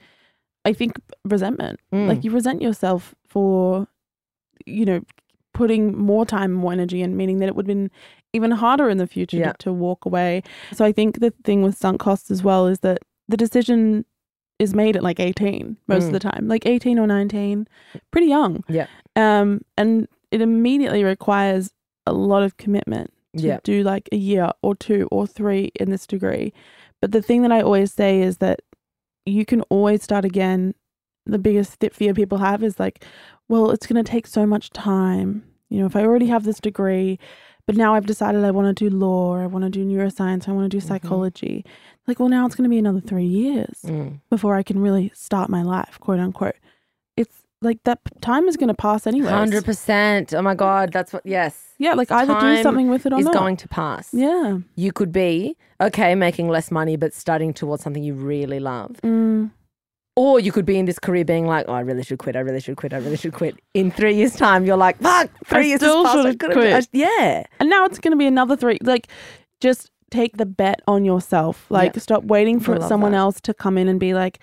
I 0.65 0.73
think 0.73 0.99
resentment. 1.25 1.81
Mm. 1.93 2.09
Like 2.09 2.25
you 2.25 2.31
resent 2.31 2.63
yourself 2.63 3.15
for, 3.29 3.87
you 4.65 4.87
know, 4.87 5.03
putting 5.53 5.97
more 5.97 6.25
time, 6.25 6.53
more 6.53 6.73
energy, 6.73 7.03
and 7.03 7.15
meaning 7.17 7.39
that 7.41 7.49
it 7.49 7.57
would 7.57 7.67
have 7.67 7.77
been 7.77 7.91
even 8.37 8.51
harder 8.53 8.89
in 8.89 8.99
the 8.99 9.07
future 9.07 9.39
Yeah. 9.39 9.53
to, 9.53 9.59
to 9.65 9.73
walk 9.73 10.05
away. 10.07 10.43
So 10.73 10.85
I 10.85 10.93
think 10.93 11.21
the 11.21 11.33
thing 11.45 11.63
with 11.63 11.77
sunk 11.77 12.01
costs 12.01 12.31
as 12.31 12.43
well 12.43 12.67
is 12.67 12.79
that 12.81 12.99
the 13.29 13.37
decision 13.37 14.05
is 14.59 14.73
made 14.75 14.97
at 14.97 15.03
like 15.03 15.21
18 15.21 15.77
most 15.87 16.05
Mm. 16.05 16.07
of 16.07 16.13
the 16.13 16.19
time, 16.21 16.49
like 16.49 16.65
18 16.67 16.99
or 16.99 17.07
19, 17.07 17.67
pretty 18.11 18.29
young. 18.29 18.63
Yeah. 18.69 18.87
Um, 19.17 19.61
and 19.77 20.07
it 20.31 20.41
immediately 20.41 21.05
requires 21.05 21.71
a 22.07 22.13
lot 22.13 22.43
of 22.43 22.57
commitment 22.57 23.13
to 23.37 23.43
Yeah. 23.47 23.59
do 23.65 23.83
like 23.83 24.09
a 24.13 24.17
year 24.17 24.51
or 24.63 24.75
two 24.75 25.09
or 25.11 25.27
three 25.27 25.73
in 25.81 25.91
this 25.91 26.07
degree. 26.07 26.53
But 27.03 27.13
the 27.13 27.21
thing 27.23 27.43
that 27.43 27.53
I 27.53 27.61
always 27.61 27.93
say 27.93 28.23
is 28.23 28.39
that 28.39 28.61
you 29.27 29.45
can 29.45 29.61
always 29.63 30.03
start 30.03 30.25
again. 30.25 30.75
The 31.27 31.39
biggest 31.39 31.85
fear 31.93 32.15
people 32.15 32.39
have 32.39 32.63
is 32.63 32.79
like, 32.81 33.05
well, 33.49 33.71
it's 33.73 33.87
going 33.87 34.03
to 34.03 34.11
take 34.11 34.27
so 34.27 34.47
much 34.47 34.71
time. 34.71 35.45
You 35.69 35.81
know, 35.81 35.87
if 35.87 35.97
I 35.97 36.03
already 36.05 36.27
have 36.27 36.45
this 36.45 36.61
degree, 36.61 37.19
but 37.67 37.77
now 37.77 37.95
I've 37.95 38.07
decided 38.07 38.45
I 38.45 38.51
want 38.51 38.77
to 38.77 38.89
do 38.89 38.95
law, 38.97 39.37
I 39.37 39.47
want 39.47 39.65
to 39.65 39.71
do 39.71 39.85
neuroscience, 39.85 40.49
I 40.49 40.53
want 40.53 40.71
to 40.71 40.77
do 40.77 40.81
psychology. 40.81 41.65
Like, 42.07 42.21
well, 42.21 42.29
now 42.29 42.47
it's 42.47 42.55
going 42.55 42.65
to 42.69 42.71
be 42.71 42.79
another 42.79 43.01
three 43.01 43.25
years 43.27 43.81
Mm. 43.85 44.21
before 44.31 44.55
I 44.55 44.63
can 44.63 44.79
really 44.81 45.11
start 45.15 45.51
my 45.51 45.63
life, 45.63 45.99
quote 46.01 46.21
unquote. 46.21 46.55
It's 47.17 47.43
like 47.63 47.83
that 47.85 47.99
time 48.21 48.47
is 48.49 48.57
going 48.57 48.69
to 48.69 48.75
pass 48.75 49.07
anyway. 49.07 49.31
Hundred 49.31 49.65
percent. 49.65 50.33
Oh 50.35 50.43
my 50.43 50.55
god, 50.55 50.93
that's 50.93 51.13
what. 51.13 51.23
Yes, 51.27 51.73
Yeah, 51.79 51.95
like 51.95 52.13
either 52.13 52.39
do 52.39 52.63
something 52.63 52.89
with 52.91 53.07
it 53.07 53.13
or 53.13 53.19
is 53.19 53.25
not. 53.25 53.35
going 53.35 53.57
to 53.57 53.69
pass. 53.69 54.11
yeah. 54.13 54.59
You 54.77 54.93
could 54.93 55.11
be 55.11 55.57
okay 55.81 56.15
making 56.15 56.49
less 56.49 56.71
money, 56.71 56.97
but 56.97 57.13
studying 57.15 57.53
towards 57.53 57.83
something 57.83 58.05
you 58.05 58.15
really 58.15 58.61
love, 58.61 58.93
Mm. 59.03 59.51
Or 60.17 60.41
you 60.41 60.51
could 60.51 60.65
be 60.67 60.79
in 60.79 60.87
this 60.87 60.99
career 60.99 61.25
being 61.25 61.47
like, 61.47 61.67
oh, 61.69 61.75
I 61.75 61.81
really 61.81 62.03
should 62.03 62.19
quit. 62.19 62.37
I 62.37 62.41
really 62.41 62.61
should 62.61 62.77
quit. 62.77 62.93
I 62.95 62.97
really 62.99 63.17
should 63.17 63.35
quit. 63.35 63.59
In 63.75 63.91
three 63.91 64.15
years' 64.15 64.35
time, 64.35 64.65
you're 64.65 64.77
like, 64.77 64.99
fuck, 65.01 65.31
three 65.45 65.59
I 65.59 65.63
years 65.65 65.81
still 65.81 66.05
has 66.05 66.07
passed. 66.07 66.19
I 66.19 66.23
should've 66.23 66.39
could've- 66.39 66.55
quit. 66.57 66.73
I- 66.75 66.89
yeah, 66.93 67.45
And 67.61 67.69
now 67.71 67.85
it's 67.85 67.99
going 67.99 68.13
to 68.13 68.17
be 68.17 68.27
another 68.27 68.57
three. 68.57 68.79
Like, 68.83 69.09
just 69.61 69.91
take 70.11 70.37
the 70.39 70.47
bet 70.47 70.81
on 70.87 71.05
yourself. 71.05 71.67
Like, 71.71 71.95
Yeah. 71.95 72.01
stop 72.01 72.25
waiting 72.25 72.61
for 72.61 72.81
someone 72.81 73.13
that. 73.13 73.19
else 73.19 73.41
to 73.43 73.53
come 73.55 73.77
in 73.77 73.89
and 73.89 74.01
be 74.01 74.15
like, 74.15 74.39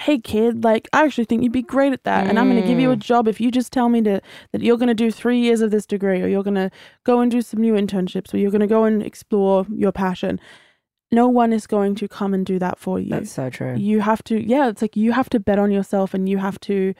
hey, 0.00 0.18
kid, 0.18 0.62
like, 0.62 0.88
I 0.92 1.04
actually 1.04 1.24
think 1.24 1.42
you'd 1.42 1.50
be 1.52 1.62
great 1.62 1.92
at 1.92 2.04
that. 2.04 2.26
And 2.28 2.38
I'm 2.38 2.48
going 2.50 2.60
to 2.62 2.68
give 2.68 2.78
you 2.78 2.90
a 2.92 2.96
Mm. 2.96 3.00
job 3.00 3.26
if 3.26 3.40
you 3.40 3.50
just 3.50 3.72
tell 3.72 3.88
me 3.88 4.00
to, 4.02 4.20
that 4.52 4.62
you're 4.62 4.76
going 4.76 4.86
to 4.88 4.94
do 4.94 5.10
three 5.10 5.38
years 5.40 5.60
of 5.60 5.70
this 5.72 5.86
degree, 5.86 6.20
or 6.22 6.28
you're 6.28 6.44
going 6.44 6.54
to 6.54 6.70
go 7.04 7.18
and 7.20 7.30
do 7.32 7.42
some 7.42 7.60
new 7.60 7.72
internships, 7.74 8.32
or 8.32 8.36
you're 8.36 8.50
going 8.52 8.60
to 8.60 8.66
go 8.68 8.84
and 8.84 9.02
explore 9.02 9.66
your 9.74 9.90
passion. 9.90 10.38
No 11.10 11.26
one 11.28 11.52
is 11.52 11.66
going 11.66 11.94
to 11.96 12.08
come 12.08 12.34
and 12.34 12.44
do 12.44 12.58
that 12.58 12.78
for 12.78 12.98
you. 13.00 13.10
that's 13.10 13.32
so 13.32 13.48
true. 13.50 13.74
you 13.76 14.00
have 14.00 14.22
to 14.24 14.40
yeah 14.46 14.68
it's 14.68 14.82
like 14.82 14.96
you 14.96 15.12
have 15.12 15.28
to 15.30 15.40
bet 15.40 15.58
on 15.58 15.70
yourself 15.70 16.14
and 16.14 16.28
you 16.28 16.38
have 16.38 16.58
to 16.60 16.94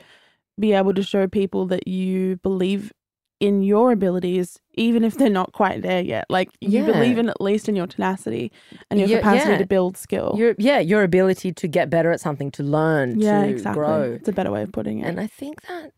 be 0.59 0.73
able 0.73 0.93
to 0.93 1.03
show 1.03 1.27
people 1.27 1.65
that 1.67 1.87
you 1.87 2.37
believe 2.37 2.91
in 3.39 3.61
your 3.63 3.91
abilities 3.93 4.59
even 4.73 5.03
if 5.05 5.15
they're 5.17 5.29
not 5.29 5.53
quite 5.53 5.81
there 5.81 6.01
yet 6.01 6.25
like 6.29 6.49
you 6.59 6.79
Yeah. 6.81 6.85
believe 6.91 7.17
in 7.17 7.29
at 7.29 7.39
least 7.39 7.69
in 7.69 7.75
your 7.75 7.87
tenacity 7.87 8.51
and 8.89 8.99
your 8.99 9.07
Yeah, 9.07 9.17
capacity 9.19 9.51
yeah. 9.53 9.57
to 9.59 9.65
build 9.65 9.95
skill 9.95 10.33
Your 10.37 10.55
yeah, 10.57 10.79
your 10.79 11.03
ability 11.03 11.53
to 11.53 11.67
get 11.67 11.89
better 11.89 12.11
at 12.11 12.19
something, 12.19 12.51
to 12.51 12.63
learn, 12.63 13.19
yeah 13.21 13.43
to 13.43 13.49
exactly 13.49 13.79
grow. 13.79 14.01
it's 14.19 14.27
a 14.27 14.33
better 14.33 14.51
way 14.51 14.63
of 14.63 14.71
putting 14.73 14.99
it 14.99 15.07
And 15.07 15.19
I 15.21 15.27
think 15.27 15.61
that 15.69 15.91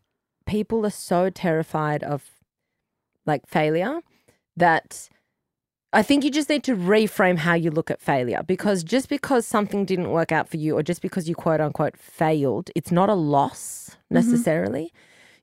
people 0.46 0.86
are 0.86 0.90
so 0.90 1.30
terrified 1.30 2.04
of 2.04 2.22
like 3.26 3.46
failure 3.46 4.00
that 4.56 5.08
I 5.94 6.02
think 6.02 6.24
you 6.24 6.30
just 6.30 6.48
need 6.48 6.64
to 6.64 6.74
reframe 6.74 7.36
how 7.38 7.54
you 7.54 7.70
look 7.70 7.90
at 7.90 8.00
failure 8.00 8.42
because 8.46 8.82
just 8.82 9.08
because 9.10 9.46
something 9.46 9.84
didn't 9.84 10.10
work 10.10 10.32
out 10.32 10.48
for 10.48 10.56
you 10.56 10.76
or 10.76 10.82
just 10.82 11.02
because 11.02 11.28
you 11.28 11.34
quote 11.34 11.60
unquote 11.60 11.98
failed, 11.98 12.70
it's 12.74 12.90
not 12.90 13.08
a 13.10 13.14
loss 13.14 13.90
mm-hmm. 13.90 14.14
necessarily. 14.14 14.92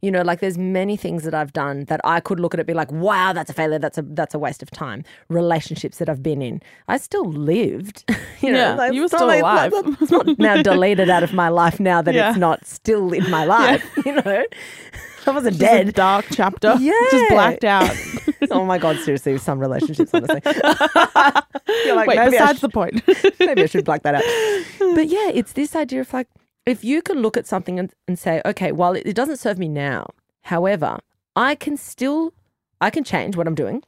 You 0.01 0.11
know, 0.11 0.21
like 0.21 0.39
there's 0.39 0.57
many 0.57 0.95
things 0.95 1.23
that 1.23 1.33
I've 1.33 1.51
done 1.51 1.83
that 1.85 1.99
I 2.05 2.21
could 2.21 2.39
look 2.39 2.53
at 2.53 2.59
it 2.59 2.61
and 2.61 2.67
be 2.67 2.73
like, 2.73 2.89
wow, 2.89 3.33
that's 3.33 3.49
a 3.49 3.53
failure, 3.53 3.79
that's 3.79 3.97
a 3.97 4.01
that's 4.01 4.33
a 4.33 4.39
waste 4.39 4.63
of 4.63 4.71
time. 4.71 5.03
Relationships 5.27 5.97
that 5.97 6.07
I've 6.07 6.23
been 6.23 6.41
in. 6.41 6.61
I 6.87 6.95
still 6.97 7.25
lived. 7.25 8.05
you 8.41 8.51
know, 8.53 8.59
Yeah, 8.59 8.73
like, 8.75 8.93
you 8.93 9.01
were 9.01 9.09
still 9.09 9.27
like- 9.27 9.41
alive. 9.41 9.73
It's 10.01 10.09
not 10.09 10.39
now 10.39 10.61
deleted 10.61 11.09
out 11.09 11.23
of 11.23 11.33
my 11.33 11.49
life 11.49 11.79
now 11.81 12.01
that 12.01 12.15
Yeah. 12.15 12.29
it's 12.29 12.39
not 12.39 12.65
still 12.65 13.11
in 13.11 13.29
my 13.29 13.43
life. 13.57 13.83
You 14.05 14.13
know, 14.13 14.45
I 15.29 15.33
wasn't 15.33 15.59
dead. 15.59 15.93
dark 15.93 16.25
chapter 16.31 16.75
Yeah. 16.79 16.91
just 17.11 17.29
blacked 17.29 17.63
out 17.63 17.95
oh 18.51 18.65
my 18.65 18.77
god, 18.77 18.97
seriously, 18.99 19.37
some 19.37 19.59
relationships, 19.59 20.11
honestly. 20.13 20.41
You're 21.85 21.95
like, 21.95 22.07
wait 22.07 22.17
maybe 22.17 22.31
besides 22.31 22.59
sh- 22.59 22.61
the 22.61 22.69
point 22.69 23.01
maybe 23.39 23.63
I 23.63 23.65
should 23.65 23.85
black 23.85 24.03
that 24.03 24.15
out. 24.15 24.23
But 24.95 25.07
yeah, 25.07 25.29
it's 25.33 25.53
this 25.53 25.75
idea 25.75 26.01
of 26.01 26.11
like, 26.13 26.27
if 26.65 26.83
you 26.83 27.01
can 27.01 27.21
look 27.21 27.37
at 27.37 27.47
something 27.47 27.79
and, 27.79 27.91
and 28.07 28.17
say, 28.17 28.41
okay, 28.45 28.71
well, 28.71 28.93
it, 28.93 29.03
it 29.05 29.15
doesn't 29.15 29.37
serve 29.37 29.57
me 29.57 29.67
now. 29.67 30.07
However, 30.43 30.99
I 31.35 31.55
can 31.55 31.77
still, 31.77 32.33
I 32.81 32.89
can 32.89 33.03
change 33.03 33.35
what 33.35 33.47
I'm 33.47 33.55
doing. 33.55 33.83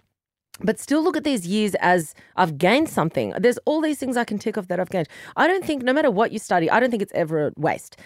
But 0.64 0.80
still 0.80 1.02
look 1.04 1.18
at 1.18 1.24
these 1.24 1.48
years 1.48 1.74
as 1.80 2.14
I've 2.36 2.58
gained 2.58 2.88
something. 2.90 3.34
There's 3.40 3.58
all 3.66 3.82
these 3.82 3.98
things 4.00 4.16
I 4.16 4.26
can 4.26 4.38
tick 4.38 4.58
off 4.58 4.68
that 4.68 4.80
I've 4.80 4.90
gained. 4.92 5.08
I 5.36 5.48
don't 5.48 5.66
think, 5.66 5.82
no 5.82 5.94
matter 5.94 6.12
what 6.12 6.32
you 6.32 6.40
study, 6.40 6.70
I 6.70 6.80
don't 6.80 6.92
think 6.92 7.02
it's 7.02 7.14
ever 7.16 7.48
a 7.48 7.52
waste. 7.58 7.98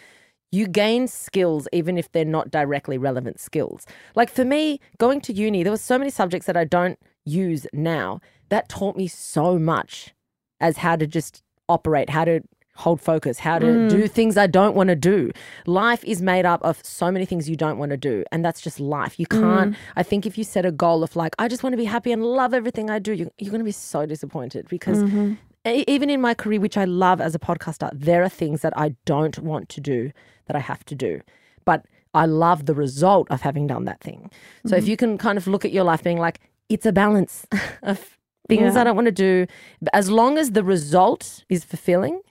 You 0.55 0.67
gain 0.67 1.07
skills 1.07 1.67
even 1.73 1.97
if 1.97 2.11
they're 2.13 2.23
not 2.23 2.49
directly 2.49 2.97
relevant 2.97 3.39
skills. 3.39 3.85
Like 4.15 4.29
for 4.29 4.45
me, 4.45 4.79
going 4.97 5.19
to 5.21 5.33
uni, 5.33 5.63
there 5.63 5.71
were 5.71 5.77
so 5.77 5.97
many 5.97 6.09
subjects 6.09 6.47
that 6.47 6.55
I 6.55 6.63
don't 6.63 6.97
use 7.25 7.67
now 7.73 8.21
that 8.49 8.69
taught 8.69 8.95
me 8.95 9.07
so 9.07 9.59
much 9.59 10.13
as 10.61 10.77
how 10.77 10.95
to 10.95 11.05
just 11.05 11.43
operate, 11.67 12.09
how 12.09 12.23
to 12.23 12.41
hold 12.75 13.01
focus, 13.01 13.39
how 13.39 13.57
to 13.57 13.89
do 13.89 14.03
mm. 14.03 14.11
things 14.11 14.37
I 14.37 14.47
don't 14.47 14.75
want 14.75 14.89
to 14.89 14.95
do. 14.95 15.31
Life 15.65 16.03
is 16.03 16.21
made 16.21 16.45
up 16.45 16.61
of 16.63 16.79
so 16.83 17.11
many 17.11 17.25
things 17.25 17.49
you 17.49 17.55
don't 17.55 17.77
want 17.77 17.91
to 17.91 17.97
do, 17.97 18.23
and 18.31 18.43
that's 18.43 18.61
just 18.61 18.79
life. 18.79 19.19
You 19.19 19.25
can't. 19.25 19.73
Mm. 19.73 19.77
I 19.95 20.03
think 20.03 20.25
if 20.25 20.37
you 20.37 20.43
set 20.43 20.65
a 20.65 20.71
goal 20.71 21.03
of 21.03 21.15
like, 21.15 21.35
I 21.39 21.47
just 21.47 21.63
want 21.63 21.73
to 21.73 21.77
be 21.77 21.85
happy 21.85 22.11
and 22.11 22.23
love 22.23 22.53
everything 22.53 22.89
I 22.89 22.99
do, 22.99 23.13
you, 23.13 23.31
you're 23.37 23.51
going 23.51 23.59
to 23.59 23.65
be 23.65 23.71
so 23.71 24.05
disappointed 24.05 24.67
because 24.69 25.03
e- 25.03 25.37
even 25.65 26.09
in 26.09 26.21
my 26.21 26.33
career, 26.33 26.59
which 26.59 26.77
I 26.77 26.85
love 26.85 27.19
as 27.21 27.35
a 27.35 27.39
podcaster, 27.39 27.89
there 27.93 28.23
are 28.23 28.29
things 28.29 28.61
that 28.61 28.77
I 28.77 28.95
don't 29.05 29.39
want 29.39 29.69
to 29.69 29.81
do 29.81 30.11
that 30.47 30.55
I 30.55 30.59
have 30.59 30.85
to 30.85 30.95
do. 30.95 31.21
But 31.65 31.85
I 32.13 32.25
love 32.25 32.65
the 32.65 32.73
result 32.73 33.29
of 33.29 33.41
having 33.41 33.67
done 33.67 33.85
that 33.85 33.99
thing. 33.99 34.31
So 34.65 34.75
if 34.75 34.87
you 34.87 34.95
can 34.95 35.17
kind 35.17 35.37
of 35.37 35.47
look 35.47 35.65
at 35.65 35.71
your 35.71 35.83
life 35.83 36.03
being 36.03 36.17
like, 36.19 36.39
it's 36.69 36.85
a 36.85 36.91
balance 36.91 37.45
of 37.83 38.17
things 38.47 38.75
Yeah. 38.75 38.81
I 38.81 38.83
don't 38.83 38.95
want 38.95 39.07
to 39.07 39.11
do. 39.11 39.47
But 39.81 39.93
As 39.93 40.09
long 40.09 40.37
as 40.37 40.51
the 40.51 40.63
result 40.63 41.43
is 41.49 41.63
fulfilling, 41.63 42.21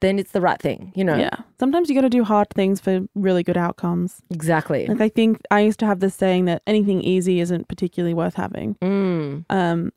then 0.00 0.18
it's 0.18 0.32
the 0.32 0.40
right 0.40 0.60
thing, 0.60 0.92
you 0.94 1.04
know? 1.04 1.16
Yeah. 1.16 1.36
Sometimes 1.58 1.88
you 1.88 1.94
got 1.94 2.02
to 2.02 2.08
do 2.10 2.24
hard 2.24 2.48
things 2.50 2.80
for 2.80 3.00
really 3.14 3.42
good 3.42 3.56
outcomes. 3.56 4.22
Exactly. 4.30 4.86
Like 4.86 5.00
I 5.00 5.08
think 5.08 5.40
I 5.50 5.60
used 5.60 5.78
to 5.80 5.86
have 5.86 6.00
this 6.00 6.14
saying 6.14 6.46
that 6.46 6.62
anything 6.66 7.02
easy 7.02 7.40
isn't 7.40 7.68
particularly 7.68 8.14
worth 8.14 8.34
having. 8.34 8.76
Mm. 8.76 9.44
Um, 9.50 9.92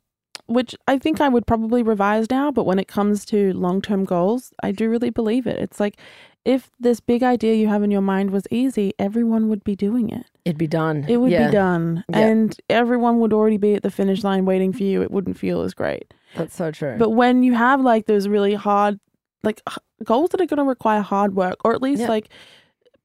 which 0.46 0.74
I 0.86 0.98
think 0.98 1.20
I 1.20 1.28
would 1.28 1.46
probably 1.46 1.82
revise 1.82 2.30
now, 2.30 2.50
but 2.50 2.64
when 2.64 2.78
it 2.78 2.88
comes 2.88 3.24
to 3.26 3.52
long 3.54 3.80
term 3.80 4.04
goals, 4.04 4.52
I 4.62 4.72
do 4.72 4.88
really 4.90 5.10
believe 5.10 5.46
it. 5.46 5.58
It's 5.58 5.80
like 5.80 5.96
if 6.44 6.70
this 6.78 7.00
big 7.00 7.22
idea 7.22 7.54
you 7.54 7.68
have 7.68 7.82
in 7.82 7.90
your 7.90 8.02
mind 8.02 8.30
was 8.30 8.44
easy, 8.50 8.92
everyone 8.98 9.48
would 9.48 9.64
be 9.64 9.74
doing 9.74 10.10
it. 10.10 10.26
It'd 10.44 10.58
be 10.58 10.66
done. 10.66 11.06
It 11.08 11.16
would 11.16 11.30
Yeah, 11.32 11.46
be 11.46 11.52
done. 11.52 12.04
Yeah. 12.10 12.18
And 12.18 12.56
everyone 12.68 13.18
would 13.20 13.32
already 13.32 13.56
be 13.56 13.74
at 13.74 13.82
the 13.82 13.90
finish 13.90 14.22
line 14.22 14.44
waiting 14.44 14.72
for 14.72 14.82
you. 14.82 15.00
It 15.00 15.10
wouldn't 15.10 15.38
feel 15.38 15.62
as 15.62 15.72
great. 15.72 16.12
That's 16.36 16.54
so 16.54 16.70
true. 16.70 16.96
But 16.98 17.10
when 17.10 17.42
you 17.42 17.54
have 17.54 17.80
like 17.80 18.04
those 18.04 18.28
really 18.28 18.54
hard, 18.54 19.00
like 19.42 19.62
goals 20.04 20.30
that 20.30 20.40
are 20.42 20.46
going 20.46 20.58
to 20.58 20.64
require 20.64 21.00
hard 21.00 21.34
work, 21.34 21.56
or 21.64 21.74
at 21.74 21.80
least 21.80 22.02
Yeah. 22.02 22.08
like 22.08 22.28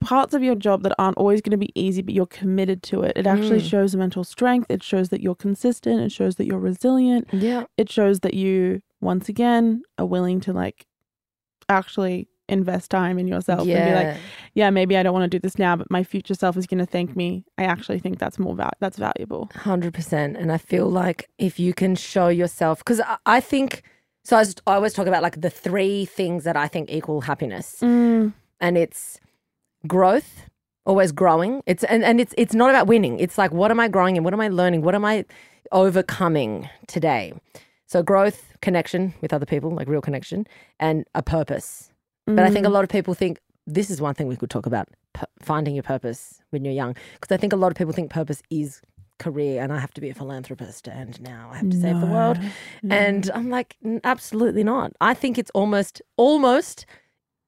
parts 0.02 0.34
of 0.34 0.42
your 0.42 0.56
job 0.56 0.84
that 0.84 0.94
aren't 0.98 1.18
always 1.18 1.42
going 1.42 1.52
to 1.52 1.58
be 1.58 1.72
easy, 1.76 2.02
but 2.02 2.14
you're 2.14 2.26
committed 2.26 2.82
to 2.84 3.02
it, 3.02 3.14
it 3.18 3.28
actually 3.28 3.60
Mm. 3.60 3.70
shows 3.70 3.96
mental 3.96 4.24
strength. 4.24 4.68
It 4.70 4.82
shows 4.84 5.10
that 5.10 5.22
you're 5.22 5.36
consistent. 5.36 6.00
It 6.02 6.12
shows 6.12 6.36
that 6.38 6.46
you're 6.46 6.60
resilient. 6.60 7.28
yeah. 7.34 7.66
It 7.78 7.92
shows 7.92 8.22
that 8.22 8.34
you, 8.34 8.82
once 9.02 9.28
again, 9.30 9.82
are 9.98 10.06
willing 10.06 10.40
to 10.42 10.54
like 10.54 10.86
actually 11.68 12.28
invest 12.48 12.90
time 12.90 13.20
in 13.20 13.28
yourself 13.28 13.60
and 13.60 13.68
be 13.68 13.74
like, 13.74 13.86
Yeah. 14.08 14.18
yeah, 14.56 14.70
maybe 14.72 14.98
I 14.98 15.04
don't 15.04 15.14
want 15.14 15.24
to 15.24 15.30
do 15.30 15.40
this 15.40 15.60
now, 15.60 15.76
but 15.76 15.92
my 15.92 16.04
future 16.04 16.34
self 16.34 16.58
is 16.58 16.66
going 16.66 16.80
to 16.80 16.86
thank 16.86 17.16
me. 17.16 17.44
I 17.60 17.64
actually 17.66 18.00
think 18.00 18.18
that's 18.18 18.40
more 18.40 18.56
val- 18.56 18.72
that's 18.80 18.98
valuable. 18.98 19.52
Hundred 19.54 19.94
percent, 19.94 20.36
and 20.36 20.52
I 20.52 20.58
feel 20.58 20.88
like 20.90 21.30
if 21.38 21.60
you 21.60 21.74
can 21.76 21.96
show 21.96 22.28
yourself, 22.30 22.80
because 22.80 23.02
I, 23.02 23.18
I 23.26 23.40
think 23.40 23.84
so. 24.24 24.36
I, 24.38 24.40
was, 24.40 24.56
I 24.66 24.74
always 24.76 24.94
talk 24.94 25.06
about 25.06 25.22
like 25.22 25.40
the 25.42 25.50
three 25.52 26.06
things 26.06 26.44
that 26.46 26.58
I 26.58 26.68
think 26.68 26.90
equal 26.90 27.22
happiness, 27.22 27.78
Mm. 27.84 28.34
and 28.60 28.78
it's 28.80 29.20
growth, 29.88 30.46
always 30.86 31.12
growing. 31.12 31.62
It's 31.66 31.84
and, 31.86 32.04
and 32.04 32.20
it's 32.20 32.34
it's 32.38 32.54
not 32.54 32.70
about 32.70 32.88
winning. 32.88 33.20
It's 33.20 33.38
like 33.38 33.52
what 33.52 33.72
am 33.72 33.80
I 33.80 33.88
growing 33.88 34.16
in? 34.16 34.24
What 34.24 34.34
am 34.34 34.42
I 34.42 34.48
learning? 34.48 34.82
What 34.82 34.96
am 34.96 35.06
I 35.06 35.26
overcoming 35.72 36.70
today? 36.88 37.34
So 37.88 38.04
growth, 38.04 38.54
connection 38.62 39.14
with 39.22 39.34
other 39.34 39.46
people, 39.46 39.72
like 39.72 39.88
real 39.88 40.02
connection, 40.02 40.46
and 40.80 41.06
a 41.16 41.24
purpose. 41.24 41.92
But 42.28 42.46
I 42.46 42.52
think 42.52 42.68
a 42.68 42.70
mm. 42.70 42.74
lot 42.74 42.84
of 42.84 42.92
people 42.92 43.16
think 43.16 43.40
this 43.66 43.90
is 43.90 44.00
one 44.00 44.14
thing 44.14 44.28
we 44.28 44.36
could 44.36 44.52
talk 44.52 44.68
about 44.68 44.88
p- 45.16 45.26
finding 45.42 45.74
your 45.74 45.84
purpose 45.84 46.42
when 46.52 46.64
you're 46.64 46.74
young. 46.74 46.96
Because 47.14 47.34
I 47.34 47.38
think 47.38 47.54
a 47.54 47.56
lot 47.56 47.72
of 47.72 47.76
people 47.76 47.94
think 47.94 48.12
purpose 48.12 48.44
is 48.52 48.82
career 49.18 49.62
and 49.62 49.74
I 49.74 49.80
have 49.80 49.94
to 49.96 50.02
be 50.02 50.10
a 50.10 50.14
philanthropist 50.14 50.88
and 50.88 51.20
now 51.22 51.50
I 51.52 51.58
have 51.58 51.70
to 51.70 51.80
save 51.80 52.00
the 52.00 52.06
world. 52.06 52.40
And 52.90 53.24
mm. 53.24 53.32
I'm 53.34 53.50
like, 53.50 53.78
absolutely 54.04 54.64
not. 54.64 54.94
I 55.02 55.14
think 55.14 55.38
it's 55.38 55.52
almost, 55.56 56.02
almost 56.18 56.86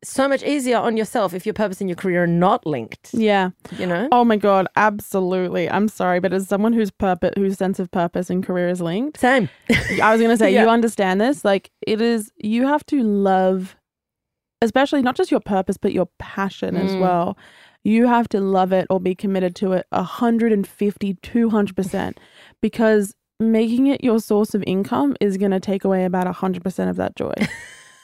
so 0.03 0.27
much 0.27 0.43
easier 0.43 0.77
on 0.77 0.97
yourself 0.97 1.33
if 1.33 1.45
your 1.45 1.53
purpose 1.53 1.79
and 1.79 1.89
your 1.89 1.95
career 1.95 2.23
are 2.23 2.27
not 2.27 2.65
linked, 2.65 3.11
Yeah. 3.13 3.51
you 3.77 3.85
know? 3.85 4.07
Oh 4.11 4.23
my 4.23 4.35
god, 4.37 4.67
absolutely. 4.75 5.69
I'm 5.69 5.87
sorry, 5.87 6.19
but 6.19 6.33
as 6.33 6.47
someone 6.47 6.73
whose 6.73 6.89
purpose, 6.91 7.33
whose 7.37 7.57
sense 7.57 7.79
of 7.79 7.91
purpose 7.91 8.29
and 8.29 8.43
career 8.45 8.67
is 8.69 8.81
linked, 8.81 9.19
Same. 9.19 9.49
I 10.01 10.11
was 10.11 10.21
gonna 10.21 10.37
say 10.37 10.51
Yeah. 10.53 10.63
you 10.63 10.69
understand 10.69 11.21
this. 11.21 11.45
Like 11.45 11.69
it 11.85 12.01
is, 12.01 12.31
you 12.37 12.65
have 12.67 12.85
to 12.87 13.01
love, 13.03 13.75
especially 14.61 15.01
not 15.01 15.15
just 15.15 15.31
your 15.31 15.39
purpose, 15.39 15.77
but 15.77 15.93
your 15.93 16.07
passion 16.19 16.75
as 16.77 16.95
Mm. 16.95 16.99
well. 16.99 17.37
You 17.83 18.07
have 18.07 18.29
to 18.29 18.39
love 18.39 18.71
it 18.71 18.85
or 18.91 18.99
be 18.99 19.15
committed 19.15 19.55
to 19.57 19.71
it 19.73 19.87
150, 19.91 21.13
200%, 21.15 22.17
because 22.61 23.15
making 23.39 23.87
it 23.87 24.03
your 24.03 24.19
source 24.19 24.53
of 24.53 24.63
income 24.67 25.15
is 25.19 25.37
going 25.37 25.49
to 25.51 25.59
take 25.59 25.83
away 25.83 26.05
about 26.05 26.27
100% 26.27 26.89
of 26.89 26.95
that 26.97 27.15
joy. 27.15 27.33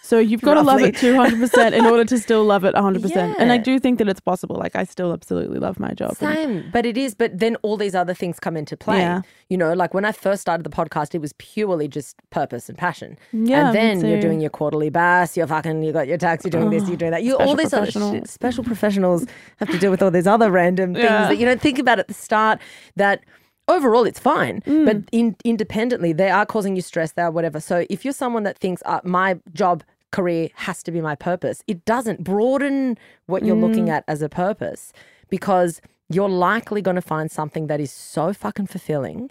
So 0.08 0.20
you've 0.20 0.42
got 0.42 0.54
to 0.54 0.62
love 0.62 0.80
it 0.82 0.96
200% 0.96 1.74
in 1.74 1.86
order 1.86 2.06
to 2.06 2.18
still 2.26 2.46
love 2.46 2.64
it 2.64 2.74
100%. 2.76 3.36
And 3.40 3.52
I 3.52 3.58
do 3.58 3.78
think 3.80 3.98
that 4.00 4.08
it's 4.08 4.20
possible. 4.22 4.56
Like 4.56 4.76
I 4.76 4.86
still 4.86 5.12
absolutely 5.12 5.60
love 5.60 5.80
my 5.80 5.92
job. 5.92 6.16
And- 6.22 6.36
Same, 6.36 6.70
but 6.72 6.86
it 6.86 6.98
is. 6.98 7.14
But 7.14 7.38
then 7.40 7.58
all 7.58 7.76
these 7.76 7.94
other 7.94 8.14
things 8.14 8.40
come 8.40 8.56
into 8.56 8.78
play. 8.78 9.00
Yeah. 9.00 9.22
You 9.50 9.58
know, 9.58 9.74
like 9.74 9.94
when 9.94 10.06
I 10.06 10.12
first 10.14 10.42
started 10.42 10.64
the 10.64 10.70
podcast, 10.70 11.14
it 11.14 11.20
was 11.20 11.34
purely 11.34 11.88
just 11.88 12.16
purpose 12.30 12.70
and 12.70 12.78
passion. 12.78 13.18
Yeah, 13.34 13.68
and 13.68 13.76
then 13.76 14.06
you're 14.06 14.22
doing 14.22 14.40
your 14.40 14.50
quarterly 14.50 14.90
BAS. 14.90 15.36
You're 15.38 15.48
fucking. 15.48 15.84
You 15.84 15.92
got 15.92 16.08
your 16.08 16.18
tax. 16.18 16.44
You're 16.46 16.52
doing 16.52 16.70
this. 16.70 16.88
You're 16.88 16.98
doing 16.98 17.12
that. 17.12 17.24
You 17.24 17.36
all 17.38 17.56
these 17.56 17.74
other 17.74 17.92
shit, 17.92 18.28
special 18.30 18.64
professionals 18.64 19.26
have 19.58 19.70
to 19.70 19.78
deal 19.78 19.92
with 19.92 20.02
all 20.02 20.12
these 20.12 20.28
other 20.28 20.50
random 20.52 20.94
things 20.94 21.04
Yeah. 21.04 21.28
that 21.28 21.38
you 21.38 21.46
don't 21.46 21.62
think 21.62 21.80
about 21.80 22.00
at 22.00 22.08
the 22.08 22.14
start. 22.14 22.60
That 22.96 23.24
overall 23.68 24.06
it's 24.06 24.20
fine, 24.20 24.62
Mm. 24.62 24.86
but 24.86 24.98
in, 25.12 25.36
independently 25.44 26.14
they 26.14 26.30
are 26.30 26.46
causing 26.46 26.76
you 26.78 26.82
stress. 26.82 27.12
They 27.14 27.22
are 27.22 27.32
whatever. 27.32 27.60
So 27.60 27.86
if 27.90 28.06
you're 28.06 28.14
someone 28.14 28.44
that 28.44 28.58
thinks 28.58 28.82
uh, 28.86 29.02
my 29.04 29.40
job 29.54 29.84
career 30.12 30.50
has 30.56 30.82
to 30.84 30.92
be 30.92 31.02
my 31.02 31.16
purpose, 31.16 31.64
it 31.68 31.84
doesn't 31.86 32.24
broaden 32.24 32.98
what 33.26 33.44
you're 33.46 33.56
Mm. 33.56 33.62
looking 33.62 33.90
at 33.90 34.04
as 34.08 34.22
a 34.22 34.30
purpose 34.30 34.94
because 35.30 35.82
you're 36.10 36.30
likely 36.30 36.82
going 36.82 36.96
to 36.96 37.02
find 37.02 37.30
something 37.30 37.68
that 37.68 37.80
is 37.82 37.92
so 37.92 38.32
fucking 38.34 38.68
fulfilling 38.68 39.30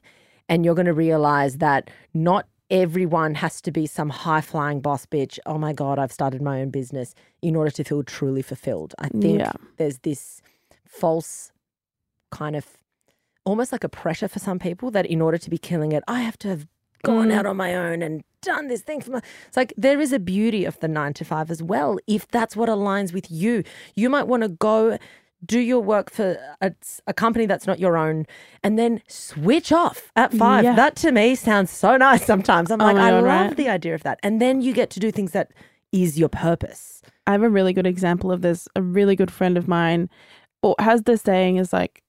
and 0.48 0.64
you're 0.64 0.74
going 0.74 0.86
to 0.86 0.92
realize 0.92 1.58
that 1.58 1.90
not 2.12 2.46
everyone 2.70 3.36
has 3.36 3.60
to 3.62 3.70
be 3.70 3.86
some 3.86 4.10
high 4.10 4.40
flying 4.40 4.80
boss 4.80 5.06
bitch. 5.06 5.38
Oh 5.46 5.56
my 5.56 5.72
God, 5.72 5.98
I've 5.98 6.12
started 6.12 6.42
my 6.42 6.60
own 6.60 6.70
business 6.70 7.14
in 7.40 7.56
order 7.56 7.70
to 7.70 7.84
feel 7.84 8.02
truly 8.02 8.42
fulfilled. 8.42 8.94
I 8.98 9.08
think 9.08 9.38
Yeah. 9.38 9.52
there's 9.78 9.98
this 9.98 10.42
false 10.84 11.52
kind 12.30 12.56
of 12.56 12.76
almost 13.44 13.70
like 13.70 13.84
a 13.84 13.88
pressure 13.88 14.26
for 14.28 14.40
some 14.40 14.58
people 14.58 14.90
that 14.90 15.06
in 15.06 15.22
order 15.22 15.38
to 15.38 15.48
be 15.48 15.56
killing 15.58 15.92
it, 15.92 16.02
I 16.08 16.20
have 16.22 16.36
to 16.38 16.48
have 16.48 16.66
gone 17.04 17.28
mm. 17.28 17.34
out 17.34 17.46
on 17.46 17.56
my 17.56 17.74
own 17.74 18.02
and 18.02 18.24
done 18.42 18.68
this 18.68 18.82
thing 18.82 19.00
for 19.00 19.12
my. 19.12 19.22
It's 19.48 19.56
like 19.56 19.72
there 19.76 20.00
is 20.00 20.12
a 20.12 20.18
beauty 20.18 20.64
of 20.64 20.78
the 20.80 20.88
nine 20.88 21.12
to 21.14 21.24
five 21.24 21.50
as 21.50 21.62
well, 21.62 21.98
if 22.06 22.28
that's 22.28 22.56
what 22.56 22.68
aligns 22.68 23.12
with 23.12 23.30
you. 23.30 23.64
You 23.94 24.10
might 24.10 24.26
want 24.26 24.42
to 24.42 24.48
go 24.48 24.98
do 25.44 25.60
your 25.60 25.80
work 25.80 26.10
for 26.10 26.38
a, 26.60 26.72
a 27.06 27.12
company 27.12 27.46
that's 27.46 27.66
not 27.66 27.78
your 27.78 27.96
own 27.96 28.26
and 28.62 28.78
then 28.78 29.02
switch 29.06 29.70
off 29.70 30.10
at 30.16 30.32
five. 30.32 30.64
Yeah. 30.64 30.74
That 30.74 30.96
to 30.96 31.12
me 31.12 31.34
sounds 31.34 31.70
so 31.70 31.96
nice 31.96 32.24
sometimes. 32.24 32.70
I'm 32.70 32.80
Oh 32.80 32.84
like, 32.84 32.96
I 32.96 33.10
God, 33.10 33.24
love 33.24 33.46
right? 33.48 33.56
the 33.56 33.68
idea 33.68 33.94
of 33.94 34.02
that. 34.02 34.18
And 34.22 34.40
then 34.40 34.62
you 34.62 34.72
get 34.72 34.90
to 34.90 35.00
do 35.00 35.10
things 35.10 35.32
that 35.32 35.52
is 35.92 36.18
your 36.18 36.30
purpose. 36.30 37.02
I 37.26 37.32
have 37.32 37.42
a 37.42 37.50
really 37.50 37.72
good 37.72 37.86
example 37.86 38.32
of 38.32 38.40
this. 38.42 38.66
A 38.76 38.82
really 38.82 39.14
good 39.14 39.30
friend 39.30 39.56
of 39.58 39.68
mine 39.68 40.08
or 40.62 40.74
has 40.78 41.02
this 41.02 41.22
saying 41.22 41.56
is 41.56 41.72
like, 41.72 42.02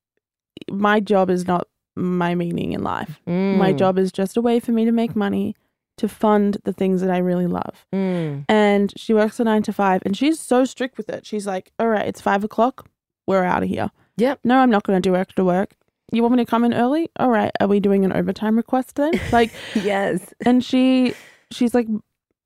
my 0.71 0.99
job 0.99 1.29
is 1.29 1.45
not 1.45 1.67
my 1.97 2.35
meaning 2.35 2.71
in 2.73 2.83
life. 2.83 3.19
My 3.25 3.73
Mm, 3.73 3.77
job 3.77 3.97
is 3.97 4.11
just 4.11 4.37
a 4.37 4.41
way 4.41 4.59
for 4.59 4.71
me 4.71 4.85
to 4.85 4.91
make 4.91 5.15
money 5.15 5.55
to 5.97 6.07
fund 6.07 6.57
the 6.63 6.73
things 6.73 7.01
that 7.01 7.09
I 7.09 7.17
really 7.17 7.47
love. 7.47 7.85
mm, 7.93 8.45
And 8.47 8.93
she 8.95 9.13
works 9.13 9.39
a 9.39 9.43
nine 9.43 9.63
to 9.63 9.73
five 9.73 10.01
and 10.05 10.15
she's 10.15 10.39
so 10.39 10.63
strict 10.63 10.95
with 10.97 11.09
it. 11.09 11.25
She's 11.25 11.47
like, 11.47 11.71
all 11.79 11.87
right, 11.87 12.05
it's 12.05 12.21
five 12.21 12.43
o'clock. 12.43 12.87
We're 13.25 13.43
out 13.43 13.63
of 13.63 13.69
here. 13.69 13.89
Yep. 14.17 14.39
No, 14.43 14.59
I'm 14.59 14.69
not 14.69 14.83
going 14.83 15.01
to 15.01 15.09
do 15.09 15.15
extra 15.15 15.43
work. 15.43 15.73
You 16.11 16.21
want 16.21 16.35
me 16.35 16.45
to 16.45 16.49
come 16.49 16.63
in 16.63 16.73
early? 16.73 17.09
All 17.19 17.29
right. 17.29 17.51
Are 17.59 17.67
we 17.67 17.79
doing 17.79 18.05
an 18.05 18.13
overtime 18.13 18.55
request 18.57 18.95
then? 18.95 19.11
Like, 19.31 19.51
yes. 19.75 20.33
and 20.45 20.63
she, 20.63 21.13
she's 21.51 21.73
like, 21.73 21.87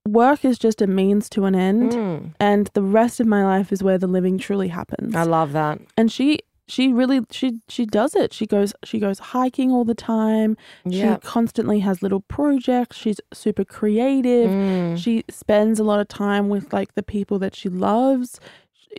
work 0.07 0.43
is 0.45 0.57
just 0.57 0.81
a 0.81 0.87
means 0.87 1.29
to 1.29 1.45
an 1.45 1.53
end. 1.55 1.91
Mm, 1.91 2.33
And 2.39 2.69
the 2.73 2.81
rest 2.81 3.19
of 3.19 3.27
my 3.27 3.43
life 3.45 3.71
is 3.71 3.83
where 3.83 3.97
the 3.97 4.07
living 4.07 4.37
truly 4.37 4.69
happens. 4.69 5.13
I 5.15 5.23
love 5.23 5.51
that. 5.53 5.79
and 5.97 6.11
she, 6.11 6.39
she 6.71 6.93
really, 6.93 7.19
she, 7.31 7.59
she 7.67 7.85
does 7.85 8.15
it. 8.15 8.31
She 8.31 8.45
goes, 8.45 8.73
she 8.85 8.97
goes 8.97 9.19
hiking 9.19 9.71
all 9.71 9.83
the 9.83 9.93
time. 9.93 10.55
Yeah. 10.85 11.15
She 11.15 11.19
constantly 11.27 11.79
has 11.81 12.01
little 12.01 12.21
projects. 12.21 12.95
She's 12.95 13.19
super 13.33 13.65
creative. 13.65 14.49
Mm. 14.49 14.97
She 14.97 15.25
spends 15.29 15.79
a 15.79 15.83
lot 15.83 15.99
of 15.99 16.07
time 16.07 16.47
with 16.47 16.71
like 16.71 16.95
the 16.95 17.03
people 17.03 17.39
that 17.39 17.53
she 17.55 17.67
loves. 17.67 18.39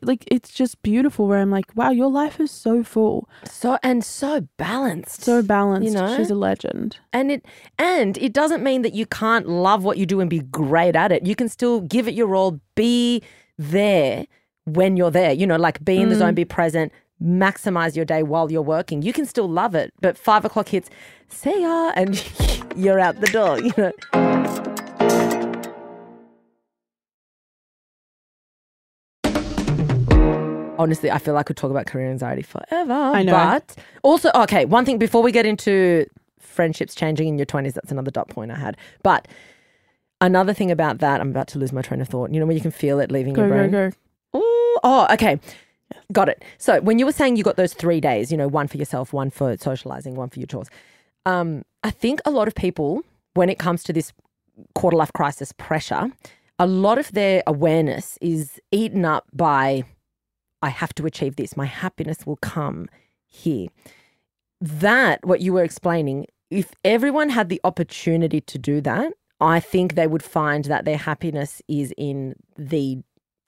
Like 0.03 0.25
it's 0.31 0.53
just 0.53 0.83
beautiful 0.83 1.27
where 1.29 1.39
I'm 1.39 1.51
like, 1.51 1.75
wow, 1.75 1.91
your 1.91 2.11
life 2.11 2.41
is 2.41 2.51
so 2.51 2.83
full, 2.83 3.29
So 3.45 3.79
and 3.83 4.05
so 4.05 4.47
balanced. 4.59 5.23
so 5.23 5.43
balanced. 5.43 5.87
You 5.89 5.95
know? 5.95 6.15
She's 6.17 6.31
a 6.31 6.35
legend. 6.35 6.99
and 7.13 7.31
it 7.33 7.47
and 7.79 8.19
it 8.19 8.33
doesn't 8.35 8.63
mean 8.63 8.83
that 8.83 8.93
you 8.95 9.07
can't 9.07 9.49
love 9.49 9.83
what 9.85 9.97
you 9.99 10.05
do 10.07 10.21
and 10.21 10.29
be 10.29 10.41
great 10.41 10.95
at 10.97 11.11
it. 11.13 11.27
You 11.27 11.35
can 11.35 11.49
still 11.49 11.81
give 11.81 12.07
it 12.09 12.15
your 12.15 12.35
all, 12.35 12.61
be 12.75 13.23
there 13.59 14.27
when 14.65 14.97
you're 14.97 15.11
there. 15.11 15.33
You 15.33 15.47
know, 15.47 15.57
like 15.57 15.83
be 15.85 15.97
in 15.99 16.09
the 16.09 16.16
zone, 16.16 16.35
be 16.35 16.45
present, 16.47 16.91
maximize 17.23 17.95
your 17.97 18.05
day 18.05 18.23
while 18.23 18.51
you're 18.51 18.62
working. 18.62 19.03
You 19.03 19.12
can 19.12 19.27
still 19.27 19.49
love 19.49 19.75
it. 19.75 19.93
But 20.01 20.18
five 20.18 20.45
o'clock 20.45 20.68
hits, 20.68 20.91
see 21.29 21.62
ya, 21.62 21.93
and 21.95 22.23
you're 22.77 22.99
out 23.01 23.20
the 23.20 23.29
door, 23.29 23.61
you 23.61 23.73
know. 23.77 23.93
Honestly, 30.79 31.11
I 31.11 31.18
feel 31.18 31.37
I 31.37 31.43
could 31.43 31.57
talk 31.57 31.70
about 31.70 31.87
career 31.87 32.11
anxiety 32.11 32.43
forever. 32.43 32.93
I 32.93 33.23
know. 33.23 33.33
But 33.33 33.77
also, 34.03 34.31
okay, 34.35 34.64
one 34.64 34.85
thing 34.85 34.99
before 34.99 35.23
we 35.23 35.31
get 35.31 35.47
into 35.47 36.07
friendships 36.41 36.95
changing 36.95 37.29
in 37.29 37.39
your 37.39 37.47
20s, 37.47 37.75
that's 37.75 37.93
another 37.93 38.11
dot 38.11 38.29
point 38.29 38.51
I 38.51 38.57
had. 38.57 38.77
But 39.03 39.29
another 40.20 40.53
thing 40.53 40.70
about 40.70 40.99
that, 40.99 41.20
I'm 41.20 41.31
about 41.31 41.47
to 41.49 41.59
lose 41.59 41.73
my 41.73 41.83
train 41.83 42.01
of 42.01 42.09
thought. 42.09 42.33
You 42.33 42.41
know, 42.41 42.47
when 42.47 42.57
you 42.57 42.62
can 42.62 42.70
feel 42.73 42.99
it 43.01 43.12
leaving 43.12 43.35
Go, 43.35 43.43
your 43.43 43.51
go, 43.51 43.68
brain? 43.68 43.70
go. 43.70 44.39
Ooh, 44.39 44.79
oh, 44.83 45.07
okay. 45.12 45.39
Got 46.12 46.28
it. 46.28 46.45
So 46.59 46.80
when 46.80 46.99
you 46.99 47.07
were 47.07 47.12
saying 47.12 47.36
you 47.36 47.45
got 47.45 47.57
those 47.57 47.74
three 47.74 48.01
days, 48.01 48.30
you 48.30 48.36
know, 48.36 48.49
one 48.49 48.68
for 48.68 48.76
yourself, 48.76 49.12
one 49.12 49.30
for 49.30 49.57
socializing, 49.57 50.14
one 50.14 50.28
for 50.28 50.38
your 50.38 50.47
chores, 50.47 50.68
um, 51.26 51.64
I 51.82 51.90
think 51.90 52.20
a 52.24 52.30
lot 52.30 52.49
of 52.49 52.55
people 52.55 53.03
when 53.34 53.49
it 53.49 53.59
comes 53.59 53.82
to 53.84 53.93
this 53.93 54.12
quarter 54.74 54.97
life 54.97 55.12
crisis 55.12 55.53
pressure, 55.53 56.11
a 56.59 56.66
lot 56.66 56.99
of 56.99 57.12
their 57.12 57.43
awareness 57.47 58.18
is 58.20 58.61
eaten 58.70 59.05
up 59.05 59.26
by, 59.32 59.84
I 60.62 60.68
have 60.68 60.95
to 60.95 61.07
achieve 61.07 61.36
this. 61.36 61.57
My 61.57 61.66
happiness 61.66 62.26
will 62.26 62.36
come 62.36 62.88
here. 63.26 63.68
That, 64.61 65.24
what 65.24 65.40
you 65.40 65.55
were 65.55 65.64
explaining, 65.64 66.26
if 66.51 66.72
everyone 66.84 67.30
had 67.30 67.49
the 67.49 67.61
opportunity 67.64 68.40
to 68.43 68.59
do 68.59 68.80
that, 68.82 69.12
I 69.40 69.59
think 69.59 69.95
they 69.95 70.07
would 70.07 70.22
find 70.22 70.66
that 70.66 70.84
their 70.84 70.99
happiness 70.99 71.61
is 71.66 71.93
in 71.97 72.34
the 72.57 73.03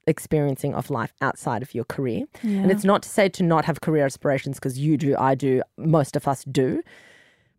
experiencing 0.07 0.74
of 0.74 0.90
life 0.90 1.12
outside 1.20 1.62
of 1.62 1.74
your 1.74 1.84
career. 1.84 2.24
And 2.42 2.70
it's 2.70 2.84
not 2.84 3.02
to 3.02 3.09
say 3.09 3.28
to 3.30 3.42
not 3.42 3.64
have 3.64 3.80
career 3.80 4.05
aspirations 4.05 4.59
because 4.59 4.78
you 4.78 4.96
do, 4.96 5.16
I 5.18 5.34
do, 5.34 5.62
most 5.76 6.16
of 6.16 6.26
us 6.28 6.44
do. 6.44 6.82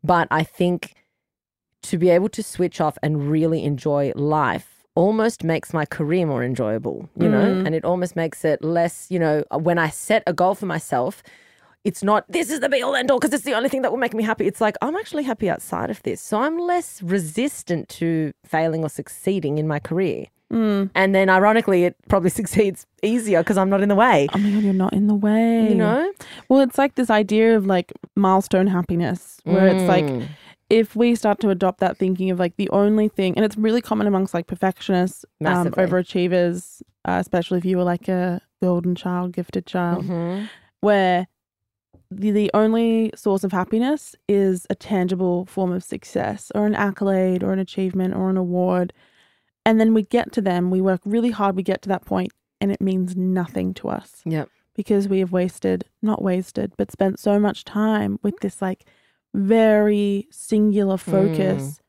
But 0.04 0.28
I 0.32 0.44
think 0.44 0.94
to 1.84 1.98
be 1.98 2.10
able 2.10 2.30
to 2.30 2.44
switch 2.44 2.82
off 2.82 2.98
and 3.04 3.30
really 3.30 3.64
enjoy 3.64 4.12
life 4.16 4.84
almost 4.96 5.44
makes 5.44 5.74
my 5.74 5.86
career 5.86 6.26
more 6.26 6.44
enjoyable, 6.44 7.10
you 7.18 7.28
know, 7.28 7.46
Mm. 7.46 7.66
and 7.66 7.76
it 7.76 7.84
almost 7.84 8.16
makes 8.16 8.46
it 8.46 8.64
less, 8.64 9.08
you 9.10 9.20
know, 9.20 9.44
when 9.52 9.78
I 9.78 9.90
set 9.90 10.24
a 10.26 10.34
goal 10.34 10.56
for 10.56 10.66
myself, 10.68 11.22
it's 11.84 12.02
not 12.02 12.26
this 12.32 12.50
is 12.50 12.62
the 12.62 12.70
be 12.70 12.82
all 12.82 12.96
end 12.96 13.12
all 13.12 13.20
because 13.20 13.34
it's 13.34 13.44
the 13.44 13.54
only 13.54 13.70
thing 13.70 13.82
that 13.84 13.92
will 13.92 14.00
make 14.00 14.14
me 14.16 14.24
happy. 14.24 14.48
It's 14.48 14.62
like 14.62 14.76
I'm 14.82 14.96
actually 14.96 15.24
happy 15.24 15.50
outside 15.50 15.90
of 15.92 16.02
this. 16.04 16.20
So 16.22 16.40
I'm 16.40 16.58
less 16.58 17.02
resistant 17.04 17.90
to 17.90 18.32
failing 18.46 18.84
or 18.84 18.90
succeeding 18.90 19.58
in 19.60 19.68
my 19.68 19.80
career. 19.80 20.26
Mm. 20.54 20.90
And 20.96 21.16
then 21.16 21.30
ironically, 21.30 21.86
it 21.86 21.96
probably 22.08 22.30
succeeds 22.42 22.86
easier 23.02 23.40
because 23.42 23.58
I'm 23.58 23.70
not 23.70 23.82
in 23.82 23.90
the 23.90 23.96
way. 23.96 24.28
Oh 24.34 24.38
my 24.38 24.52
god, 24.52 24.64
you're 24.64 24.74
not 24.74 24.94
in 24.94 25.08
the 25.08 25.16
way. 25.16 25.68
You 25.70 25.76
know? 25.76 26.12
Well, 26.50 26.62
it's 26.62 26.78
like 26.78 26.96
this 26.96 27.10
idea 27.10 27.58
of 27.58 27.66
like 27.66 27.92
milestone 28.16 28.68
happiness, 28.68 29.40
where 29.44 29.68
it's 29.68 29.88
like 29.90 30.06
Mm. 30.06 30.28
if 30.70 30.96
we 30.96 31.16
start 31.16 31.40
to 31.42 31.50
adopt 31.50 31.80
that 31.80 31.98
thinking 31.98 32.30
of 32.32 32.40
like 32.40 32.56
the 32.58 32.70
only 32.70 33.08
thing, 33.08 33.36
and 33.36 33.44
it's 33.46 33.58
really 33.58 33.82
common 33.82 34.08
amongst 34.08 34.34
like 34.34 34.48
perfectionists, 34.48 35.26
um, 35.44 35.68
overachievers, 35.72 36.82
uh, 37.06 37.18
especially 37.20 37.58
if 37.58 37.66
you 37.66 37.78
were 37.78 37.84
like 37.84 38.08
a 38.08 38.42
golden 38.62 38.96
child, 38.96 39.32
gifted 39.34 39.66
child, 39.66 40.06
Mhm. 40.06 40.48
where 40.82 41.28
the, 42.12 42.32
the 42.32 42.52
only 42.54 43.12
source 43.16 43.44
of 43.44 43.52
happiness 43.52 44.16
is 44.30 44.68
a 44.70 44.76
tangible 44.76 45.46
form 45.48 45.72
of 45.72 45.84
success 45.84 46.52
or 46.54 46.66
an 46.68 46.76
accolade 46.76 47.44
or 47.44 47.52
an 47.52 47.60
achievement 47.60 48.14
or 48.16 48.30
an 48.30 48.38
award. 48.38 48.94
And 49.66 49.80
then 49.80 49.94
we 49.94 50.04
get 50.04 50.32
to 50.34 50.42
them, 50.42 50.70
we 50.70 50.82
work 50.82 51.02
really 51.06 51.32
hard, 51.32 51.56
we 51.56 51.64
get 51.64 51.82
to 51.84 51.90
that 51.90 52.06
point, 52.06 52.32
and 52.62 52.72
it 52.72 52.82
means 52.82 53.16
nothing 53.16 53.74
to 53.76 53.90
us 53.90 54.22
Yep. 54.26 54.50
because 54.76 55.08
we 55.08 55.20
have 55.20 55.32
wasted, 55.32 55.86
not 56.02 56.22
wasted, 56.22 56.74
but 56.78 56.92
spent 56.92 57.20
so 57.20 57.40
much 57.40 57.66
time 57.66 58.20
with 58.22 58.40
this 58.42 58.62
like 58.62 58.86
very 59.34 60.28
singular 60.32 60.96
mm. 60.98 61.00
focus 61.00 61.82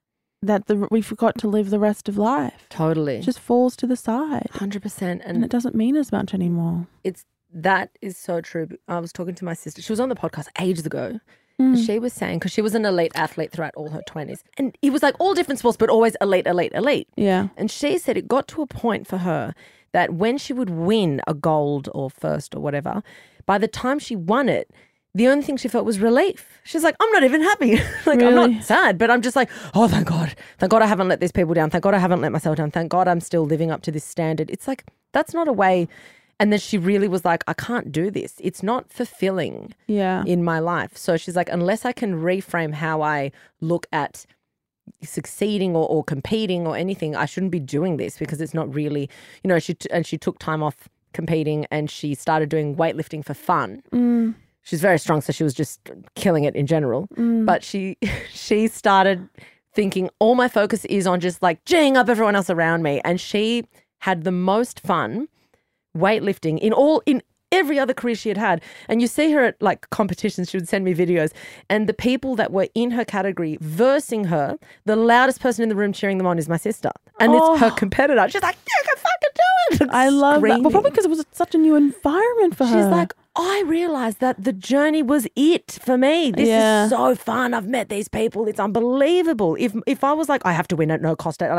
that 0.43 0.67
the, 0.67 0.89
we 0.91 1.01
forgot 1.01 1.39
to 1.39 1.49
live 1.49 1.71
the 1.71 1.79
rest 1.79 2.09
of 2.09 2.17
life. 2.19 2.67
Totally. 2.69 3.17
It 3.17 3.23
just 3.23 3.39
falls 3.41 3.77
to 3.77 3.87
the 3.87 3.97
side 3.97 4.49
hundred 4.53 4.83
percent. 4.83 5.23
and 5.25 5.45
it 5.45 5.51
doesn't 5.51 5.75
mean 5.75 5.97
as 5.97 6.13
much 6.13 6.35
anymore. 6.35 6.87
it's 7.05 7.25
that 7.53 7.91
is 8.03 8.19
so 8.19 8.41
true. 8.41 8.69
I 8.87 8.99
was 8.99 9.13
talking 9.13 9.35
to 9.35 9.45
my 9.45 9.55
sister. 9.55 9.81
She 9.81 9.93
was 9.93 10.01
on 10.01 10.09
the 10.09 10.15
podcast 10.15 10.49
ages 10.61 10.85
ago. 10.85 11.21
Mm. 11.61 11.87
She 11.87 11.99
was 11.99 12.13
saying 12.13 12.39
because 12.39 12.53
she 12.53 12.61
was 12.61 12.75
an 12.75 12.85
elite 12.85 13.13
athlete 13.15 13.51
throughout 13.51 13.75
all 13.77 13.89
her 13.89 14.03
twenties, 14.07 14.45
and 14.59 14.77
it 14.83 14.93
was 14.93 15.03
like 15.03 15.15
all 15.19 15.33
different 15.33 15.59
sports, 15.59 15.77
but 15.77 15.89
always 15.89 16.15
elite, 16.21 16.47
elite, 16.47 16.73
elite. 16.75 17.09
Yeah. 17.17 17.49
And 17.57 17.71
she 17.71 17.97
said 17.99 18.17
it 18.17 18.29
got 18.29 18.47
to 18.49 18.63
a 18.63 18.67
point 18.67 19.07
for 19.07 19.19
her 19.19 19.55
that 19.93 20.13
when 20.13 20.37
she 20.37 20.53
would 20.53 20.69
win 20.69 21.23
a 21.27 21.33
gold 21.33 21.89
or 21.95 22.11
first 22.11 22.55
or 22.55 22.61
whatever, 22.61 23.03
by 23.47 23.57
the 23.57 23.69
time 23.69 23.99
she 23.99 24.15
won 24.15 24.49
it, 24.51 24.71
the 25.15 25.29
only 25.29 25.43
thing 25.43 25.57
she 25.57 25.69
felt 25.69 25.87
was 25.87 25.99
relief. 25.99 26.61
She's 26.65 26.83
like, 26.83 26.95
I'm 27.01 27.11
not 27.13 27.25
even 27.25 27.41
happy. 27.41 27.77
like, 28.07 28.23
I'm 28.23 28.35
not 28.35 28.63
sad, 28.63 28.99
but 28.99 29.11
I'm 29.11 29.23
just 29.23 29.35
like, 29.35 29.49
oh, 29.75 29.89
thank 29.89 30.07
God. 30.07 30.35
Thank 30.59 30.71
God 30.71 30.83
I 30.83 30.87
haven't 30.87 31.09
let 31.09 31.21
these 31.21 31.33
people 31.33 31.55
down. 31.55 31.71
Thank 31.71 31.85
God 31.85 31.95
I 31.95 31.99
haven't 31.99 32.21
let 32.21 32.33
myself 32.33 32.59
down. 32.59 32.71
Thank 32.71 32.91
God 32.91 33.09
I'm 33.09 33.21
still 33.21 33.47
living 33.47 33.71
up 33.71 33.81
to 33.83 33.91
this 33.91 34.05
standard. 34.05 34.51
It's 34.51 34.69
like, 34.69 34.85
that's 35.13 35.33
not 35.33 35.49
a 35.49 35.53
way. 35.55 35.89
And 36.39 36.53
then 36.53 36.59
she 36.59 36.77
really 36.77 37.09
was 37.09 37.25
like, 37.25 37.43
I 37.47 37.55
can't 37.55 37.91
do 37.91 38.11
this. 38.11 38.35
It's 38.41 38.63
not 38.63 38.93
fulfilling 38.93 39.73
Yeah. 39.87 40.23
in 40.27 40.45
my 40.45 40.59
life. 40.59 40.97
So 40.97 41.17
she's 41.17 41.35
like, 41.37 41.49
unless 41.51 41.85
I 41.87 41.93
can 41.93 42.21
reframe 42.21 42.75
how 42.75 43.01
I 43.03 43.33
look 43.61 43.87
at 43.93 44.27
succeeding 45.03 45.75
or, 45.75 45.89
or 45.89 46.05
competing 46.05 46.67
or 46.67 46.77
anything, 46.77 47.17
I 47.17 47.25
shouldn't 47.27 47.53
be 47.53 47.61
doing 47.61 47.97
this 47.97 48.19
because 48.19 48.41
it's 48.41 48.55
not 48.55 48.73
really, 48.75 49.09
you 49.43 49.49
know, 49.49 49.59
she 49.59 49.75
t- 49.75 49.89
and 49.91 50.07
she 50.07 50.19
took 50.19 50.39
time 50.39 50.63
off 50.63 50.89
competing 51.13 51.67
and 51.71 51.91
she 51.91 52.15
started 52.15 52.49
doing 52.49 52.77
weightlifting 52.77 53.25
for 53.25 53.35
fun. 53.35 53.83
Mm. 53.93 54.35
She's 54.63 54.81
very 54.81 54.99
strong, 54.99 55.21
so 55.21 55.33
she 55.33 55.45
was 55.45 55.55
just 55.55 55.81
killing 56.17 56.45
it 56.45 56.57
in 56.57 56.67
general. 56.67 57.09
Mm. 57.17 57.47
But 57.47 57.63
she 57.65 57.97
she 58.33 58.69
started 58.69 59.29
thinking 59.73 60.11
all 60.19 60.35
my 60.35 60.49
focus 60.49 60.85
is 60.87 61.07
on 61.07 61.21
just 61.21 61.43
like 61.43 61.65
jing 61.65 61.97
up 61.97 62.09
everyone 62.09 62.37
else 62.37 62.51
around 62.51 62.83
me, 62.83 63.01
and 63.05 63.21
she 63.21 63.65
had 64.01 64.25
the 64.25 64.33
most 64.33 64.81
fun 64.81 65.29
weightlifting 65.97 66.59
in 66.59 66.73
all 66.73 67.03
in 67.07 67.23
every 67.53 67.79
other 67.79 67.95
career 67.95 68.15
she 68.17 68.29
had 68.29 68.37
had. 68.37 68.61
And 68.89 69.01
you 69.01 69.07
see 69.07 69.31
her 69.31 69.45
at 69.45 69.63
like 69.63 69.89
competitions. 69.91 70.51
She 70.51 70.57
would 70.57 70.69
send 70.69 70.85
me 70.85 70.95
videos. 70.95 71.31
And 71.71 71.89
the 71.89 71.95
people 71.95 72.35
that 72.37 72.53
were 72.53 72.67
in 72.75 72.91
her 72.91 73.05
category 73.05 73.57
versing 73.61 74.25
her 74.25 74.59
the 74.85 74.97
loudest 74.97 75.41
person 75.41 75.63
in 75.63 75.69
the 75.69 75.77
room 75.77 75.93
cheering 75.93 76.19
them 76.19 76.27
on 76.27 76.39
is 76.39 76.49
my 76.49 76.57
sister. 76.57 76.91
And 77.21 77.35
it's 77.35 77.61
her 77.61 77.71
Oh. 77.73 77.77
competitor. 77.77 78.29
She's 78.29 78.43
like 78.43 78.57
you 78.57 78.83
can 78.85 78.97
fucking 78.97 79.79
do 79.79 79.85
it. 79.85 79.91
I 79.93 80.09
love 80.09 80.43
that. 80.43 80.61
Well, 80.61 80.71
probably 80.71 80.91
because 80.91 81.05
it 81.05 81.11
was 81.11 81.25
such 81.33 81.55
a 81.55 81.59
new 81.59 81.77
environment 81.77 82.57
for 82.57 82.65
She's 82.65 82.75
her. 82.75 82.83
She's 82.83 82.91
like, 82.91 83.15
I 83.39 83.63
realized 83.67 84.21
that 84.21 84.43
the 84.43 84.53
journey 84.53 85.03
was 85.03 85.27
it 85.37 85.79
for 85.83 85.99
me. 85.99 86.31
This 86.31 86.49
Yeah. 86.49 86.85
is 86.85 86.91
so 86.91 87.15
fun. 87.15 87.53
I've 87.55 87.69
met 87.69 87.89
these 87.91 88.09
people. 88.09 88.49
It's 88.49 88.59
unbelievable. 88.59 89.57
If 89.59 89.75
if 89.87 90.03
I 90.03 90.13
was 90.15 90.29
like, 90.29 90.43
I 90.47 90.53
have 90.53 90.67
to 90.69 90.77
win 90.77 90.91
at 90.91 91.03
no 91.03 91.15
cost, 91.15 91.43
at, 91.43 91.51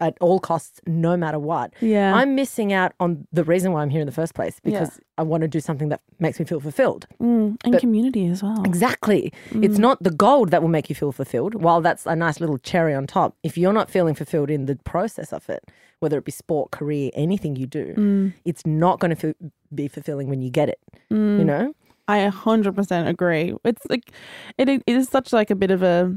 at, 0.00 0.16
all 0.20 0.40
costs, 0.40 0.80
no 0.86 1.16
matter 1.16 1.38
what, 1.38 1.72
Yeah. 1.80 2.14
I'm 2.14 2.34
missing 2.34 2.72
out 2.72 2.92
on 3.00 3.26
the 3.32 3.44
reason 3.44 3.72
why 3.72 3.82
I'm 3.82 3.90
here 3.90 4.00
in 4.00 4.06
the 4.06 4.12
first 4.12 4.34
place 4.34 4.60
because 4.64 4.98
I 5.18 5.22
want 5.22 5.42
to 5.42 5.48
do 5.48 5.60
something 5.60 5.90
that 5.90 6.00
makes 6.18 6.38
me 6.40 6.46
feel 6.46 6.60
fulfilled. 6.60 7.06
Mm, 7.22 7.56
and 7.64 7.72
but- 7.72 7.80
community 7.80 8.26
as 8.26 8.42
well. 8.42 8.62
Exactly. 8.64 9.32
It's 9.52 9.78
not 9.78 10.02
the 10.02 10.10
gold 10.10 10.50
that 10.50 10.62
will 10.62 10.68
make 10.70 10.88
you 10.88 10.94
feel 10.94 11.12
fulfilled. 11.12 11.54
While 11.62 11.82
that's 11.82 12.06
a 12.06 12.16
nice 12.16 12.40
little 12.40 12.56
cherry 12.58 12.94
on 12.94 13.06
top, 13.06 13.36
if 13.42 13.58
you're 13.58 13.74
not 13.74 13.90
feeling 13.90 14.14
fulfilled 14.14 14.48
in 14.50 14.64
the 14.66 14.76
process 14.84 15.32
of 15.34 15.48
it, 15.50 15.62
whether 16.00 16.18
it 16.18 16.24
be 16.24 16.32
sport, 16.32 16.70
career, 16.70 17.10
anything 17.14 17.56
you 17.56 17.66
do, 17.66 17.94
Mm. 17.96 18.32
it's 18.44 18.66
not 18.66 18.98
going 19.00 19.14
to 19.14 19.34
be 19.74 19.86
fulfilling 19.88 20.28
when 20.28 20.42
you 20.42 20.50
get 20.50 20.68
it. 20.68 20.80
You 21.10 21.44
know? 21.44 21.72
I 22.08 22.18
a 22.18 22.30
hundred 22.30 22.74
percent 22.74 23.08
agree. 23.08 23.54
It's 23.64 23.82
like 23.88 24.10
it, 24.58 24.68
it 24.68 24.82
is 24.86 25.08
such 25.08 25.32
like 25.32 25.50
a 25.50 25.54
bit 25.54 25.70
of 25.70 25.82
a 25.82 26.12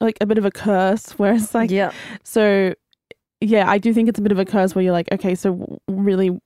like 0.00 0.16
a 0.20 0.26
bit 0.26 0.38
of 0.38 0.44
a 0.44 0.50
curse 0.50 1.10
where 1.18 1.34
it's 1.34 1.54
like 1.54 1.70
yeah. 1.70 1.90
so 2.22 2.74
yeah, 3.40 3.68
I 3.68 3.78
do 3.78 3.92
think 3.92 4.08
it's 4.08 4.18
a 4.18 4.22
bit 4.22 4.32
of 4.32 4.38
a 4.38 4.44
curse 4.44 4.74
where 4.74 4.82
you're 4.84 4.92
like, 4.92 5.10
okay, 5.12 5.34
so 5.34 5.80
really 5.88 6.38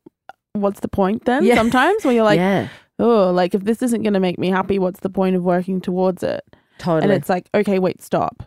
what's 0.54 0.80
the 0.80 0.88
point 0.88 1.24
then? 1.24 1.44
Yeah. 1.44 1.54
Sometimes 1.56 2.04
where 2.04 2.14
you're 2.14 2.24
like, 2.24 2.38
yeah. 2.38 2.68
oh, 2.98 3.30
like 3.30 3.54
if 3.54 3.64
this 3.64 3.82
isn't 3.82 4.02
going 4.02 4.14
to 4.14 4.20
make 4.20 4.38
me 4.38 4.48
happy, 4.48 4.78
what's 4.78 5.00
the 5.00 5.10
point 5.10 5.36
of 5.36 5.42
working 5.42 5.80
towards 5.80 6.22
it? 6.22 6.42
Totally. 6.78 7.02
And 7.04 7.12
it's 7.12 7.28
like, 7.28 7.48
okay, 7.54 7.78
wait, 7.78 8.02
stop. 8.02 8.42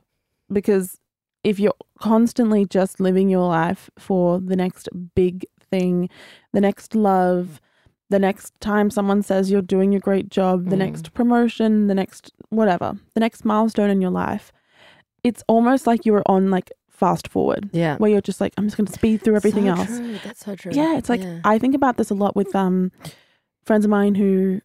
Because 0.52 0.98
if 1.46 1.60
you're 1.60 1.76
constantly 2.00 2.66
just 2.66 3.00
living 3.00 3.30
your 3.30 3.48
life 3.48 3.90
for 4.00 4.40
the 4.40 4.56
next 4.56 4.90
big 5.14 5.46
thing, 5.72 6.10
the 6.54 6.60
next 6.62 6.96
love, 6.96 7.62
the 8.10 8.20
next 8.20 8.60
time 8.60 8.90
someone 8.90 9.22
says 9.22 9.52
you're 9.52 9.62
doing 9.62 9.94
a 9.96 10.00
great 10.00 10.30
job, 10.30 10.66
the 10.70 10.76
Mm. 10.76 10.80
next 10.86 11.14
promotion, 11.14 11.88
the 11.88 11.94
next 11.96 12.32
whatever, 12.50 12.98
the 13.14 13.20
next 13.20 13.46
milestone 13.46 13.90
in 13.90 14.02
your 14.02 14.12
life, 14.12 14.52
it's 15.24 15.44
almost 15.48 15.86
like 15.88 16.06
you're 16.06 16.24
on 16.26 16.50
like 16.52 16.72
fast 16.90 17.28
forward 17.28 17.70
yeah. 17.74 17.98
where 17.98 18.10
you're 18.10 18.22
just 18.22 18.40
like, 18.42 18.54
I'm 18.58 18.66
just 18.66 18.78
going 18.78 18.88
to 18.88 18.94
speed 18.94 19.22
through 19.22 19.36
everything 19.36 19.66
so 19.66 19.70
else. 19.72 19.88
True. 19.98 20.18
That's 20.24 20.46
so 20.46 20.56
true. 20.56 20.72
Yeah, 20.74 20.98
it's 20.98 21.10
like 21.10 21.22
Yeah. 21.22 21.42
I 21.44 21.60
think 21.60 21.76
about 21.76 21.98
this 21.98 22.10
a 22.10 22.14
lot 22.16 22.36
with 22.36 22.56
um 22.56 22.92
friends 23.66 23.86
of 23.86 23.92
mine 23.92 24.16
who 24.16 24.62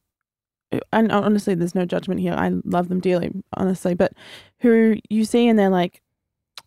and 0.93 1.11
honestly 1.11 1.55
there's 1.55 1.75
no 1.75 1.85
judgment 1.85 2.21
here. 2.21 2.35
I 2.35 2.53
love 2.65 2.89
them 2.89 3.01
dearly, 3.01 3.33
honestly, 3.57 3.95
but 3.95 4.13
who 4.61 4.97
you 5.11 5.25
see 5.25 5.49
and 5.49 5.59
they're 5.59 5.71
like, 5.83 6.01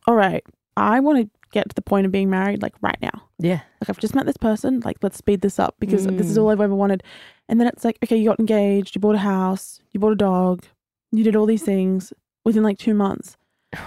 "All 0.07 0.15
right, 0.15 0.43
I 0.77 0.99
want 0.99 1.19
to 1.19 1.29
get 1.51 1.69
to 1.69 1.75
the 1.75 1.81
point 1.81 2.05
of 2.05 2.11
being 2.11 2.29
married 2.29 2.61
like 2.61 2.73
right 2.81 2.97
now. 3.01 3.23
yeah. 3.39 3.61
Like 3.81 3.89
I've 3.89 3.99
just 3.99 4.15
met 4.15 4.25
this 4.25 4.37
person, 4.37 4.81
like 4.85 4.97
let's 5.03 5.17
speed 5.17 5.41
this 5.41 5.59
up 5.59 5.75
because 5.79 6.05
this 6.07 6.29
is 6.29 6.37
Mm. 6.37 6.41
all 6.41 6.49
I've 6.49 6.61
ever 6.61 6.75
wanted." 6.75 7.03
And 7.49 7.59
then 7.59 7.67
it's 7.67 7.83
like, 7.85 7.97
"Okay, 8.03 8.17
you 8.17 8.29
got 8.29 8.39
engaged, 8.39 8.95
you 8.95 9.01
bought 9.01 9.15
a 9.15 9.19
house, 9.19 9.81
you 9.91 9.99
bought 9.99 10.13
a 10.13 10.15
dog, 10.15 10.63
you 11.11 11.23
did 11.23 11.35
all 11.35 11.45
these 11.45 11.63
things 11.63 12.11
within 12.45 12.63
like 12.63 12.77
2 12.77 12.93
months." 12.93 13.37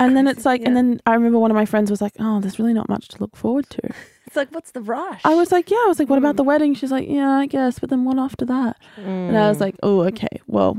And 0.00 0.16
then 0.16 0.26
it's 0.26 0.44
like, 0.44 0.62
and 0.66 0.76
then 0.76 1.00
I 1.06 1.14
remember 1.14 1.38
one 1.38 1.52
of 1.52 1.54
my 1.54 1.64
friends 1.66 1.88
was 1.88 2.02
like, 2.02 2.14
"Oh, 2.18 2.40
there's 2.40 2.58
really 2.58 2.74
not 2.74 2.88
much 2.88 3.06
to 3.08 3.20
look 3.20 3.36
forward 3.36 3.70
to." 3.70 3.80
It's 4.26 4.36
like, 4.36 4.50
what's 4.52 4.72
the 4.72 4.80
rush? 4.80 5.20
I 5.24 5.34
was 5.36 5.52
like, 5.52 5.70
yeah. 5.70 5.76
I 5.84 5.86
was 5.86 6.00
like, 6.00 6.08
what 6.10 6.18
about 6.18 6.34
Mm. 6.34 6.38
the 6.38 6.44
wedding? 6.44 6.74
She's 6.74 6.90
like, 6.90 7.08
yeah, 7.08 7.30
I 7.30 7.46
guess. 7.46 7.78
But 7.78 7.90
then 7.90 8.04
what 8.04 8.18
after 8.18 8.44
that? 8.46 8.76
And 8.96 9.36
I 9.38 9.48
was 9.48 9.58
Mm. 9.58 9.60
like, 9.60 9.76
oh, 9.84 10.00
okay. 10.10 10.40
Well, 10.48 10.76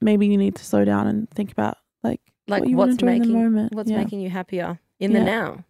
maybe 0.00 0.26
you 0.26 0.36
need 0.36 0.56
to 0.56 0.64
slow 0.64 0.84
down 0.84 1.06
and 1.06 1.30
think 1.30 1.52
about 1.52 1.76
like, 2.02 2.20
like 2.50 2.64
what 2.64 2.88
what's 2.88 3.02
making 3.02 3.68
what's 3.72 3.90
Yeah. 3.90 3.98
making 3.98 4.20
you 4.20 4.30
happier 4.30 4.78
in 4.98 5.12
the 5.12 5.20
now. 5.20 5.64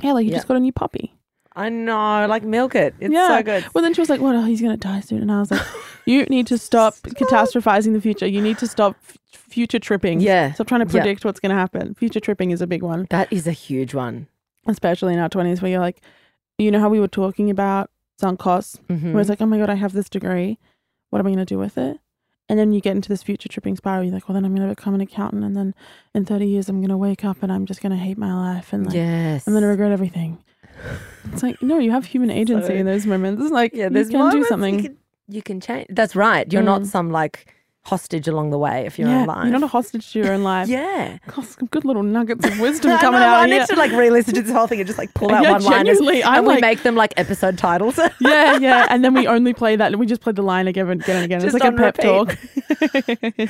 yeah, 0.00 0.12
like 0.12 0.24
you 0.24 0.30
Yeah. 0.30 0.38
just 0.38 0.48
got 0.48 0.56
a 0.56 0.60
new 0.60 0.72
puppy. 0.72 1.12
I 1.54 1.70
know, 1.70 2.26
like 2.28 2.42
milk 2.42 2.74
it. 2.74 2.94
It's 3.00 3.12
Yeah. 3.14 3.38
so 3.38 3.42
good. 3.42 3.64
Well, 3.72 3.82
then 3.82 3.94
she 3.94 4.00
was 4.02 4.10
like, 4.10 4.20
what? 4.20 4.34
Oh, 4.34 4.42
he's 4.44 4.60
gonna 4.60 4.76
die 4.76 5.00
soon. 5.00 5.22
And 5.22 5.32
I 5.32 5.40
was 5.40 5.50
like, 5.50 5.62
You 6.08 6.22
need 6.26 6.46
to 6.48 6.58
stop, 6.58 6.94
catastrophizing 6.98 7.92
the 7.92 8.00
future. 8.00 8.26
You 8.26 8.40
need 8.40 8.58
to 8.58 8.68
stop 8.68 8.94
f- 9.08 9.18
future 9.32 9.80
tripping. 9.80 10.20
Yeah. 10.20 10.52
Stop 10.52 10.68
trying 10.68 10.86
to 10.86 10.94
Yeah. 10.94 11.00
predict 11.02 11.24
what's 11.24 11.40
going 11.40 11.50
to 11.50 11.56
happen. 11.56 11.94
Future 11.94 12.20
tripping 12.20 12.52
is 12.52 12.60
a 12.62 12.66
big 12.68 12.82
one, 12.84 13.08
That 13.10 13.32
is 13.32 13.48
a 13.48 13.52
huge 13.52 13.92
one. 13.92 14.28
especially 14.68 15.14
in 15.14 15.18
our 15.18 15.28
20s 15.28 15.60
where 15.60 15.68
you're 15.72 15.80
like, 15.80 16.00
you 16.58 16.70
know 16.70 16.78
how 16.78 16.88
we 16.88 17.00
were 17.00 17.08
talking 17.08 17.50
about 17.50 17.90
sunk 18.20 18.38
costs, 18.38 18.78
Mhm. 18.88 19.12
where 19.14 19.20
it's 19.20 19.28
like, 19.28 19.40
oh 19.42 19.46
my 19.46 19.58
God, 19.58 19.68
I 19.68 19.74
have 19.74 19.94
this 19.94 20.08
degree. 20.08 20.58
What 21.10 21.18
am 21.18 21.26
I 21.26 21.30
going 21.30 21.38
to 21.38 21.44
do 21.44 21.58
with 21.58 21.76
it? 21.76 21.98
And 22.48 22.58
then 22.58 22.72
you 22.72 22.80
get 22.80 22.92
into 22.94 23.08
this 23.08 23.22
future 23.24 23.48
tripping 23.48 23.76
spiral. 23.76 24.04
You're 24.04 24.14
like, 24.14 24.28
well, 24.28 24.34
then 24.34 24.44
I'm 24.44 24.54
going 24.54 24.68
to 24.68 24.74
become 24.74 24.94
an 24.94 25.00
accountant. 25.00 25.42
And 25.42 25.56
then 25.56 25.74
in 26.14 26.24
30 26.24 26.46
years, 26.46 26.68
I'm 26.68 26.76
going 26.80 26.90
to 26.90 26.96
wake 26.96 27.24
up 27.24 27.42
and 27.42 27.50
I'm 27.52 27.66
just 27.66 27.80
going 27.82 27.90
to 27.90 27.98
hate 27.98 28.16
my 28.18 28.32
life. 28.32 28.72
And 28.72 28.86
like, 28.86 28.94
yes. 28.94 29.46
I'm 29.46 29.52
going 29.52 29.62
to 29.62 29.68
regret 29.68 29.90
everything. 29.90 30.38
It's 31.32 31.42
like, 31.42 31.60
no, 31.62 31.78
you 31.78 31.90
have 31.90 32.06
human 32.06 32.30
agency 32.30 32.68
So- 32.68 32.74
in 32.74 32.86
those 32.86 33.04
moments. 33.06 33.42
It's 33.42 33.50
like, 33.50 33.72
yeah, 33.74 33.88
you 33.88 34.04
can 34.08 34.30
do 34.30 34.38
you 34.38 34.44
something. 34.44 34.82
can- 34.82 34.96
You 35.28 35.42
can, 35.42 35.60
change. 35.60 35.86
That's 35.90 36.14
right. 36.14 36.50
You're 36.52 36.62
not 36.62 36.82
Mm. 36.82 36.86
some 36.86 37.10
like 37.10 37.52
hostage 37.86 38.26
along 38.26 38.50
the 38.50 38.58
way 38.58 38.84
if 38.84 38.98
you're 38.98 39.08
yeah, 39.08 39.24
alive. 39.24 39.44
you're 39.44 39.52
not 39.52 39.62
a 39.62 39.66
hostage 39.68 40.12
to 40.12 40.18
your 40.18 40.32
own 40.32 40.42
life. 40.42 40.68
yeah. 40.76 41.18
God, 41.28 41.44
some 41.44 41.66
good 41.68 41.84
little 41.84 42.02
nuggets 42.02 42.44
of 42.46 42.58
wisdom 42.66 42.98
coming 42.98 43.20
know, 43.20 43.26
out 43.26 43.36
I 43.40 43.44
of 43.44 43.50
need 43.50 43.66
to 43.68 43.76
like 43.76 43.92
re-listen 43.92 44.34
to 44.34 44.42
this 44.42 44.52
whole 44.52 44.66
thing 44.66 44.80
and 44.80 44.86
just 44.86 44.98
like 44.98 45.14
pull 45.14 45.30
out 45.36 45.44
Yeah, 45.44 45.52
one 45.52 45.62
line 45.62 45.86
and 45.88 46.00
we 46.06 46.22
like- 46.22 46.60
make 46.60 46.82
them 46.82 46.96
like 46.96 47.14
episode 47.16 47.56
titles. 47.58 47.96
yeah, 48.20 48.58
yeah. 48.58 48.86
And 48.90 49.04
then 49.04 49.14
we 49.14 49.26
only 49.28 49.54
play 49.54 49.76
that. 49.76 49.92
and 49.92 50.00
We 50.00 50.06
just 50.06 50.20
play 50.20 50.32
the 50.32 50.42
line 50.42 50.66
again 50.66 50.88
and 50.88 51.00
again 51.02 51.16
and 51.16 51.24
again. 51.24 51.40
Just 51.40 51.54
it's 51.54 51.62
like 51.64 51.72
a 51.72 51.76
pep 51.76 51.96
repeat. 51.98 52.36
talk. 52.36 53.46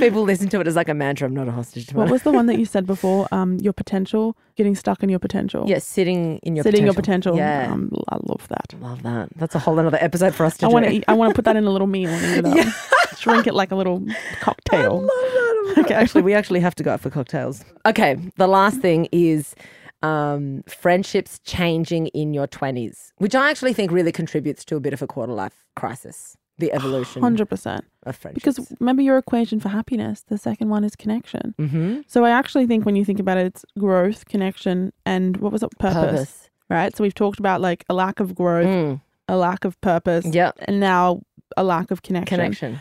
People 0.00 0.22
listen 0.22 0.48
to 0.50 0.60
it 0.60 0.66
as 0.66 0.76
like 0.76 0.88
a 0.88 0.94
mantra. 0.94 1.26
I'm 1.26 1.34
not 1.34 1.48
a 1.48 1.52
hostage 1.52 1.86
to 1.88 1.96
my 1.96 2.02
what 2.02 2.10
was 2.10 2.22
the 2.22 2.32
one 2.32 2.46
that 2.46 2.58
you 2.58 2.64
said 2.64 2.86
before? 2.86 3.26
Um, 3.32 3.56
your 3.58 3.72
potential, 3.72 4.36
getting 4.56 4.74
stuck 4.74 5.02
in 5.02 5.08
your 5.08 5.18
potential. 5.18 5.64
Yeah, 5.66 5.78
sitting 5.78 6.38
in 6.42 6.56
your 6.56 6.62
sitting 6.62 6.84
potential. 6.86 7.36
your 7.36 7.36
potential. 7.36 7.36
Yeah, 7.36 7.72
um, 7.72 7.90
I 8.08 8.16
love 8.22 8.46
that. 8.48 8.74
love 8.80 9.02
that. 9.02 9.30
That's 9.36 9.54
a 9.54 9.58
whole 9.58 9.78
another 9.78 9.98
episode 10.00 10.34
for 10.34 10.44
us 10.44 10.56
to 10.58 10.66
I 10.66 10.68
do. 10.68 10.74
want 10.74 10.86
to. 10.86 11.02
I 11.10 11.14
want 11.14 11.30
to 11.30 11.34
put 11.34 11.44
that 11.46 11.56
in 11.56 11.64
a 11.64 11.70
little 11.70 11.86
meal 11.86 12.10
and 12.10 12.24
eat 12.24 12.38
it 12.38 12.44
up. 12.46 12.56
Yeah. 12.56 12.72
Drink 13.20 13.46
it 13.46 13.54
like 13.54 13.70
a 13.70 13.76
little 13.76 14.04
cocktail. 14.40 15.08
okay, 15.78 15.94
actually, 15.94 16.22
we 16.22 16.34
actually 16.34 16.60
have 16.60 16.74
to 16.76 16.82
go 16.82 16.92
out 16.92 17.00
for 17.00 17.10
cocktails. 17.10 17.64
Okay, 17.86 18.16
the 18.36 18.46
last 18.46 18.80
thing 18.80 19.08
is 19.12 19.54
um, 20.02 20.62
friendships 20.68 21.40
changing 21.44 22.06
in 22.08 22.32
your 22.34 22.46
20s, 22.46 23.12
which 23.18 23.34
I 23.34 23.50
actually 23.50 23.72
think 23.72 23.90
really 23.90 24.12
contributes 24.12 24.64
to 24.66 24.76
a 24.76 24.80
bit 24.80 24.92
of 24.92 25.02
a 25.02 25.06
quarter 25.06 25.32
life 25.32 25.64
crisis, 25.76 26.36
the 26.58 26.72
evolution 26.78 27.22
Hundred 27.22 27.46
percent. 27.48 27.84
of 28.04 28.16
friendships. 28.16 28.44
Because 28.56 28.72
remember 28.80 29.02
your 29.02 29.18
equation 29.18 29.58
for 29.60 29.68
happiness. 29.68 30.22
The 30.28 30.38
second 30.38 30.68
one 30.68 30.84
is 30.84 30.94
connection. 30.96 31.54
hmm 31.58 32.00
So 32.06 32.24
I 32.24 32.30
actually 32.30 32.66
think 32.66 32.86
when 32.86 32.96
you 32.96 33.04
think 33.04 33.18
about 33.20 33.38
it, 33.38 33.46
it's 33.46 33.64
growth, 33.78 34.26
connection, 34.26 34.92
and 35.04 35.36
what 35.38 35.52
was 35.52 35.62
it? 35.62 35.70
Purpose. 35.78 35.94
purpose. 36.10 36.50
Right. 36.70 36.94
So 36.96 37.02
we've 37.02 37.14
talked 37.14 37.38
about 37.40 37.60
like 37.60 37.84
a 37.88 37.94
lack 37.94 38.20
of 38.20 38.34
growth, 38.34 38.66
Mm, 38.66 39.00
a 39.26 39.36
lack 39.36 39.64
of 39.64 39.80
purpose, 39.80 40.26
yep, 40.26 40.54
and 40.62 40.78
now 40.80 41.22
a 41.56 41.64
lack 41.64 41.90
of 41.90 42.02
connection. 42.02 42.36
connection. 42.38 42.80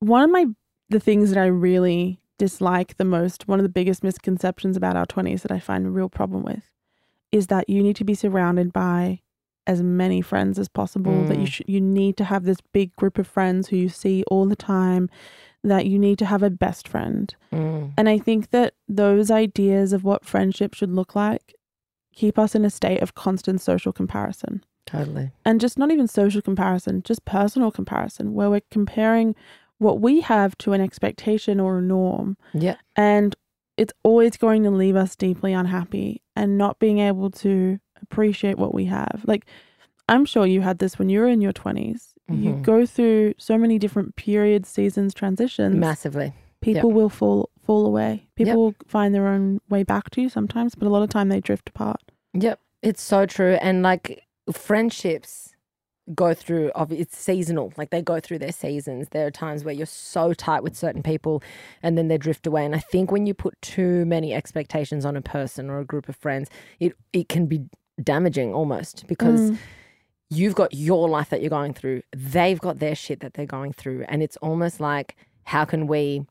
One 0.00 0.22
of 0.22 0.30
my 0.30 0.46
the 0.88 1.00
things 1.00 1.30
that 1.30 1.38
I 1.40 1.46
really 1.46 2.20
dislike 2.38 2.96
the 2.96 3.04
most, 3.04 3.46
one 3.46 3.60
of 3.60 3.62
the 3.62 3.68
biggest 3.68 4.02
misconceptions 4.02 4.76
about 4.76 4.96
our 4.96 5.06
twenties 5.06 5.42
that 5.42 5.52
I 5.52 5.60
find 5.60 5.86
a 5.86 5.90
real 5.90 6.08
problem 6.08 6.42
with, 6.42 6.70
is 7.30 7.46
that 7.46 7.68
you 7.68 7.82
need 7.82 7.96
to 7.96 8.04
be 8.04 8.14
surrounded 8.14 8.72
by 8.72 9.20
as 9.66 9.82
many 9.82 10.20
friends 10.20 10.58
as 10.58 10.68
possible. 10.68 11.24
That 11.24 11.36
you 11.38 11.44
Mm. 11.44 11.52
should 11.52 11.68
you 11.68 11.80
need 11.80 12.16
to 12.16 12.24
have 12.24 12.44
this 12.44 12.60
big 12.72 12.96
group 12.96 13.18
of 13.18 13.26
friends 13.26 13.68
who 13.68 13.76
you 13.76 13.88
see 13.88 14.24
all 14.28 14.46
the 14.46 14.56
time. 14.56 15.08
That 15.62 15.86
you 15.86 15.98
need 15.98 16.18
to 16.20 16.24
have 16.24 16.42
a 16.42 16.48
best 16.50 16.88
friend. 16.88 17.32
Mm, 17.52 17.92
And 17.98 18.08
I 18.08 18.18
think 18.18 18.50
that 18.50 18.72
those 18.88 19.30
ideas 19.30 19.92
of 19.92 20.02
what 20.04 20.24
friendship 20.24 20.72
should 20.74 20.90
look 20.90 21.14
like 21.14 21.54
keep 22.12 22.38
us 22.38 22.54
in 22.54 22.64
a 22.64 22.70
state 22.70 23.00
of 23.02 23.14
constant 23.14 23.60
social 23.60 23.92
comparison. 23.92 24.64
totally. 24.86 25.30
And 25.44 25.60
just 25.60 25.78
not 25.78 25.90
even 25.92 26.08
social 26.08 26.42
comparison, 26.42 27.02
just 27.04 27.24
personal 27.24 27.70
comparison, 27.70 28.34
where 28.34 28.50
we're 28.50 28.62
comparing 28.70 29.36
what 29.80 30.00
we 30.00 30.20
have 30.20 30.56
to 30.58 30.72
an 30.74 30.80
expectation 30.80 31.58
or 31.58 31.78
a 31.78 31.82
norm. 31.82 32.36
Yeah. 32.54 32.76
And 32.96 33.34
it's 33.76 33.92
always 34.02 34.36
going 34.36 34.62
to 34.62 34.70
leave 34.70 34.94
us 34.94 35.16
deeply 35.16 35.52
unhappy 35.54 36.20
and 36.36 36.56
not 36.58 36.78
being 36.78 36.98
able 36.98 37.30
to 37.30 37.78
appreciate 38.02 38.58
what 38.58 38.74
we 38.74 38.84
have. 38.84 39.22
Like, 39.26 39.46
I'm 40.08 40.24
sure 40.26 40.44
you 40.46 40.60
had 40.60 40.78
this 40.80 40.98
when 40.98 41.08
you 41.08 41.20
were 41.20 41.28
in 41.28 41.40
your 41.40 41.52
20s. 41.52 42.12
You 42.28 42.52
Mhm. 42.52 42.62
go 42.62 42.84
through 42.86 43.34
so 43.38 43.56
many 43.58 43.78
different 43.78 44.16
periods, 44.16 44.68
seasons, 44.68 45.14
transitions 45.14 45.74
Massively. 45.76 46.32
people 46.60 46.92
will 46.92 47.08
fall 47.08 47.48
fall 47.62 47.86
away. 47.86 48.26
People 48.34 48.48
Yep. 48.50 48.56
will 48.56 48.74
find 48.88 49.14
their 49.14 49.28
own 49.28 49.60
way 49.70 49.82
back 49.84 50.10
to 50.10 50.20
you 50.20 50.28
sometimes, 50.28 50.74
but 50.74 50.86
a 50.86 50.90
lot 50.90 51.02
of 51.04 51.08
time 51.08 51.28
they 51.28 51.40
drift 51.40 51.68
apart. 51.68 52.02
Yep, 52.34 52.58
it's 52.82 53.00
so 53.02 53.26
true. 53.26 53.54
And 53.62 53.82
like 53.82 54.24
friendships 54.52 55.49
go 56.14 56.34
through 56.34 56.70
of 56.74 56.92
it's 56.92 57.16
seasonal. 57.16 57.72
Like 57.76 57.90
they 57.90 58.02
go 58.02 58.20
through 58.20 58.38
their 58.40 58.52
seasons. 58.52 59.08
There 59.10 59.26
are 59.26 59.30
times 59.30 59.64
where 59.64 59.74
you're 59.74 59.86
so 59.86 60.32
tight 60.34 60.62
with 60.62 60.76
certain 60.76 61.02
people 61.02 61.42
and 61.82 61.96
then 61.96 62.08
they 62.08 62.18
drift 62.18 62.46
away. 62.46 62.64
And 62.64 62.74
I 62.74 62.78
think 62.80 63.10
when 63.10 63.26
you 63.26 63.34
put 63.34 63.60
too 63.62 64.04
many 64.06 64.34
expectations 64.34 65.04
on 65.04 65.16
a 65.16 65.22
person 65.22 65.70
or 65.70 65.78
a 65.78 65.84
group 65.84 66.08
of 66.08 66.16
friends, 66.16 66.48
it 66.78 66.94
it 67.12 67.28
can 67.28 67.46
be 67.46 67.64
damaging 68.02 68.52
almost 68.54 69.06
because 69.06 69.50
Mm. 69.50 69.58
you've 70.30 70.54
got 70.54 70.72
your 70.72 71.08
life 71.08 71.28
that 71.30 71.40
you're 71.42 71.50
going 71.50 71.74
through. 71.74 72.02
They've 72.16 72.58
got 72.60 72.78
their 72.78 72.94
shit 72.94 73.20
that 73.20 73.34
they're 73.34 73.46
going 73.46 73.72
through. 73.72 74.04
And 74.08 74.22
it's 74.22 74.36
almost 74.38 74.80
like 74.80 75.16
how 75.44 75.64
can 75.64 75.86
we 75.86 76.26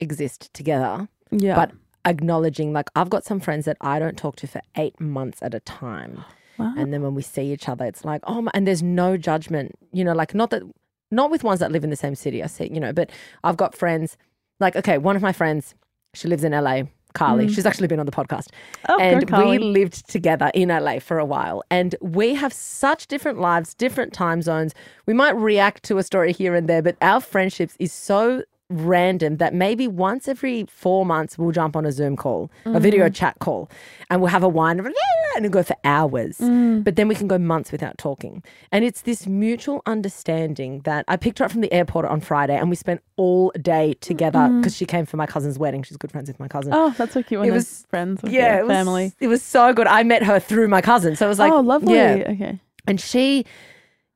exist 0.00 0.52
together? 0.54 1.08
Yeah. 1.30 1.54
But 1.56 1.72
acknowledging 2.04 2.72
like 2.72 2.88
I've 2.94 3.10
got 3.10 3.24
some 3.24 3.40
friends 3.40 3.64
that 3.64 3.76
I 3.80 3.98
don't 3.98 4.16
talk 4.16 4.36
to 4.36 4.46
for 4.46 4.60
eight 4.76 5.00
months 5.00 5.42
at 5.42 5.54
a 5.54 5.60
time. 5.60 6.24
Wow. 6.58 6.74
And 6.76 6.92
then 6.92 7.02
when 7.02 7.14
we 7.14 7.22
see 7.22 7.52
each 7.52 7.68
other, 7.68 7.84
it's 7.84 8.04
like, 8.04 8.22
oh, 8.24 8.42
my, 8.42 8.50
and 8.54 8.66
there's 8.66 8.82
no 8.82 9.16
judgment, 9.16 9.74
you 9.92 10.04
know, 10.04 10.12
like 10.12 10.34
not 10.34 10.50
that, 10.50 10.62
not 11.10 11.30
with 11.30 11.44
ones 11.44 11.60
that 11.60 11.72
live 11.72 11.84
in 11.84 11.90
the 11.90 11.96
same 11.96 12.14
city. 12.14 12.42
I 12.42 12.46
see, 12.46 12.70
you 12.72 12.80
know, 12.80 12.92
but 12.92 13.10
I've 13.44 13.56
got 13.56 13.74
friends, 13.74 14.16
like, 14.60 14.76
okay, 14.76 14.98
one 14.98 15.16
of 15.16 15.22
my 15.22 15.32
friends, 15.32 15.74
she 16.14 16.28
lives 16.28 16.44
in 16.44 16.52
LA, 16.52 16.82
Carly. 17.16 17.46
Mm. 17.46 17.54
She's 17.54 17.66
actually 17.66 17.88
been 17.88 17.98
on 17.98 18.06
the 18.06 18.12
podcast. 18.12 18.48
oh, 18.88 18.98
and 19.00 19.28
we 19.30 19.58
lived 19.58 20.08
together 20.08 20.50
in 20.54 20.68
LA 20.68 20.98
for 20.98 21.18
a 21.18 21.24
while. 21.24 21.62
And 21.70 21.94
we 22.00 22.34
have 22.34 22.52
such 22.52 23.06
different 23.06 23.40
lives, 23.40 23.74
different 23.74 24.12
time 24.12 24.42
zones. 24.42 24.74
We 25.06 25.14
might 25.14 25.34
react 25.36 25.82
to 25.84 25.98
a 25.98 26.02
story 26.02 26.32
here 26.32 26.54
and 26.54 26.68
there, 26.68 26.82
but 26.82 26.96
our 27.00 27.20
friendships 27.20 27.74
is 27.78 27.92
so 27.92 28.42
random 28.68 29.36
that 29.36 29.54
maybe 29.54 29.86
once 29.86 30.26
every 30.26 30.66
four 30.68 31.06
months 31.06 31.38
we'll 31.38 31.52
jump 31.52 31.76
on 31.76 31.86
a 31.86 31.92
Zoom 31.92 32.16
call, 32.16 32.50
a 32.64 32.70
Mm. 32.70 32.80
video 32.80 33.08
chat 33.08 33.38
call, 33.38 33.70
and 34.10 34.20
we'll 34.20 34.30
have 34.30 34.42
a 34.42 34.48
wine 34.48 34.80
and 34.80 34.92
it'll 35.36 35.50
go 35.50 35.62
for 35.62 35.76
hours. 35.84 36.38
Mm. 36.38 36.82
But 36.82 36.96
then 36.96 37.06
we 37.06 37.14
can 37.14 37.28
go 37.28 37.38
months 37.38 37.70
without 37.70 37.96
talking. 37.96 38.42
And 38.72 38.84
it's 38.84 39.02
this 39.02 39.26
mutual 39.26 39.82
understanding 39.86 40.80
that 40.84 41.04
I 41.06 41.16
picked 41.16 41.38
her 41.38 41.44
up 41.44 41.52
from 41.52 41.60
the 41.60 41.72
airport 41.72 42.06
on 42.06 42.20
Friday 42.20 42.56
and 42.56 42.68
we 42.68 42.74
spent 42.76 43.02
all 43.16 43.52
day 43.62 43.94
together 44.00 44.48
because 44.56 44.74
she 44.76 44.84
came 44.84 45.06
for 45.06 45.16
my 45.16 45.26
cousin's 45.26 45.58
wedding. 45.58 45.82
She's 45.84 45.96
good 45.96 46.10
friends 46.10 46.28
with 46.28 46.40
my 46.40 46.48
cousin. 46.48 46.72
Mm. 46.72 46.76
oh, 46.76 46.94
that's 46.98 47.12
so 47.14 47.22
cute 47.22 47.40
when 47.40 47.48
It 47.48 47.52
was- 47.52 47.86
friends 47.88 48.22
with 48.22 48.32
yeah, 48.32 48.58
it 48.58 48.62
was, 48.66 48.72
family. 48.72 49.12
It 49.20 49.28
was 49.28 49.42
so 49.42 49.72
good. 49.72 49.86
I 49.86 50.02
met 50.02 50.24
her 50.24 50.40
through 50.40 50.68
my 50.68 50.80
cousin. 50.80 51.14
So 51.14 51.26
it 51.26 51.28
was 51.28 51.38
like, 51.38 51.52
oh, 51.52 51.60
lovely. 51.60 51.94
Yeah. 51.94 52.24
Okay. 52.30 52.58
And 52.88 53.00
she, 53.00 53.44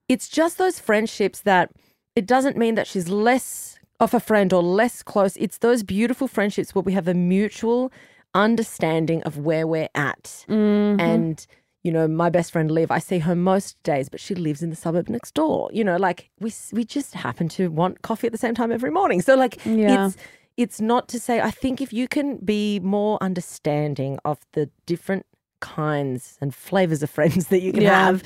it's 0.08 0.28
just 0.28 0.58
those 0.58 0.78
friendships 0.80 1.40
that 1.42 1.70
it 2.16 2.26
doesn't 2.26 2.56
mean 2.56 2.74
that 2.74 2.86
she's 2.88 3.08
less 3.08 3.76
of 4.00 4.14
a 4.14 4.20
friend 4.20 4.52
or 4.52 4.62
less 4.62 5.02
close. 5.02 5.36
It's 5.36 5.58
those 5.58 5.82
beautiful 5.82 6.26
friendships 6.26 6.74
where 6.74 6.82
we 6.82 6.92
have 6.94 7.06
a 7.06 7.14
mutual 7.14 7.92
understanding 8.34 9.22
of 9.24 9.38
where 9.38 9.66
we're 9.66 9.88
at. 9.94 10.44
Mm-hmm. 10.48 11.00
And, 11.00 11.46
you 11.82 11.92
know, 11.92 12.08
my 12.08 12.30
best 12.30 12.52
friend 12.52 12.70
Liv, 12.70 12.90
I 12.90 12.98
see 12.98 13.18
her 13.18 13.34
most 13.34 13.80
days, 13.82 14.08
but 14.08 14.20
she 14.20 14.34
lives 14.34 14.62
in 14.62 14.70
the 14.70 14.76
suburb 14.76 15.08
next 15.08 15.34
door. 15.34 15.70
You 15.72 15.84
know, 15.84 15.96
like 15.96 16.30
we 16.40 16.52
we 16.72 16.84
just 16.84 17.14
happen 17.14 17.48
to 17.50 17.70
want 17.70 18.02
coffee 18.02 18.26
at 18.28 18.32
the 18.32 18.38
same 18.38 18.54
time 18.54 18.72
every 18.72 18.90
morning. 18.90 19.20
So 19.22 19.34
like 19.36 19.64
Yeah. 19.64 20.06
it's 20.06 20.16
it's 20.56 20.80
not 20.80 21.08
to 21.08 21.18
say 21.18 21.40
I 21.40 21.50
think 21.50 21.80
if 21.80 21.92
you 21.92 22.08
can 22.08 22.36
be 22.38 22.80
more 22.80 23.18
understanding 23.22 24.18
of 24.24 24.38
the 24.52 24.70
different 24.86 25.26
kinds 25.60 26.36
and 26.40 26.54
flavors 26.54 27.02
of 27.02 27.10
friends 27.10 27.48
that 27.48 27.60
you 27.60 27.72
can 27.72 27.82
Yeah. 27.82 28.06
have, 28.06 28.22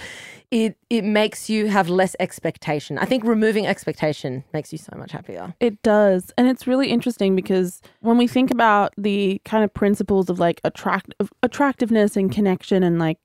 it 0.50 0.76
it 0.90 1.02
makes 1.04 1.50
you 1.50 1.66
have 1.66 1.88
less 1.88 2.14
expectation. 2.20 2.98
I 2.98 3.04
think 3.06 3.24
removing 3.24 3.66
expectation 3.66 4.44
makes 4.52 4.72
you 4.72 4.78
so 4.78 4.94
much 4.96 5.12
happier. 5.12 5.54
It 5.60 5.82
does. 5.82 6.32
And 6.38 6.46
it's 6.48 6.66
really 6.66 6.88
interesting 6.90 7.34
because 7.34 7.80
when 8.00 8.16
we 8.18 8.26
think 8.26 8.50
about 8.50 8.92
the 8.96 9.40
kind 9.44 9.64
of 9.64 9.72
principles 9.74 10.30
of 10.30 10.38
like 10.38 10.60
attract 10.64 11.12
of 11.20 11.32
attractiveness 11.42 12.16
and 12.16 12.30
connection 12.30 12.82
and 12.82 12.98
like 12.98 13.18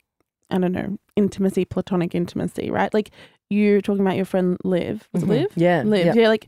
I 0.51 0.57
don't 0.57 0.72
know, 0.72 0.97
intimacy, 1.16 1.64
platonic 1.66 2.16
intimacy, 2.16 2.72
right? 2.72 2.91
Like 2.93 3.12
you're 3.51 3.82
talking 3.82 4.01
about 4.01 4.16
your 4.16 4.26
friend 4.26 4.57
Liv. 4.64 5.07
Was 5.14 5.24
Mhm. 5.24 5.28
it 5.28 5.30
Liv? 5.30 5.47
Yeah, 5.55 5.84
Liv. 5.84 6.05
yeah. 6.07 6.14
Yeah. 6.16 6.28
like 6.30 6.47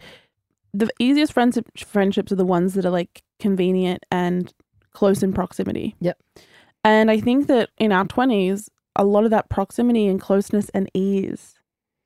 the 0.74 0.90
easiest 1.00 1.34
friendship 1.34 1.66
friendships 1.78 2.32
are 2.32 2.36
the 2.38 2.46
ones 2.46 2.74
that 2.74 2.86
are 2.86 2.90
like 2.92 3.22
convenient 3.40 4.04
and 4.10 4.52
close 4.94 5.22
in 5.22 5.34
proximity. 5.34 5.96
Yep. 6.00 6.18
And 6.84 7.12
I 7.12 7.20
think 7.20 7.48
that 7.48 7.70
in 7.78 7.92
our 7.92 8.06
twenties, 8.06 8.70
a 8.96 9.04
lot 9.06 9.24
of 9.24 9.32
that 9.32 9.50
proximity 9.50 10.08
and 10.08 10.20
closeness 10.20 10.70
and 10.70 10.90
ease 10.94 11.56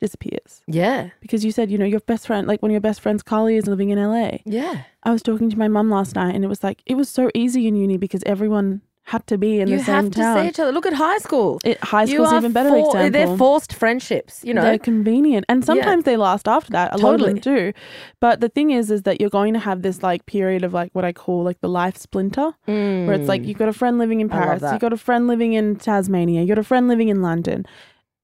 disappears. 0.01 0.61
Yeah. 0.67 1.09
Because 1.21 1.45
you 1.45 1.51
said, 1.51 1.71
you 1.71 1.77
know, 1.77 1.85
your 1.85 2.01
best 2.01 2.27
friend, 2.27 2.47
like 2.47 2.61
one 2.61 2.71
of 2.71 2.73
your 2.73 2.81
best 2.81 3.01
friends, 3.01 3.23
Carly, 3.23 3.55
is 3.55 3.67
living 3.67 3.89
in 3.89 3.99
LA. 4.01 4.37
Yeah. 4.45 4.83
I 5.03 5.11
was 5.11 5.23
talking 5.23 5.49
to 5.49 5.57
my 5.57 5.67
mum 5.67 5.89
last 5.89 6.15
night 6.15 6.35
and 6.35 6.43
it 6.43 6.47
was 6.47 6.63
like, 6.63 6.83
it 6.85 6.95
was 6.95 7.09
so 7.09 7.29
easy 7.33 7.67
in 7.67 7.75
uni 7.75 7.97
because 7.97 8.21
everyone 8.25 8.81
had 9.07 9.25
to 9.27 9.37
be 9.37 9.59
in 9.59 9.67
you 9.67 9.77
the 9.77 9.83
same 9.83 9.95
have 9.95 10.11
to 10.11 10.19
town. 10.19 10.41
see 10.41 10.47
each 10.49 10.59
other. 10.59 10.71
Look 10.71 10.87
at 10.87 10.93
high 10.93 11.19
school. 11.19 11.59
It, 11.63 11.79
high 11.83 12.05
You 12.05 12.15
school's 12.25 12.33
even 12.33 12.51
better 12.53 12.69
for- 12.69 12.77
example. 12.87 13.11
They're 13.11 13.37
forced 13.37 13.71
friendships, 13.73 14.41
you 14.43 14.51
know. 14.51 14.63
They're 14.63 14.79
convenient, 14.79 15.45
and 15.47 15.63
sometimes 15.63 16.05
they 16.05 16.17
last 16.17 16.47
after 16.47 16.71
that. 16.71 16.93
A 16.93 16.97
lot 16.97 17.13
of 17.13 17.21
them 17.21 17.35
do. 17.37 17.71
But 18.19 18.41
the 18.41 18.49
thing 18.49 18.71
is, 18.71 18.89
is 18.89 19.03
that 19.03 19.21
you're 19.21 19.29
going 19.29 19.53
to 19.53 19.59
have 19.59 19.83
this 19.83 20.01
like 20.01 20.25
period 20.25 20.63
of 20.63 20.73
like 20.73 20.89
what 20.93 21.05
I 21.05 21.13
call 21.13 21.43
like 21.43 21.61
the 21.61 21.69
life 21.69 21.97
splinter, 21.97 22.51
where 22.65 23.13
it's 23.13 23.27
like 23.29 23.43
you've 23.45 23.59
got 23.59 23.69
a 23.69 23.73
friend 23.73 23.99
living 23.99 24.21
in 24.21 24.27
Mm. 24.29 24.31
Paris, 24.31 24.63
you've 24.71 24.81
got 24.81 24.91
a 24.93 24.97
friend 24.97 25.27
living 25.27 25.53
in 25.53 25.75
Tasmania, 25.75 26.39
you've 26.41 26.49
got 26.49 26.57
a 26.57 26.63
friend 26.63 26.87
living 26.87 27.09
in 27.09 27.21
London. 27.21 27.63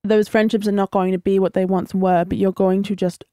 Those 0.04 0.28
friendships 0.28 0.68
are 0.68 0.72
not 0.72 0.90
going 0.90 1.12
to 1.12 1.20
be 1.20 1.38
what 1.38 1.54
they 1.54 1.64
once 1.66 1.94
were, 1.94 2.26
but 2.26 2.40
you're 2.40 2.52
going 2.52 2.82
to 2.84 2.96
just 2.96 3.24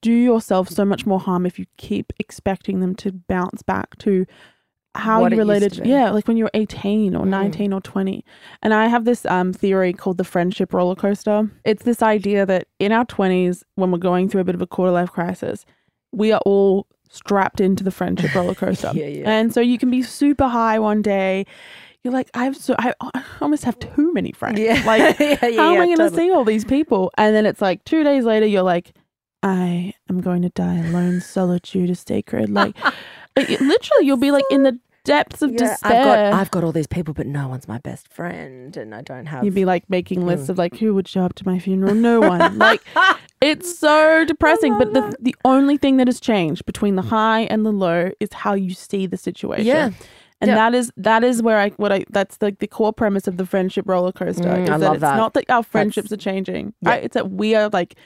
do 0.00 0.10
yourself 0.10 0.70
so 0.70 0.86
much 0.86 1.04
more 1.04 1.20
harm 1.20 1.44
if 1.44 1.58
you 1.58 1.66
keep 1.76 2.14
expecting 2.18 2.80
them 2.80 2.94
to 2.94 3.12
bounce 3.12 3.60
back 3.62 3.98
to 3.98 4.24
how 4.94 5.22
What 5.22 5.32
you 5.32 5.38
related 5.38 5.72
to 5.74 5.88
yeah 5.88 6.10
like 6.10 6.28
when 6.28 6.36
you 6.36 6.44
were 6.44 6.50
18 6.54 7.16
or 7.16 7.24
Mm. 7.24 7.28
19 7.28 7.72
or 7.72 7.80
20 7.80 8.24
and 8.62 8.74
i 8.74 8.88
have 8.88 9.04
this 9.06 9.24
um, 9.26 9.52
theory 9.54 9.92
called 9.94 10.18
the 10.18 10.24
friendship 10.24 10.72
roller 10.74 10.94
coaster 10.94 11.50
it's 11.64 11.84
this 11.84 12.02
idea 12.02 12.44
that 12.44 12.66
in 12.78 12.92
our 12.92 13.06
20s 13.06 13.62
when 13.76 13.90
we're 13.90 13.98
going 13.98 14.28
through 14.28 14.42
a 14.42 14.44
bit 14.44 14.54
of 14.54 14.60
a 14.60 14.66
quarter 14.66 14.92
life 14.92 15.10
crisis 15.10 15.64
we 16.12 16.30
are 16.30 16.42
all 16.44 16.86
strapped 17.08 17.60
into 17.60 17.82
the 17.82 17.90
friendship 17.90 18.34
roller 18.34 18.54
coaster 18.64 18.90
Yeah, 18.94 19.06
yeah. 19.06 19.30
and 19.30 19.52
so 19.54 19.60
you 19.60 19.78
can 19.78 19.90
be 19.90 20.02
super 20.02 20.46
high 20.48 20.78
one 20.78 21.00
day 21.00 21.46
you're 22.04 22.12
like 22.12 22.28
i 22.34 22.44
have 22.44 22.56
so 22.56 22.74
i, 22.78 22.92
almost 23.40 23.64
have 23.64 23.78
too 23.78 24.12
many 24.12 24.32
friends 24.32 24.58
Yeah. 24.60 24.82
like 24.84 25.18
Yeah, 25.20 25.46
yeah, 25.46 25.56
how 25.62 25.74
am 25.74 25.80
i 25.80 25.86
going 25.86 25.96
to 25.96 26.02
totally. 26.10 26.26
see 26.28 26.30
all 26.32 26.44
these 26.44 26.64
people 26.66 27.10
and 27.16 27.34
then 27.34 27.46
it's 27.46 27.62
like 27.62 27.82
two 27.84 28.04
days 28.04 28.24
later 28.24 28.44
you're 28.46 28.62
like 28.62 28.92
i 29.42 29.92
am 30.10 30.20
going 30.20 30.42
to 30.42 30.48
die 30.50 30.76
alone 30.78 31.20
solitude 31.20 31.88
is 31.90 32.00
sacred 32.06 32.50
like 32.50 32.76
it- 33.36 33.60
literally 33.60 34.06
you'll 34.06 34.16
be 34.16 34.30
like 34.30 34.44
in 34.50 34.62
the 34.62 34.78
depths 35.04 35.42
of 35.42 35.50
Yeah, 35.50 35.58
despair 35.58 35.98
I've 35.98 36.04
got 36.04 36.18
I've 36.40 36.50
got 36.52 36.64
all 36.64 36.70
these 36.72 36.86
people, 36.86 37.12
but 37.12 37.26
no 37.26 37.48
one's 37.48 37.66
my 37.66 37.78
best 37.78 38.06
friend, 38.12 38.76
and 38.76 38.94
I 38.94 39.02
don't 39.02 39.26
have. 39.26 39.44
You'd 39.44 39.54
be 39.54 39.64
like 39.64 39.88
making 39.90 40.24
lists 40.24 40.46
Mm. 40.46 40.50
of 40.50 40.58
like 40.58 40.76
who 40.76 40.94
would 40.94 41.08
show 41.08 41.22
up 41.24 41.34
to 41.34 41.46
my 41.46 41.58
funeral. 41.58 41.94
No 41.94 42.20
one. 42.20 42.56
like 42.58 42.82
it's 43.40 43.76
so 43.78 44.24
depressing. 44.24 44.78
But 44.78 44.92
the 44.94 45.16
the 45.20 45.34
only 45.44 45.76
thing 45.76 45.96
that 45.96 46.06
has 46.06 46.20
changed 46.20 46.64
between 46.66 46.94
the 46.96 47.02
high 47.02 47.40
and 47.42 47.66
the 47.66 47.72
low 47.72 48.10
is 48.20 48.28
how 48.32 48.54
you 48.54 48.74
see 48.74 49.06
the 49.06 49.16
situation. 49.16 49.66
Yeah. 49.66 49.90
And 50.40 50.48
Yeah. 50.50 50.54
that 50.56 50.74
is 50.74 50.92
that 50.96 51.24
is 51.24 51.42
where 51.42 51.58
I 51.58 51.70
what 51.70 51.90
I 51.92 52.04
that's 52.10 52.38
like 52.40 52.60
the 52.60 52.66
core 52.68 52.92
premise 52.92 53.26
of 53.26 53.36
the 53.38 53.46
friendship 53.46 53.88
roller 53.88 54.12
coaster. 54.12 54.42
Mm, 54.44 54.64
is 54.64 54.70
I 54.70 54.78
that 54.78 54.80
love 54.86 54.94
it's 54.94 55.00
that. 55.00 55.16
not 55.16 55.34
that 55.34 55.50
our 55.50 55.62
friendships 55.64 56.12
are 56.12 56.16
changing. 56.16 56.74
Right? 56.82 57.02
It's 57.02 57.14
that 57.14 57.30
we 57.30 57.54
are 57.56 57.68
like 57.72 57.96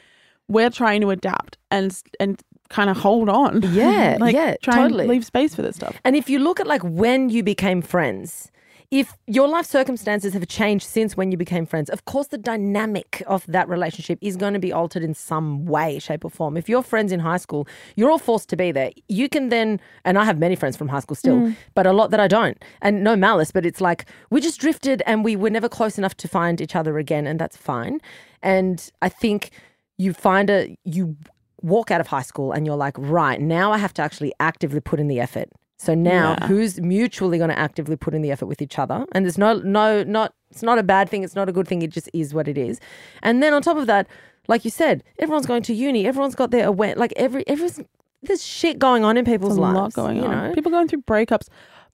we're 0.48 0.70
trying 0.70 1.00
to 1.02 1.10
adapt 1.10 1.58
and 1.70 1.94
and 2.20 2.40
kind 2.68 2.90
of 2.90 2.96
hold 2.96 3.28
on. 3.28 3.62
Yeah, 3.76 4.16
like 4.18 4.34
yeah, 4.34 4.54
try 4.62 4.76
totally. 4.76 5.02
and 5.02 5.10
leave 5.10 5.24
space 5.24 5.54
for 5.54 5.60
this 5.60 5.76
stuff. 5.76 5.96
And 6.04 6.16
if 6.16 6.30
you 6.30 6.38
look 6.38 6.60
at 6.60 6.66
like 6.66 6.82
when 6.82 7.28
you 7.28 7.42
became 7.42 7.82
friends, 7.82 8.50
if 8.90 9.16
your 9.26 9.48
life 9.48 9.66
circumstances 9.66 10.32
have 10.32 10.46
changed 10.46 10.86
since 10.86 11.16
when 11.16 11.32
you 11.32 11.36
became 11.36 11.66
friends, 11.66 11.90
of 11.90 12.04
course 12.04 12.28
the 12.28 12.38
dynamic 12.38 13.22
of 13.26 13.44
that 13.46 13.68
relationship 13.68 14.18
is 14.22 14.36
going 14.36 14.52
to 14.52 14.60
be 14.60 14.72
altered 14.72 15.02
in 15.02 15.14
some 15.14 15.66
way, 15.66 15.98
shape, 15.98 16.24
or 16.24 16.30
form. 16.30 16.56
If 16.56 16.68
you're 16.68 16.82
friends 16.82 17.10
in 17.10 17.20
high 17.20 17.36
school, 17.36 17.66
you're 17.96 18.10
all 18.10 18.18
forced 18.18 18.48
to 18.50 18.56
be 18.56 18.70
there. 18.70 18.92
You 19.08 19.28
can 19.28 19.48
then, 19.48 19.80
and 20.04 20.18
I 20.18 20.24
have 20.24 20.38
many 20.38 20.54
friends 20.54 20.76
from 20.76 20.88
high 20.88 21.00
school 21.00 21.16
still, 21.16 21.36
mm. 21.36 21.56
but 21.74 21.86
a 21.86 21.92
lot 21.92 22.10
that 22.12 22.20
I 22.20 22.28
don't. 22.28 22.62
And 22.80 23.02
no 23.02 23.16
malice, 23.16 23.50
but 23.50 23.66
it's 23.66 23.80
like 23.80 24.06
we 24.30 24.40
just 24.40 24.60
drifted 24.60 25.02
and 25.06 25.24
we 25.24 25.34
were 25.34 25.50
never 25.50 25.68
close 25.68 25.98
enough 25.98 26.16
to 26.18 26.28
find 26.28 26.60
each 26.60 26.76
other 26.76 26.98
again, 26.98 27.26
and 27.26 27.40
that's 27.40 27.56
fine. 27.56 28.00
And 28.42 28.88
I 29.02 29.08
think 29.08 29.50
you 29.98 30.12
find 30.12 30.48
a, 30.48 30.76
you 30.84 31.16
walk 31.62 31.90
out 31.90 32.00
of 32.00 32.06
high 32.08 32.22
school 32.22 32.52
and 32.52 32.66
you're 32.66 32.76
like, 32.76 32.94
right, 32.98 33.40
now 33.40 33.72
I 33.72 33.78
have 33.78 33.94
to 33.94 34.02
actually 34.02 34.32
actively 34.40 34.80
put 34.80 35.00
in 35.00 35.08
the 35.08 35.20
effort. 35.20 35.48
So 35.78 35.94
now 35.94 36.36
Yeah. 36.40 36.46
who's 36.48 36.80
mutually 36.80 37.38
going 37.38 37.50
to 37.50 37.58
actively 37.58 37.96
put 37.96 38.14
in 38.14 38.22
the 38.22 38.30
effort 38.30 38.46
with 38.46 38.62
each 38.62 38.78
other? 38.78 39.04
And 39.12 39.24
there's 39.24 39.36
no, 39.38 39.58
no, 39.58 40.02
not, 40.04 40.32
it's 40.50 40.62
not 40.62 40.78
a 40.78 40.82
bad 40.82 41.08
thing. 41.08 41.22
It's 41.22 41.34
not 41.34 41.48
a 41.48 41.52
good 41.52 41.68
thing. 41.68 41.82
It 41.82 41.90
just 41.90 42.08
is 42.14 42.32
what 42.32 42.48
it 42.48 42.56
is. 42.56 42.80
And 43.22 43.42
then 43.42 43.52
on 43.52 43.60
top 43.62 43.76
of 43.76 43.86
that, 43.86 44.06
like 44.48 44.64
you 44.64 44.70
said, 44.70 45.02
everyone's 45.18 45.46
going 45.46 45.62
to 45.64 45.74
uni. 45.74 46.06
Everyone's 46.06 46.34
got 46.34 46.50
their 46.50 46.66
aware, 46.66 46.94
like 46.94 47.12
every, 47.16 47.46
everyone's, 47.48 47.80
there's 48.22 48.44
shit 48.44 48.78
going 48.78 49.04
on 49.04 49.16
in 49.16 49.24
people's 49.24 49.50
There's 49.56 49.58
a 49.58 49.60
lives. 49.72 49.74
lot 49.76 49.92
going 49.92 50.16
you 50.18 50.24
on. 50.24 50.48
know? 50.48 50.54
People 50.54 50.70
going 50.70 50.88
through 50.88 51.02
breakups. 51.02 51.48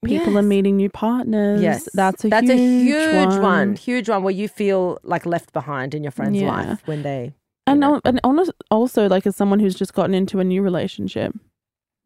People 0.05 0.37
are 0.37 0.43
meeting 0.43 0.77
new 0.77 0.89
partners. 0.91 1.63
Yes, 1.63 1.89
that's 1.95 2.25
a 2.25 2.29
that's 2.29 2.49
huge 2.51 2.91
a 2.93 3.13
huge 3.21 3.41
one. 3.41 3.77
huge 3.77 4.09
one 4.09 4.25
where 4.25 4.35
you 4.35 4.49
feel 4.49 4.99
like 5.05 5.25
left 5.25 5.53
behind 5.53 5.95
in 5.95 6.03
your 6.03 6.11
friend's 6.11 6.41
Yeah. 6.41 6.51
life 6.51 6.83
when 6.87 7.03
they 7.05 7.35
And 7.67 7.81
know. 7.81 8.01
and 8.05 8.21
almost 8.25 8.51
also 8.71 9.09
like 9.09 9.27
as 9.27 9.37
someone 9.37 9.61
who's 9.61 9.75
just 9.75 9.95
gotten 9.95 10.15
into 10.15 10.41
a 10.41 10.45
new 10.45 10.63
relationship, 10.63 11.35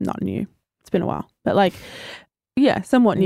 not 0.00 0.20
new, 0.22 0.46
it's 0.80 0.90
been 0.90 1.02
a 1.02 1.06
while, 1.06 1.28
but 1.44 1.56
like, 1.56 1.72
yeah, 2.56 2.82
somewhat 2.82 3.18
Mm. 3.18 3.20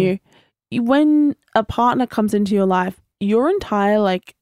new. 0.70 0.82
When 0.82 1.34
a 1.56 1.64
partner 1.64 2.06
comes 2.06 2.32
into 2.34 2.54
your 2.54 2.66
life, 2.66 3.00
your 3.18 3.50
entire 3.50 3.98
like 3.98 4.34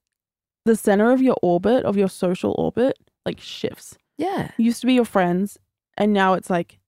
the 0.66 0.76
center 0.76 1.10
of 1.12 1.22
your 1.22 1.36
orbit 1.42 1.84
of 1.84 1.96
your 1.96 2.08
social 2.10 2.54
orbit 2.58 2.98
like 3.24 3.40
shifts. 3.40 3.96
yeah. 4.18 4.50
used 4.58 4.80
to 4.82 4.86
be 4.86 4.92
your 4.94 5.04
friends, 5.06 5.58
and 5.96 6.12
now 6.12 6.34
it's 6.34 6.50
like 6.50 6.78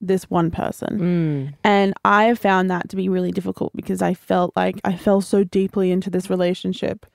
this 0.00 0.30
one 0.30 0.50
person. 0.52 0.98
Mm. 1.00 1.54
And 1.64 1.94
I 2.04 2.24
have 2.24 2.38
found 2.38 2.70
that 2.70 2.88
to 2.90 2.96
be 2.96 3.08
really 3.08 3.32
difficult 3.32 3.72
because 3.74 4.02
I 4.02 4.14
felt 4.14 4.52
like 4.54 4.80
I 4.84 4.94
fell 4.96 5.20
so 5.20 5.42
deeply 5.44 5.90
into 5.90 6.10
this 6.10 6.28
relationship 6.30 7.06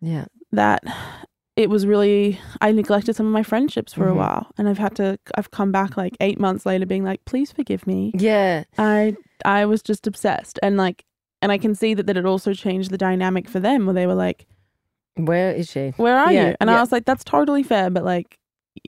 Yeah. 0.00 0.26
that 0.52 0.82
it 1.62 1.68
was 1.68 1.82
really 1.86 2.38
I 2.60 2.70
neglected 2.72 3.16
some 3.16 3.26
of 3.26 3.32
my 3.32 3.42
friendships 3.42 3.92
for 3.92 4.06
a 4.08 4.12
Mhm. 4.12 4.16
while 4.22 4.44
and 4.56 4.68
I've 4.68 4.78
had 4.86 4.94
to 4.96 5.18
I've 5.36 5.50
come 5.50 5.70
back 5.72 5.96
like 5.96 6.14
8 6.20 6.38
months 6.38 6.64
later 6.64 6.86
being 6.86 7.04
like 7.10 7.20
please 7.24 7.50
forgive 7.58 7.82
me. 7.86 8.12
Yeah. 8.14 8.62
I 8.78 9.16
I 9.44 9.66
was 9.66 9.82
just 9.82 10.06
obsessed 10.06 10.58
and 10.62 10.76
like 10.76 11.04
and 11.42 11.50
I 11.52 11.58
can 11.58 11.74
see 11.74 11.94
that 11.94 12.06
that 12.06 12.16
it 12.16 12.24
also 12.26 12.52
changed 12.54 12.90
the 12.90 12.98
dynamic 13.08 13.48
for 13.48 13.60
them 13.60 13.86
where 13.86 13.94
they 13.98 14.06
were 14.06 14.14
like 14.26 14.46
Where 15.16 15.50
is 15.52 15.66
she? 15.68 15.94
where 15.96 16.16
are 16.16 16.32
Yeah, 16.32 16.48
you? 16.50 16.54
And 16.60 16.70
yeah. 16.70 16.76
I 16.78 16.80
was 16.80 16.92
like 16.92 17.04
that's 17.04 17.24
totally 17.24 17.64
fair 17.64 17.90
but 17.90 18.04
like 18.04 18.38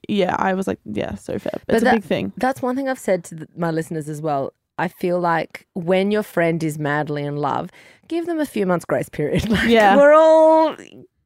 yeah, 0.09 0.37
I 0.39 0.55
was 0.55 0.67
like 0.69 0.79
yeah, 0.85 1.17
so 1.17 1.39
fair. 1.41 1.59
But 1.67 1.75
It's 1.77 1.85
a 1.85 1.91
big 1.97 2.05
thing. 2.05 2.33
That's 2.37 2.63
one 2.63 2.77
thing 2.77 2.89
I've 2.89 2.99
said 3.09 3.25
to 3.29 3.35
th 3.41 3.49
my 3.57 3.73
listeners 3.79 4.09
as 4.09 4.21
well. 4.23 4.53
I 4.79 4.87
feel 5.03 5.19
like 5.33 5.67
when 5.75 6.07
your 6.13 6.23
friend 6.23 6.63
is 6.63 6.79
madly 6.79 7.25
in 7.31 7.37
love, 7.49 7.65
give 8.13 8.25
them 8.27 8.39
a 8.39 8.47
few 8.47 8.65
months 8.71 8.85
grace 8.93 9.09
period. 9.19 9.45
Like, 9.57 9.69
Yeah. 9.79 9.97
We're 9.99 10.15
all, 10.15 10.77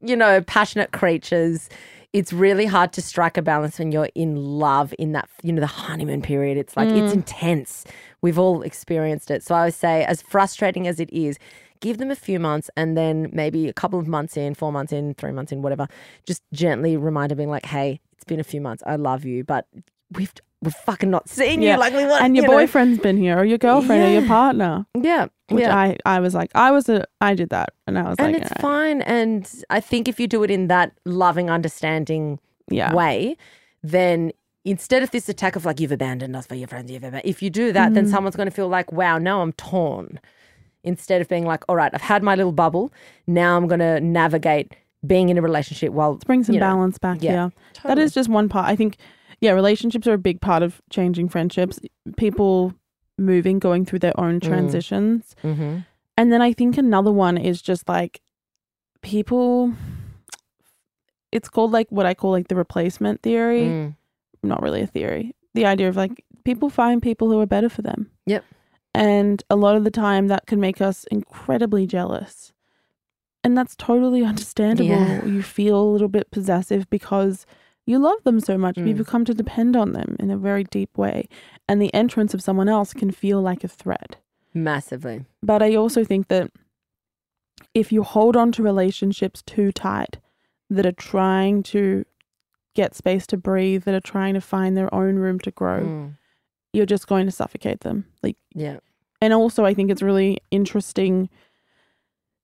you 0.05 0.17
know, 0.17 0.41
passionate 0.43 0.93
creatures. 0.93 1.69
It's 2.13 2.33
really 2.33 2.67
hard 2.67 2.93
to 2.93 3.03
strike 3.03 3.37
a 3.37 3.43
balance 3.43 3.79
when 3.79 3.91
you're 3.91 4.11
in 4.15 4.37
love 4.37 4.95
in 4.99 5.13
that, 5.13 5.29
you 5.43 5.53
know, 5.53 5.61
the 5.61 5.67
honeymoon 5.67 6.23
period. 6.23 6.57
It's 6.57 6.77
like, 6.77 6.89
it's 6.89 7.13
mm. 7.13 7.17
intense. 7.17 7.85
We've 8.23 8.39
all 8.39 8.63
experienced 8.63 9.31
it. 9.31 9.43
So 9.43 9.55
I 9.55 9.65
would 9.65 9.75
say, 9.75 10.05
as 10.05 10.23
frustrating 10.23 10.87
as 10.87 11.01
it 11.01 11.13
is, 11.13 11.39
give 11.81 11.99
them 11.99 12.11
a 12.11 12.17
few 12.17 12.39
months 12.39 12.71
and 12.77 12.97
then 12.97 13.31
maybe 13.33 13.69
a 13.69 13.73
couple 13.73 13.99
of 13.99 14.07
months 14.07 14.37
in, 14.37 14.55
four 14.55 14.71
months 14.71 14.93
in, 14.93 15.15
three 15.15 15.33
months 15.33 15.51
in, 15.51 15.61
whatever, 15.61 15.89
just 16.25 16.43
gently 16.53 16.97
remind 16.97 17.31
them, 17.31 17.39
being 17.39 17.51
like, 17.51 17.67
hey, 17.67 18.01
it's 18.13 18.25
been 18.25 18.41
a 18.41 18.45
few 18.45 18.61
months. 18.61 18.83
I 18.87 18.97
love 18.97 19.25
you, 19.25 19.43
but 19.43 19.67
we've 20.13 20.33
we've 20.65 20.75
fucking 20.75 21.11
not 21.11 21.29
seen 21.29 21.63
Yeah. 21.63 21.75
you 21.75 21.79
like 21.81 21.93
we 21.95 22.05
want. 22.05 22.23
and 22.25 22.35
your 22.37 22.45
you 22.45 22.51
know. 22.51 22.57
boyfriend's 22.57 22.99
been 23.01 23.17
here 23.17 23.39
or 23.39 23.45
your 23.45 23.59
girlfriend 23.59 24.03
or 24.03 24.11
your 24.11 24.27
partner 24.27 24.87
yeah, 25.01 25.27
which 25.49 25.63
yeah. 25.63 25.77
I, 25.77 25.97
I 26.05 26.21
was 26.21 26.35
like 26.35 26.51
i 26.55 26.71
was 26.71 26.89
a 26.89 27.05
i 27.21 27.35
did 27.35 27.51
that 27.51 27.71
and 27.87 27.99
i 27.99 28.03
was 28.09 28.17
and 28.19 28.33
like 28.33 28.43
it's 28.43 28.51
"Alright." 28.53 28.61
fine. 28.61 29.03
And 29.03 29.51
I 29.71 29.81
think 29.81 30.09
if 30.09 30.19
you 30.21 30.27
do 30.27 30.43
it 30.43 30.51
in 30.51 30.69
that 30.69 30.93
loving, 31.05 31.51
understanding 31.51 32.39
yeah 32.71 32.95
way, 32.95 33.37
then 33.83 34.33
instead 34.65 35.03
of 35.03 35.11
this 35.11 35.29
attack 35.29 35.55
of 35.57 35.65
like 35.67 35.79
you've 35.81 35.93
abandoned 35.93 36.35
us 36.35 36.47
for 36.47 36.55
your 36.55 36.67
friends, 36.69 36.91
you've 36.91 37.03
abandoned, 37.03 37.29
if 37.29 37.43
you 37.43 37.51
do 37.51 37.71
that, 37.73 37.91
Mm. 37.91 37.95
then 37.97 38.07
someone's 38.09 38.35
going 38.37 38.49
to 38.49 38.55
feel 38.55 38.69
like, 38.69 38.91
wow, 38.93 39.19
now 39.19 39.43
I'm 39.43 39.53
torn. 39.53 40.19
Instead 40.83 41.21
of 41.21 41.29
being 41.29 41.45
like, 41.47 41.63
all 41.69 41.77
right, 41.77 41.91
I've 41.95 42.01
had 42.03 42.23
my 42.23 42.35
little 42.35 42.53
bubble, 42.53 42.91
now 43.27 43.57
I'm 43.57 43.67
going 43.67 43.81
to 43.81 44.01
navigate 44.01 44.75
being 45.07 45.29
in 45.29 45.37
a 45.37 45.43
relationship 45.43 45.93
while 45.93 46.15
bring 46.27 46.43
some 46.45 46.55
you 46.55 46.61
know, 46.61 46.67
balance 46.67 46.97
back 46.97 47.19
yeah, 47.23 47.51
totally. 47.75 48.03
is 48.05 48.15
just 48.15 48.31
one 48.31 48.49
part 48.49 48.67
i 48.67 48.75
think 48.75 48.97
yeah 49.45 49.53
relationships 49.53 50.07
are 50.09 50.15
a 50.15 50.19
big 50.29 50.41
part 50.41 50.63
of 50.63 50.81
changing 50.91 51.29
friendships 51.29 51.79
people 52.17 52.75
moving 53.19 53.59
going 53.59 53.85
through 53.87 54.01
their 54.07 54.19
own 54.25 54.41
Mm. 54.41 54.47
transitions 54.49 55.37
hmm 55.43 55.79
and 56.17 56.33
then 56.33 56.43
i 56.49 56.53
think 56.53 56.79
another 56.79 57.13
one 57.13 57.37
is 57.51 57.61
just 57.71 57.89
like 57.89 58.21
people 59.03 59.73
it's 61.33 61.49
called 61.49 61.73
like 61.73 61.89
what 61.91 62.07
i 62.07 62.15
call 62.15 62.31
like 62.31 62.49
the 62.49 62.57
replacement 62.57 63.23
theory 63.23 63.63
Mm. 63.63 63.97
not 64.43 64.63
really 64.63 64.83
a 64.83 64.87
theory. 64.87 65.35
The 65.55 65.67
idea 65.67 65.89
of 65.89 65.97
like 65.97 66.25
people 66.45 66.69
find 66.69 67.01
people 67.01 67.31
who 67.31 67.39
are 67.41 67.47
better 67.47 67.69
for 67.71 67.81
them. 67.83 68.11
Yep. 68.27 68.45
And 68.95 69.43
a 69.49 69.57
lot 69.57 69.77
of 69.77 69.85
the 69.85 69.91
time 69.91 70.27
that 70.29 70.47
can 70.47 70.61
make 70.61 70.81
us 70.81 71.05
incredibly 71.11 71.87
jealous. 71.87 72.53
And 73.43 73.57
that's 73.57 73.75
totally 73.77 74.23
understandable. 74.33 74.91
Yeah. 74.91 75.25
You 75.25 75.43
feel 75.43 75.81
a 75.81 75.91
little 75.95 76.09
bit 76.09 76.31
possessive 76.31 76.91
because 76.91 77.47
you 77.87 77.99
love 77.99 78.23
them 78.25 78.41
so 78.41 78.57
much. 78.57 78.77
You 78.79 78.95
Mm. 78.95 78.99
become 78.99 79.25
to 79.27 79.35
depend 79.35 79.77
on 79.77 79.93
them 79.93 80.17
in 80.19 80.31
a 80.31 80.37
very 80.39 80.65
deep 80.65 80.97
way. 80.97 81.29
And 81.69 81.81
the 81.83 81.93
entrance 81.95 82.33
of 82.35 82.43
someone 82.43 82.69
else 82.69 82.93
can 82.95 83.11
feel 83.11 83.41
like 83.43 83.63
a 83.65 83.69
threat. 83.69 84.17
Massively. 84.55 85.25
But 85.43 85.63
I 85.63 85.75
also 85.75 86.05
think 86.05 86.29
that 86.29 86.51
if 87.75 87.93
you 87.93 88.03
hold 88.03 88.37
on 88.37 88.53
to 88.53 88.63
relationships 88.63 89.43
too 89.43 89.73
tight 89.73 90.19
that 90.71 90.87
are 90.87 90.93
trying 90.93 91.63
to 91.65 92.05
get 92.75 92.95
space 92.95 93.27
to 93.29 93.37
breathe, 93.37 93.85
that 93.85 93.95
are 93.95 94.01
trying 94.01 94.35
to 94.35 94.41
find 94.41 94.77
their 94.77 94.93
own 94.95 95.17
room 95.17 95.39
to 95.41 95.51
grow, 95.51 95.81
Mm. 95.81 96.15
you're 96.73 96.87
just 96.87 97.07
going 97.07 97.27
to 97.27 97.33
suffocate 97.33 97.81
them. 97.81 98.05
Like 98.23 98.37
Yeah. 98.55 98.79
and 99.21 99.33
also 99.33 99.65
I 99.65 99.75
think 99.75 99.91
it's 99.91 100.03
really 100.03 100.39
interesting 100.51 101.29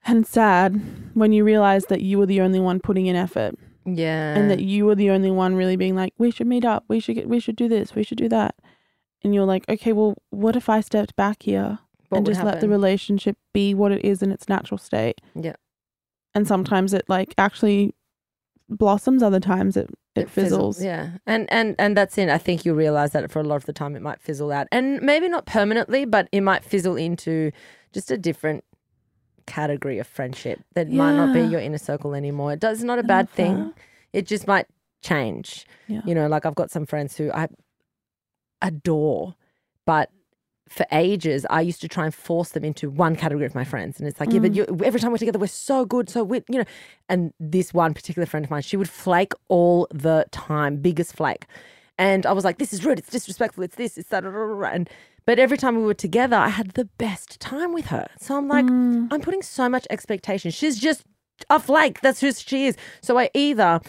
and 0.04 0.26
sad 0.26 0.80
when 1.14 1.32
you 1.32 1.44
realize 1.44 1.86
that 1.86 2.00
you 2.02 2.18
were 2.18 2.26
the 2.26 2.40
only 2.40 2.60
one 2.60 2.80
putting 2.80 3.06
in 3.06 3.16
effort 3.16 3.54
Yeah. 3.96 4.36
and 4.36 4.50
that 4.50 4.60
you 4.60 4.86
were 4.86 4.94
the 4.94 5.10
only 5.10 5.30
one 5.30 5.54
really 5.54 5.76
being 5.76 5.96
like, 5.96 6.14
we 6.18 6.30
should 6.30 6.46
meet 6.46 6.64
up, 6.64 6.84
we 6.88 7.00
should 7.00 7.14
get, 7.14 7.28
we 7.28 7.40
should 7.40 7.56
do 7.56 7.68
this, 7.68 7.94
we 7.94 8.02
should 8.02 8.18
do 8.18 8.28
that. 8.28 8.54
And 9.22 9.34
you're 9.34 9.44
like, 9.44 9.68
okay, 9.68 9.92
well, 9.92 10.16
what 10.30 10.56
if 10.56 10.68
I 10.68 10.80
stepped 10.80 11.14
back 11.16 11.42
here 11.42 11.78
What 12.08 12.18
and 12.18 12.26
just 12.26 12.42
let 12.42 12.60
the 12.60 12.68
relationship 12.68 13.36
be 13.52 13.74
what 13.74 13.92
it 13.92 14.04
is 14.04 14.22
in 14.22 14.32
its 14.32 14.48
natural 14.48 14.78
state? 14.78 15.20
Yeah. 15.34 15.56
And 16.34 16.46
sometimes 16.46 16.94
it 16.94 17.04
like 17.08 17.34
actually 17.36 17.94
blossoms, 18.68 19.22
other 19.22 19.40
times 19.40 19.76
it, 19.76 19.90
it, 20.14 20.30
fizzles. 20.30 20.82
Yeah, 20.82 21.18
and 21.26 21.52
and 21.52 21.74
and 21.78 21.96
that's 21.96 22.16
it. 22.18 22.28
I 22.28 22.38
think 22.38 22.64
you 22.64 22.74
realize 22.74 23.12
that 23.12 23.30
for 23.30 23.40
a 23.40 23.44
lot 23.44 23.56
of 23.56 23.66
the 23.66 23.72
time 23.72 23.96
it 23.96 24.02
might 24.02 24.20
fizzle 24.20 24.52
out, 24.52 24.68
and 24.72 25.00
maybe 25.02 25.28
not 25.28 25.46
permanently, 25.46 26.04
but 26.04 26.28
it 26.32 26.40
might 26.40 26.64
fizzle 26.64 26.96
into 26.96 27.50
just 27.92 28.10
a 28.10 28.16
different 28.16 28.64
category 29.50 29.98
of 29.98 30.06
friendship 30.06 30.60
that 30.74 30.88
might 30.88 31.16
not 31.16 31.34
be 31.34 31.40
your 31.40 31.60
inner 31.60 31.78
circle 31.78 32.14
anymore. 32.14 32.52
It 32.52 32.60
does 32.60 32.84
not 32.84 33.00
a 33.00 33.02
bad 33.02 33.28
thing. 33.28 33.56
that. 33.56 33.74
It 34.12 34.26
just 34.26 34.46
might 34.46 34.66
change. 35.02 35.66
Yeah. 35.88 36.02
You 36.06 36.14
know, 36.14 36.28
like 36.28 36.46
I've 36.46 36.54
got 36.54 36.70
some 36.70 36.86
friends 36.86 37.16
who 37.16 37.32
I 37.32 37.48
adore, 38.62 39.34
but 39.86 40.10
for 40.68 40.86
ages 40.92 41.44
I 41.50 41.62
used 41.62 41.80
to 41.80 41.88
try 41.88 42.04
and 42.04 42.14
force 42.14 42.50
them 42.50 42.64
into 42.64 42.88
one 42.90 43.16
category 43.16 43.44
of 43.44 43.56
my 43.56 43.64
friends, 43.64 43.98
and 43.98 44.06
it's 44.08 44.20
like, 44.20 44.32
yeah, 44.32 44.38
but 44.38 44.52
mm. 44.52 44.56
you, 44.58 44.64
every 44.84 45.00
time 45.00 45.10
we're 45.10 45.18
together, 45.18 45.40
we're 45.40 45.48
so 45.48 45.84
good, 45.84 46.08
so 46.08 46.22
we, 46.22 46.42
you 46.48 46.58
know. 46.58 46.64
And 47.08 47.32
this 47.40 47.74
one 47.74 47.92
particular 47.92 48.26
friend 48.26 48.44
of 48.44 48.50
mine, 48.52 48.62
she 48.62 48.76
would 48.76 48.88
flake 48.88 49.32
all 49.48 49.88
the 49.90 50.26
time, 50.30 50.76
biggest 50.76 51.16
flake, 51.16 51.46
and 51.98 52.24
I 52.24 52.32
was 52.32 52.44
like, 52.44 52.58
this 52.58 52.72
is 52.72 52.84
rude, 52.84 53.00
it's 53.00 53.10
disrespectful, 53.10 53.64
it's 53.64 53.74
this, 53.74 53.98
it's 53.98 54.10
that, 54.10 54.24
and. 54.24 54.88
But 55.26 55.38
every 55.38 55.56
time 55.56 55.76
we 55.76 55.82
were 55.82 55.94
together, 55.94 56.36
I 56.36 56.48
had 56.48 56.70
the 56.72 56.86
best 56.98 57.40
time 57.40 57.72
with 57.72 57.86
her. 57.86 58.06
So 58.20 58.36
I'm 58.36 58.48
like, 58.48 58.66
mm. 58.66 59.08
I'm 59.10 59.20
putting 59.20 59.42
so 59.42 59.68
much 59.68 59.86
expectation. 59.90 60.50
She's 60.50 60.78
just 60.78 61.04
a 61.48 61.60
flake. 61.60 62.00
That's 62.00 62.20
who 62.20 62.32
she 62.32 62.66
is. 62.66 62.76
So 63.02 63.18
I 63.18 63.30
either 63.34 63.80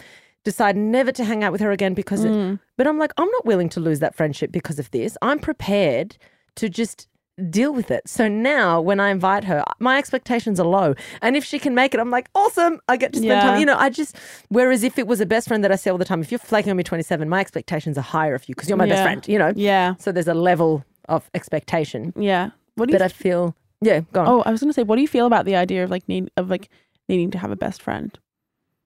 decide 0.44 0.76
never 0.76 1.12
to 1.12 1.24
hang 1.24 1.44
out 1.44 1.52
with 1.52 1.60
her 1.60 1.70
again 1.70 1.94
because, 1.94 2.24
it, 2.24 2.30
mm. 2.32 2.58
but 2.76 2.86
I'm 2.86 2.98
like, 2.98 3.12
I'm 3.16 3.30
not 3.30 3.44
willing 3.44 3.68
to 3.70 3.80
lose 3.80 4.00
that 4.00 4.14
friendship 4.14 4.50
because 4.52 4.78
of 4.78 4.90
this. 4.90 5.16
I'm 5.22 5.38
prepared 5.38 6.16
to 6.56 6.68
just 6.68 7.08
deal 7.50 7.72
with 7.72 7.90
it. 7.90 8.02
So 8.06 8.28
now 8.28 8.80
when 8.80 9.00
I 9.00 9.10
invite 9.10 9.44
her, 9.44 9.64
my 9.78 9.98
expectations 9.98 10.60
are 10.60 10.66
low. 10.66 10.94
And 11.22 11.36
if 11.36 11.44
she 11.44 11.58
can 11.58 11.74
make 11.74 11.94
it, 11.94 12.00
I'm 12.00 12.10
like, 12.10 12.28
awesome. 12.34 12.80
I 12.88 12.96
get 12.96 13.12
to 13.14 13.18
spend 13.18 13.28
Yeah. 13.28 13.40
time. 13.40 13.60
You 13.60 13.66
know, 13.66 13.76
I 13.76 13.88
just, 13.88 14.16
whereas 14.48 14.82
if 14.82 14.98
it 14.98 15.06
was 15.06 15.20
a 15.20 15.26
best 15.26 15.48
friend 15.48 15.64
that 15.64 15.72
I 15.72 15.76
say 15.76 15.90
all 15.90 15.98
the 15.98 16.04
time, 16.04 16.20
if 16.20 16.30
you're 16.30 16.38
flaking 16.38 16.70
on 16.70 16.76
me 16.76 16.82
27, 16.82 17.28
my 17.28 17.40
expectations 17.40 17.96
are 17.96 18.02
higher 18.02 18.34
of 18.34 18.48
you 18.48 18.54
because 18.54 18.68
you're 18.68 18.76
my 18.76 18.86
best 18.86 19.02
friend, 19.02 19.26
you 19.26 19.38
know? 19.38 19.52
Yeah. 19.56 19.94
So 19.98 20.12
there's 20.12 20.28
a 20.28 20.34
level 20.34 20.84
of 21.08 21.30
expectation. 21.34 22.12
Yeah. 22.16 22.50
What 22.76 22.86
do 22.88 22.92
you 22.92 22.98
But 22.98 23.04
I 23.04 23.08
feel, 23.08 23.54
yeah, 23.80 24.00
go 24.12 24.20
on. 24.22 24.28
Oh, 24.28 24.40
I 24.42 24.50
was 24.50 24.60
gonna 24.60 24.72
say, 24.72 24.82
what 24.82 24.96
do 24.96 25.02
you 25.02 25.08
feel 25.08 25.26
about 25.26 25.44
the 25.44 25.56
idea 25.56 25.84
of 25.84 25.90
like 25.90 26.08
need 26.08 26.30
of 26.36 26.48
like 26.50 26.68
needing 27.08 27.30
to 27.32 27.38
have 27.38 27.50
a 27.50 27.56
best 27.56 27.82
friend? 27.82 28.18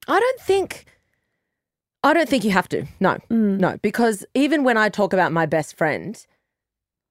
I 0.08 0.18
don't 0.20 0.40
think 0.40 0.84
I 2.02 2.12
don't 2.14 2.28
think 2.28 2.44
you 2.44 2.50
have 2.52 2.68
to. 2.68 2.84
No. 3.00 3.18
Mm. 3.30 3.58
No, 3.58 3.76
because 3.82 4.24
even 4.34 4.62
when 4.64 4.76
I 4.76 4.88
talk 4.88 5.12
about 5.12 5.32
my 5.32 5.44
best 5.46 5.76
friend, 5.76 6.24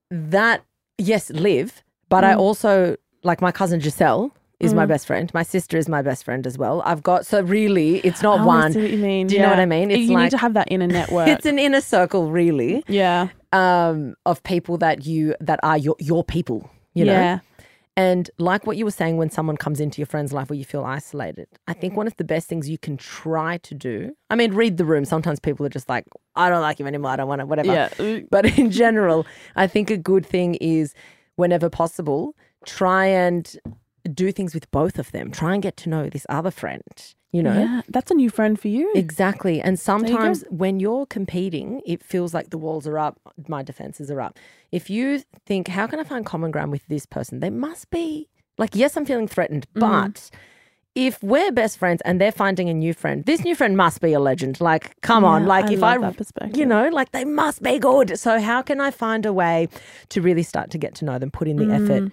that 0.09 0.63
yes, 0.97 1.29
Liv, 1.29 1.83
but 2.09 2.23
I 2.23 2.33
Mm. 2.33 2.37
also 2.39 2.95
like 3.23 3.41
my 3.41 3.51
cousin 3.51 3.79
Giselle 3.81 4.31
is 4.61 4.73
my 4.73 4.85
Mm. 4.85 4.89
best 4.89 5.05
friend. 5.07 5.33
My 5.33 5.43
sister 5.43 5.77
is 5.77 5.89
my 5.89 6.01
best 6.01 6.23
friend 6.23 6.47
as 6.47 6.57
well. 6.57 6.81
I've 6.85 7.03
got 7.03 7.25
so 7.25 7.41
really 7.41 7.97
it's 7.99 8.21
not 8.21 8.39
Oh, 8.39 8.43
I 8.43 8.45
one. 8.45 8.71
see 8.73 8.81
what 8.83 8.91
you 8.91 8.97
mean. 8.99 9.27
Do 9.27 9.35
you 9.35 9.41
know 9.41 9.49
what 9.49 9.59
I 9.59 9.65
mean? 9.65 9.91
It's 9.91 10.01
you 10.07 10.13
like- 10.13 10.23
need 10.25 10.31
to 10.31 10.37
have 10.37 10.53
that 10.53 10.67
inner 10.71 10.87
network. 10.99 11.27
It's 11.27 11.45
an 11.45 11.59
inner 11.59 11.81
circle 11.81 12.31
really 12.31 12.83
yeah. 12.87 13.29
Um 13.55 14.15
of 14.25 14.43
people 14.43 14.77
that 14.77 15.05
you 15.05 15.35
that 15.39 15.59
are 15.63 15.77
your 15.77 15.95
your 15.99 16.23
people, 16.23 16.69
you 16.93 17.05
know. 17.05 17.13
yeah. 17.13 17.39
And 17.97 18.29
like 18.37 18.67
what 18.67 18.75
you 18.75 18.83
were 18.83 18.91
saying, 18.91 19.15
when 19.15 19.29
someone 19.29 19.55
comes 19.55 19.79
into 19.79 20.01
your 20.01 20.05
friend's 20.05 20.33
life 20.33 20.49
where 20.49 20.59
you 20.59 20.65
feel 20.65 20.83
isolated, 20.83 21.47
I 21.65 21.71
think 21.71 21.95
one 21.95 22.07
of 22.07 22.17
the 22.17 22.25
best 22.25 22.49
things 22.49 22.67
you 22.67 22.77
can 22.77 22.97
try 22.97 23.57
to 23.59 23.73
do. 23.73 24.11
I 24.29 24.35
mean, 24.35 24.53
read 24.53 24.75
the 24.75 24.83
room. 24.83 25.05
Sometimes 25.05 25.39
people 25.39 25.65
are 25.65 25.69
just 25.69 25.87
like, 25.87 26.03
I 26.35 26.49
don't 26.49 26.61
like 26.61 26.77
you 26.77 26.87
anymore. 26.87 27.11
I 27.11 27.15
don't 27.15 27.29
want 27.29 27.39
to, 27.39 27.45
whatever. 27.45 27.71
Yeah. 27.71 28.19
But 28.29 28.57
in 28.59 28.69
general, 28.69 29.25
I 29.55 29.67
think 29.67 29.89
a 29.89 29.97
good 29.97 30.25
thing 30.25 30.55
is 30.55 30.93
whenever 31.37 31.69
possible, 31.69 32.35
try 32.65 33.05
and 33.05 33.55
do 34.13 34.29
things 34.33 34.53
with 34.53 34.69
both 34.71 34.99
of 34.99 35.13
them. 35.13 35.31
Try 35.31 35.53
and 35.53 35.63
get 35.63 35.77
to 35.77 35.89
know 35.89 36.09
this 36.09 36.25
other 36.27 36.51
friend, 36.51 36.83
you 37.35 37.43
know? 37.43 37.53
Yeah. 37.63 37.81
That's 37.95 38.11
a 38.11 38.13
new 38.23 38.29
friend 38.29 38.53
for 38.59 38.69
you. 38.77 38.85
Exactly. 38.95 39.55
And 39.61 39.73
you 39.73 39.77
sometimes 39.77 40.43
when 40.49 40.79
you're 40.79 41.05
competing, 41.17 41.81
it 41.85 42.01
feels 42.11 42.33
like 42.33 42.49
the 42.49 42.57
walls 42.65 42.85
are 42.87 42.97
up, 43.07 43.19
my 43.55 43.61
defenses 43.71 44.09
are 44.13 44.21
up. 44.21 44.33
If 44.71 44.89
you 44.89 45.05
think, 45.45 45.67
how 45.67 45.85
can 45.87 45.99
I 45.99 46.03
find 46.03 46.25
common 46.25 46.51
ground 46.51 46.71
with 46.71 46.85
this 46.87 47.05
person? 47.05 47.39
They 47.41 47.49
must 47.49 47.89
be 47.89 48.29
like, 48.57 48.73
yes, 48.75 48.95
I'm 48.97 49.05
feeling 49.05 49.27
threatened, 49.27 49.65
Mm. 49.75 49.79
but 49.81 50.29
if 51.07 51.21
we're 51.21 51.51
best 51.51 51.77
friends 51.77 52.01
and 52.05 52.21
they're 52.21 52.31
finding 52.31 52.69
a 52.69 52.73
new 52.73 52.93
friend, 52.93 53.25
this 53.25 53.43
new 53.43 53.53
friend 53.53 53.75
must 53.75 53.99
be 53.99 54.13
a 54.13 54.19
legend. 54.19 54.61
Like, 54.61 54.83
come 55.01 55.25
on. 55.25 55.45
Like, 55.45 55.65
I 55.65 55.73
if 55.73 55.83
I, 55.83 55.97
you 56.53 56.65
know, 56.65 56.87
like 56.87 57.11
they 57.11 57.25
must 57.25 57.61
be 57.61 57.79
good. 57.79 58.17
So, 58.17 58.39
how 58.39 58.61
can 58.61 58.79
I 58.79 58.91
find 58.91 59.25
a 59.25 59.33
way 59.33 59.67
to 60.13 60.21
really 60.21 60.43
start 60.43 60.67
to 60.71 60.77
get 60.77 60.95
to 60.99 61.05
know 61.05 61.19
them, 61.19 61.31
put 61.31 61.49
in 61.49 61.57
the 61.57 61.65
Mm. 61.65 61.77
effort? 61.83 62.11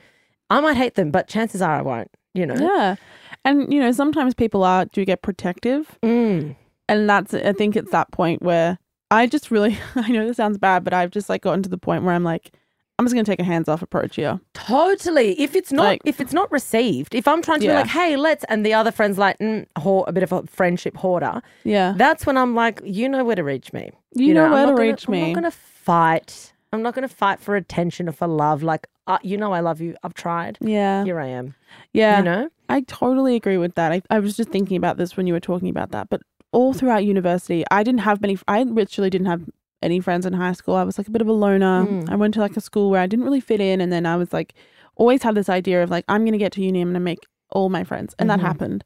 I 0.50 0.60
might 0.60 0.76
hate 0.76 0.96
them, 0.96 1.12
but 1.12 1.28
chances 1.28 1.62
are 1.62 1.76
I 1.76 1.82
won't, 1.82 2.10
you 2.34 2.44
know? 2.44 2.56
Yeah. 2.56 2.96
And 3.44 3.72
you 3.72 3.80
know, 3.80 3.92
sometimes 3.92 4.34
people 4.34 4.62
are 4.64 4.84
do 4.86 5.04
get 5.04 5.22
protective. 5.22 5.98
Mm. 6.02 6.56
And 6.88 7.08
that's 7.08 7.34
I 7.34 7.52
think 7.52 7.76
it's 7.76 7.90
that 7.92 8.10
point 8.12 8.42
where 8.42 8.78
I 9.10 9.26
just 9.26 9.50
really 9.50 9.78
I 9.96 10.08
know 10.10 10.26
this 10.26 10.36
sounds 10.36 10.58
bad, 10.58 10.84
but 10.84 10.92
I've 10.94 11.10
just 11.10 11.28
like 11.28 11.42
gotten 11.42 11.62
to 11.62 11.68
the 11.68 11.78
point 11.78 12.04
where 12.04 12.14
I'm 12.14 12.24
like, 12.24 12.52
I'm 12.98 13.04
just 13.06 13.14
gonna 13.14 13.24
take 13.24 13.40
a 13.40 13.44
hands 13.44 13.68
off 13.68 13.82
approach 13.82 14.16
here. 14.16 14.38
Totally. 14.54 15.40
If 15.40 15.56
it's 15.56 15.72
not 15.72 15.82
Like- 15.84 16.02
if 16.04 16.20
it's 16.20 16.32
not 16.32 16.50
received, 16.52 17.14
if 17.14 17.26
I'm 17.26 17.42
trying 17.42 17.60
to 17.60 17.66
be 17.66 17.72
like, 17.72 17.86
hey, 17.88 18.16
let's, 18.16 18.44
and 18.48 18.64
the 18.64 18.74
other 18.74 18.92
friend's 18.92 19.18
like, 19.18 19.38
mm, 19.38 19.66
a 20.06 20.12
bit 20.12 20.22
of 20.22 20.30
a 20.32 20.42
friendship 20.46 20.96
hoarder, 20.96 21.42
Yeah. 21.64 21.94
that's 21.96 22.26
when 22.26 22.36
I'm 22.36 22.54
like, 22.54 22.80
you 22.84 23.08
know 23.08 23.24
where 23.24 23.34
to 23.36 23.42
reach 23.42 23.72
me. 23.72 23.90
You 24.14 24.34
know 24.34 24.44
I'm 24.44 24.52
where 24.52 24.66
to 24.66 24.72
gonna- 24.72 24.82
reach 24.82 25.08
me. 25.08 25.20
I'm 25.22 25.28
not 25.32 25.40
going 25.40 25.50
to 25.50 25.56
fight. 25.58 26.52
I'm 26.72 26.82
not 26.82 26.94
going 26.94 27.06
to 27.08 27.14
fight 27.14 27.40
for 27.40 27.56
attention 27.56 28.08
or 28.08 28.12
for 28.12 28.26
love. 28.28 28.62
Like, 28.62 28.86
uh, 29.06 29.18
you 29.22 29.36
know, 29.36 29.52
I 29.52 29.60
love 29.60 29.80
you. 29.80 29.96
I've 30.02 30.14
tried. 30.14 30.58
yeah. 30.60 31.02
Here 31.04 31.18
I 31.18 31.26
am. 31.26 31.54
Yeah. 31.92 32.18
You 32.18 32.24
know? 32.24 32.48
I 32.72 32.80
totally 32.82 33.36
agree 33.36 33.58
with 33.58 33.74
that. 33.74 33.92
I, 33.92 34.02
I 34.10 34.18
was 34.18 34.36
just 34.36 34.48
thinking 34.50 34.76
about 34.76 34.96
this 34.96 35.16
when 35.16 35.26
you 35.26 35.32
were 35.34 35.40
talking 35.40 35.68
about 35.68 35.90
that. 35.92 36.08
But 36.10 36.22
all 36.52 36.72
throughout 36.72 37.04
university, 37.04 37.64
I 37.70 37.82
didn't 37.82 38.00
have 38.00 38.20
many, 38.20 38.38
I 38.48 38.62
literally 38.62 39.10
didn't 39.10 39.26
have 39.28 39.42
any 39.82 40.00
friends 40.00 40.26
in 40.26 40.32
high 40.32 40.52
school. 40.52 40.74
I 40.76 40.84
was 40.84 40.96
like 40.98 41.08
a 41.08 41.10
bit 41.10 41.22
of 41.22 41.28
a 41.28 41.32
loner. 41.32 41.86
Mm. 41.86 42.08
I 42.10 42.16
went 42.16 42.34
to 42.34 42.40
like 42.40 42.56
a 42.56 42.60
school 42.60 42.90
where 42.90 43.00
I 43.00 43.06
didn't 43.06 43.24
really 43.24 43.40
fit 43.40 43.60
in. 43.60 43.80
And 43.80 43.92
then 43.92 44.06
I 44.06 44.16
was 44.16 44.32
like, 44.32 44.54
always 44.96 45.22
had 45.22 45.34
this 45.34 45.48
idea 45.48 45.82
of 45.82 45.90
like, 45.90 46.04
I'm 46.08 46.22
going 46.22 46.32
to 46.32 46.38
get 46.38 46.52
to 46.52 46.62
uni, 46.62 46.80
I'm 46.80 46.88
going 46.88 46.94
to 46.94 47.00
make 47.00 47.20
all 47.50 47.68
my 47.68 47.84
friends. 47.84 48.14
And 48.18 48.28
Mhm. 48.28 48.34
that 48.34 48.40
happened. 48.40 48.84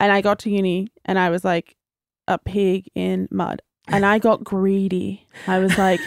And 0.00 0.12
I 0.12 0.20
got 0.20 0.38
to 0.40 0.50
uni 0.50 0.88
and 1.04 1.18
I 1.18 1.30
was 1.30 1.44
like 1.44 1.76
a 2.28 2.38
pig 2.38 2.88
in 2.94 3.28
mud. 3.30 3.60
And 3.88 4.04
I 4.06 4.18
got 4.18 4.42
greedy. 4.44 5.26
I 5.46 5.58
was 5.58 5.76
like, 5.76 6.00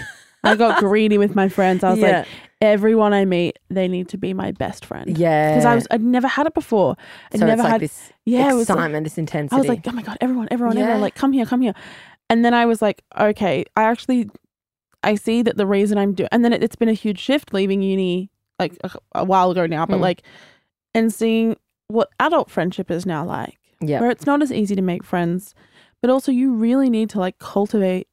I 0.43 0.55
got 0.55 0.79
greedy 0.79 1.17
with 1.17 1.35
my 1.35 1.47
friends. 1.49 1.83
I 1.83 1.91
was 1.91 1.99
Yeah. 1.99 2.19
like, 2.19 2.27
everyone 2.61 3.13
I 3.13 3.25
meet, 3.25 3.59
they 3.69 3.87
need 3.87 4.07
to 4.09 4.17
be 4.17 4.33
my 4.33 4.51
best 4.51 4.85
friend 4.85 5.17
Yeah. 5.17 5.51
because 5.51 5.65
I 5.65 5.75
was 5.75 5.87
I'd 5.91 6.01
never 6.01 6.27
had 6.27 6.47
it 6.47 6.53
before. 6.53 6.95
I'd 7.33 7.39
so 7.39 7.45
never 7.45 7.63
like 7.63 7.71
had 7.73 7.81
this 7.81 8.11
yeah, 8.25 8.51
it 8.51 8.55
was 8.55 8.69
like- 8.69 8.77
excitement, 8.77 9.03
this 9.03 9.17
intensity. 9.17 9.55
I 9.55 9.59
was 9.59 9.67
like, 9.67 9.87
oh 9.87 9.91
my 9.91 10.01
god, 10.01 10.17
everyone, 10.21 10.47
everyone, 10.51 10.77
everyone, 10.77 11.01
like 11.01 11.15
come 11.15 11.31
here, 11.33 11.45
come 11.45 11.61
here. 11.61 11.73
And 12.29 12.43
then 12.43 12.53
I 12.53 12.65
was 12.65 12.81
like, 12.81 13.03
okay, 13.17 13.63
I 13.75 13.83
actually 13.83 14.29
I 15.03 15.15
see 15.15 15.41
that 15.43 15.57
the 15.57 15.67
reason 15.67 15.97
I'm 15.97 16.13
doing, 16.13 16.29
and 16.31 16.43
then 16.43 16.51
it, 16.53 16.63
it's 16.63 16.75
been 16.75 16.89
a 16.89 16.93
huge 16.93 17.19
shift 17.19 17.53
leaving 17.53 17.81
uni 17.81 18.29
like 18.59 18.75
a, 18.83 18.91
a 19.13 19.23
while 19.23 19.51
ago 19.51 19.65
now, 19.67 19.85
but 19.85 19.97
Mm. 19.97 20.01
like 20.01 20.23
and 20.95 21.13
seeing 21.13 21.55
what 21.89 22.09
adult 22.19 22.49
friendship 22.49 22.89
is 22.89 23.05
now 23.05 23.23
like, 23.23 23.57
yeah. 23.79 24.01
where 24.01 24.09
it's 24.09 24.25
not 24.25 24.41
as 24.41 24.51
easy 24.51 24.75
to 24.75 24.81
make 24.81 25.03
friends, 25.03 25.53
but 26.01 26.09
also 26.09 26.31
you 26.31 26.53
really 26.53 26.89
need 26.89 27.09
to 27.11 27.19
like 27.19 27.37
cultivate 27.37 28.07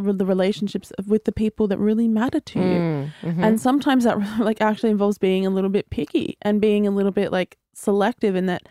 the 0.00 0.26
relationships 0.26 0.92
with 1.06 1.24
the 1.24 1.32
people 1.32 1.66
that 1.68 1.78
really 1.78 2.08
matter 2.08 2.40
to 2.40 2.58
you. 2.58 2.64
Mm, 2.64 3.12
mhm. 3.22 3.44
And 3.44 3.60
sometimes 3.60 4.04
that 4.04 4.18
like 4.40 4.60
actually 4.60 4.90
involves 4.90 5.18
being 5.18 5.46
a 5.46 5.50
little 5.50 5.70
bit 5.70 5.90
picky 5.90 6.36
and 6.42 6.60
being 6.60 6.86
a 6.86 6.90
little 6.90 7.12
bit 7.12 7.30
like 7.32 7.56
selective 7.74 8.34
in 8.36 8.46
that 8.46 8.62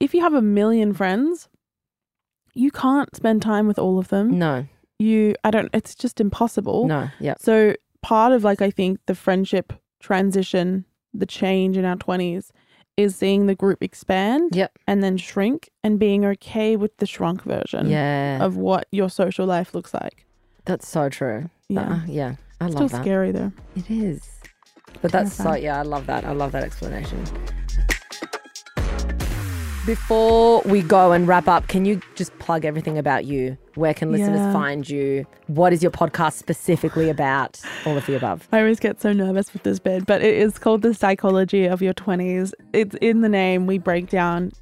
if 0.00 0.12
you 0.14 0.20
have 0.20 0.34
a 0.34 0.42
million 0.42 0.92
friends, 0.92 1.48
you 2.54 2.70
can't 2.70 3.14
spend 3.16 3.42
time 3.42 3.66
with 3.66 3.78
all 3.78 3.98
of 3.98 4.08
them. 4.08 4.38
no, 4.38 4.66
You 4.98 5.34
I 5.44 5.50
don't 5.50 5.70
it's 5.72 5.94
just 5.94 6.20
impossible. 6.20 6.86
no, 6.86 7.08
yeah. 7.20 7.34
So 7.38 7.74
part 8.02 8.32
of 8.32 8.44
like 8.44 8.60
I 8.62 8.70
think 8.70 8.98
the 9.06 9.14
friendship 9.14 9.72
transition, 10.00 10.84
the 11.12 11.26
change 11.26 11.76
in 11.76 11.84
our 11.84 11.96
20s 11.96 12.50
is 12.96 13.16
seeing 13.16 13.46
the 13.46 13.54
group 13.56 13.82
expand 13.82 14.54
Yep. 14.54 14.78
and 14.86 15.02
then 15.02 15.16
shrink 15.16 15.68
and 15.82 15.98
being 15.98 16.24
okay 16.24 16.76
with 16.76 16.96
the 16.98 17.06
shrunk 17.06 17.42
version 17.42 17.88
Yeah. 17.88 18.44
of 18.44 18.56
what 18.56 18.86
your 18.92 19.10
social 19.10 19.46
life 19.46 19.74
looks 19.74 19.92
like. 19.92 20.26
That's 20.66 20.88
so 20.88 21.08
true. 21.08 21.50
Yeah. 21.68 21.80
Uh, 21.94 22.00
yeah. 22.06 22.34
I 22.60 22.68
Still 22.68 22.80
love 22.80 22.90
that. 22.90 22.96
Still 22.96 23.02
scary 23.02 23.32
though. 23.32 23.52
It 23.76 23.90
is. 23.90 24.22
But 25.02 25.12
that's 25.12 25.32
so, 25.34 25.54
yeah, 25.54 25.78
I 25.78 25.82
love 25.82 26.06
that. 26.06 26.24
I 26.24 26.32
love 26.32 26.52
that 26.52 26.62
explanation. 26.62 27.24
Before 29.86 30.62
we 30.62 30.80
go 30.80 31.12
and 31.12 31.28
wrap 31.28 31.46
up, 31.46 31.68
can 31.68 31.84
you 31.84 32.00
just 32.14 32.36
plug 32.38 32.64
everything 32.64 32.96
about 32.96 33.26
you? 33.26 33.58
Where 33.74 33.92
can 33.92 34.10
listeners 34.10 34.38
Yeah. 34.38 34.52
find 34.52 34.88
you? 34.88 35.26
What 35.48 35.74
is 35.74 35.82
your 35.82 35.90
podcast 35.90 36.34
specifically 36.38 37.10
about? 37.10 37.60
All 37.84 37.94
of 37.98 38.06
the 38.06 38.14
above. 38.16 38.48
I 38.50 38.60
always 38.60 38.80
get 38.80 39.02
so 39.02 39.12
nervous 39.12 39.52
with 39.52 39.62
this 39.62 39.78
bit, 39.78 40.06
but 40.06 40.22
it 40.22 40.34
is 40.36 40.58
called 40.58 40.80
The 40.80 40.94
Psychology 40.94 41.66
of 41.66 41.82
Your 41.82 41.92
20s. 41.92 42.54
It's 42.72 42.94
in 43.02 43.20
the 43.20 43.28
name. 43.28 43.66
We 43.66 43.76
break 43.76 44.08
down 44.08 44.52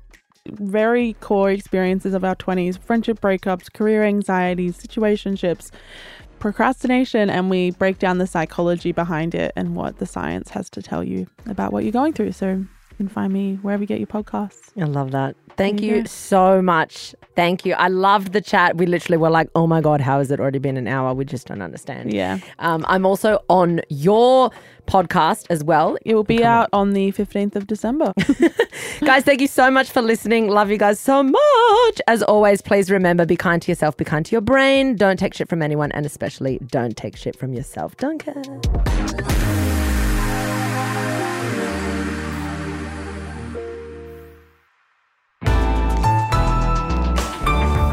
very 0.47 1.15
core 1.15 1.51
experiences 1.51 2.15
of 2.15 2.25
our 2.25 2.37
20s 2.37 2.79
friendship 2.79 3.21
breakups, 3.21 3.73
career 3.73 4.03
anxieties, 4.05 4.79
situationships, 4.79 5.71
procrastination, 6.39 7.31
and 7.31 7.49
we 7.49 7.71
break 7.71 7.99
down 7.99 8.19
the 8.19 8.27
psychology 8.27 8.93
behind 8.93 9.35
it 9.35 9.53
and 9.55 9.77
what 9.77 9.99
the 9.99 10.07
science 10.07 10.51
has 10.51 10.69
to 10.71 10.83
tell 10.83 11.05
you 11.05 11.27
about 11.47 11.73
what 11.73 11.85
you're 11.85 11.93
going 11.93 12.13
through. 12.13 12.33
So 12.33 12.65
can 13.03 13.09
find 13.09 13.33
me 13.33 13.59
wherever 13.63 13.83
you 13.83 13.87
get 13.87 13.99
your 13.99 14.07
podcasts. 14.07 14.71
I 14.81 14.85
love 14.85 15.11
that. 15.11 15.35
Thank 15.57 15.81
There 15.81 15.91
you 15.91 15.97
you 15.97 16.07
so 16.07 16.63
much. 16.63 17.15
Thank 17.35 17.67
you. 17.67 17.75
I 17.75 17.89
loved 17.89 18.33
the 18.33 18.41
chat. 18.41 18.77
We 18.77 18.87
literally 18.87 19.19
were 19.19 19.29
like, 19.29 19.49
oh 19.57 19.67
my 19.67 19.81
God, 19.81 20.01
how 20.01 20.19
has 20.19 20.31
it 20.31 20.39
already 20.39 20.61
been 20.61 20.77
an 20.77 20.87
hour? 20.87 21.13
We 21.13 21.25
just 21.25 21.49
don't 21.49 21.61
understand. 21.63 22.13
Yeah. 22.13 22.39
Um, 22.61 22.85
I'm 22.89 23.05
also 23.05 23.41
on 23.51 23.81
your 23.89 24.51
podcast 24.87 25.47
as 25.51 25.65
well. 25.65 25.99
It 26.05 26.15
will 26.15 26.23
be 26.25 26.39
Come 26.39 26.47
on. 26.47 26.53
out 26.53 26.69
on 26.73 26.93
the 26.93 27.11
15th 27.13 27.57
of 27.57 27.67
December. 27.67 28.13
guys, 29.01 29.25
thank 29.25 29.41
you 29.41 29.49
so 29.49 29.69
much 29.71 29.91
for 29.91 30.01
listening. 30.01 30.49
Love 30.49 30.71
you 30.71 30.79
guys 30.79 31.01
so 31.01 31.23
much. 31.25 32.01
As 32.07 32.23
always, 32.23 32.63
please 32.63 32.89
remember 32.91 33.27
be 33.27 33.37
kind 33.37 33.61
to 33.63 33.71
yourself, 33.73 33.97
be 33.97 34.05
kind 34.05 34.25
to 34.27 34.33
your 34.33 34.41
brain. 34.41 34.95
Don't 34.95 35.19
take 35.19 35.35
shit 35.35 35.49
from 35.49 35.61
anyone, 35.61 35.91
and 35.93 36.07
especially 36.07 36.59
don't 36.67 36.97
take 36.97 37.17
shit 37.17 37.37
from 37.37 37.53
yourself. 37.53 37.97
Duncan. 37.97 38.61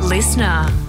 LiSTNR. 0.10 0.89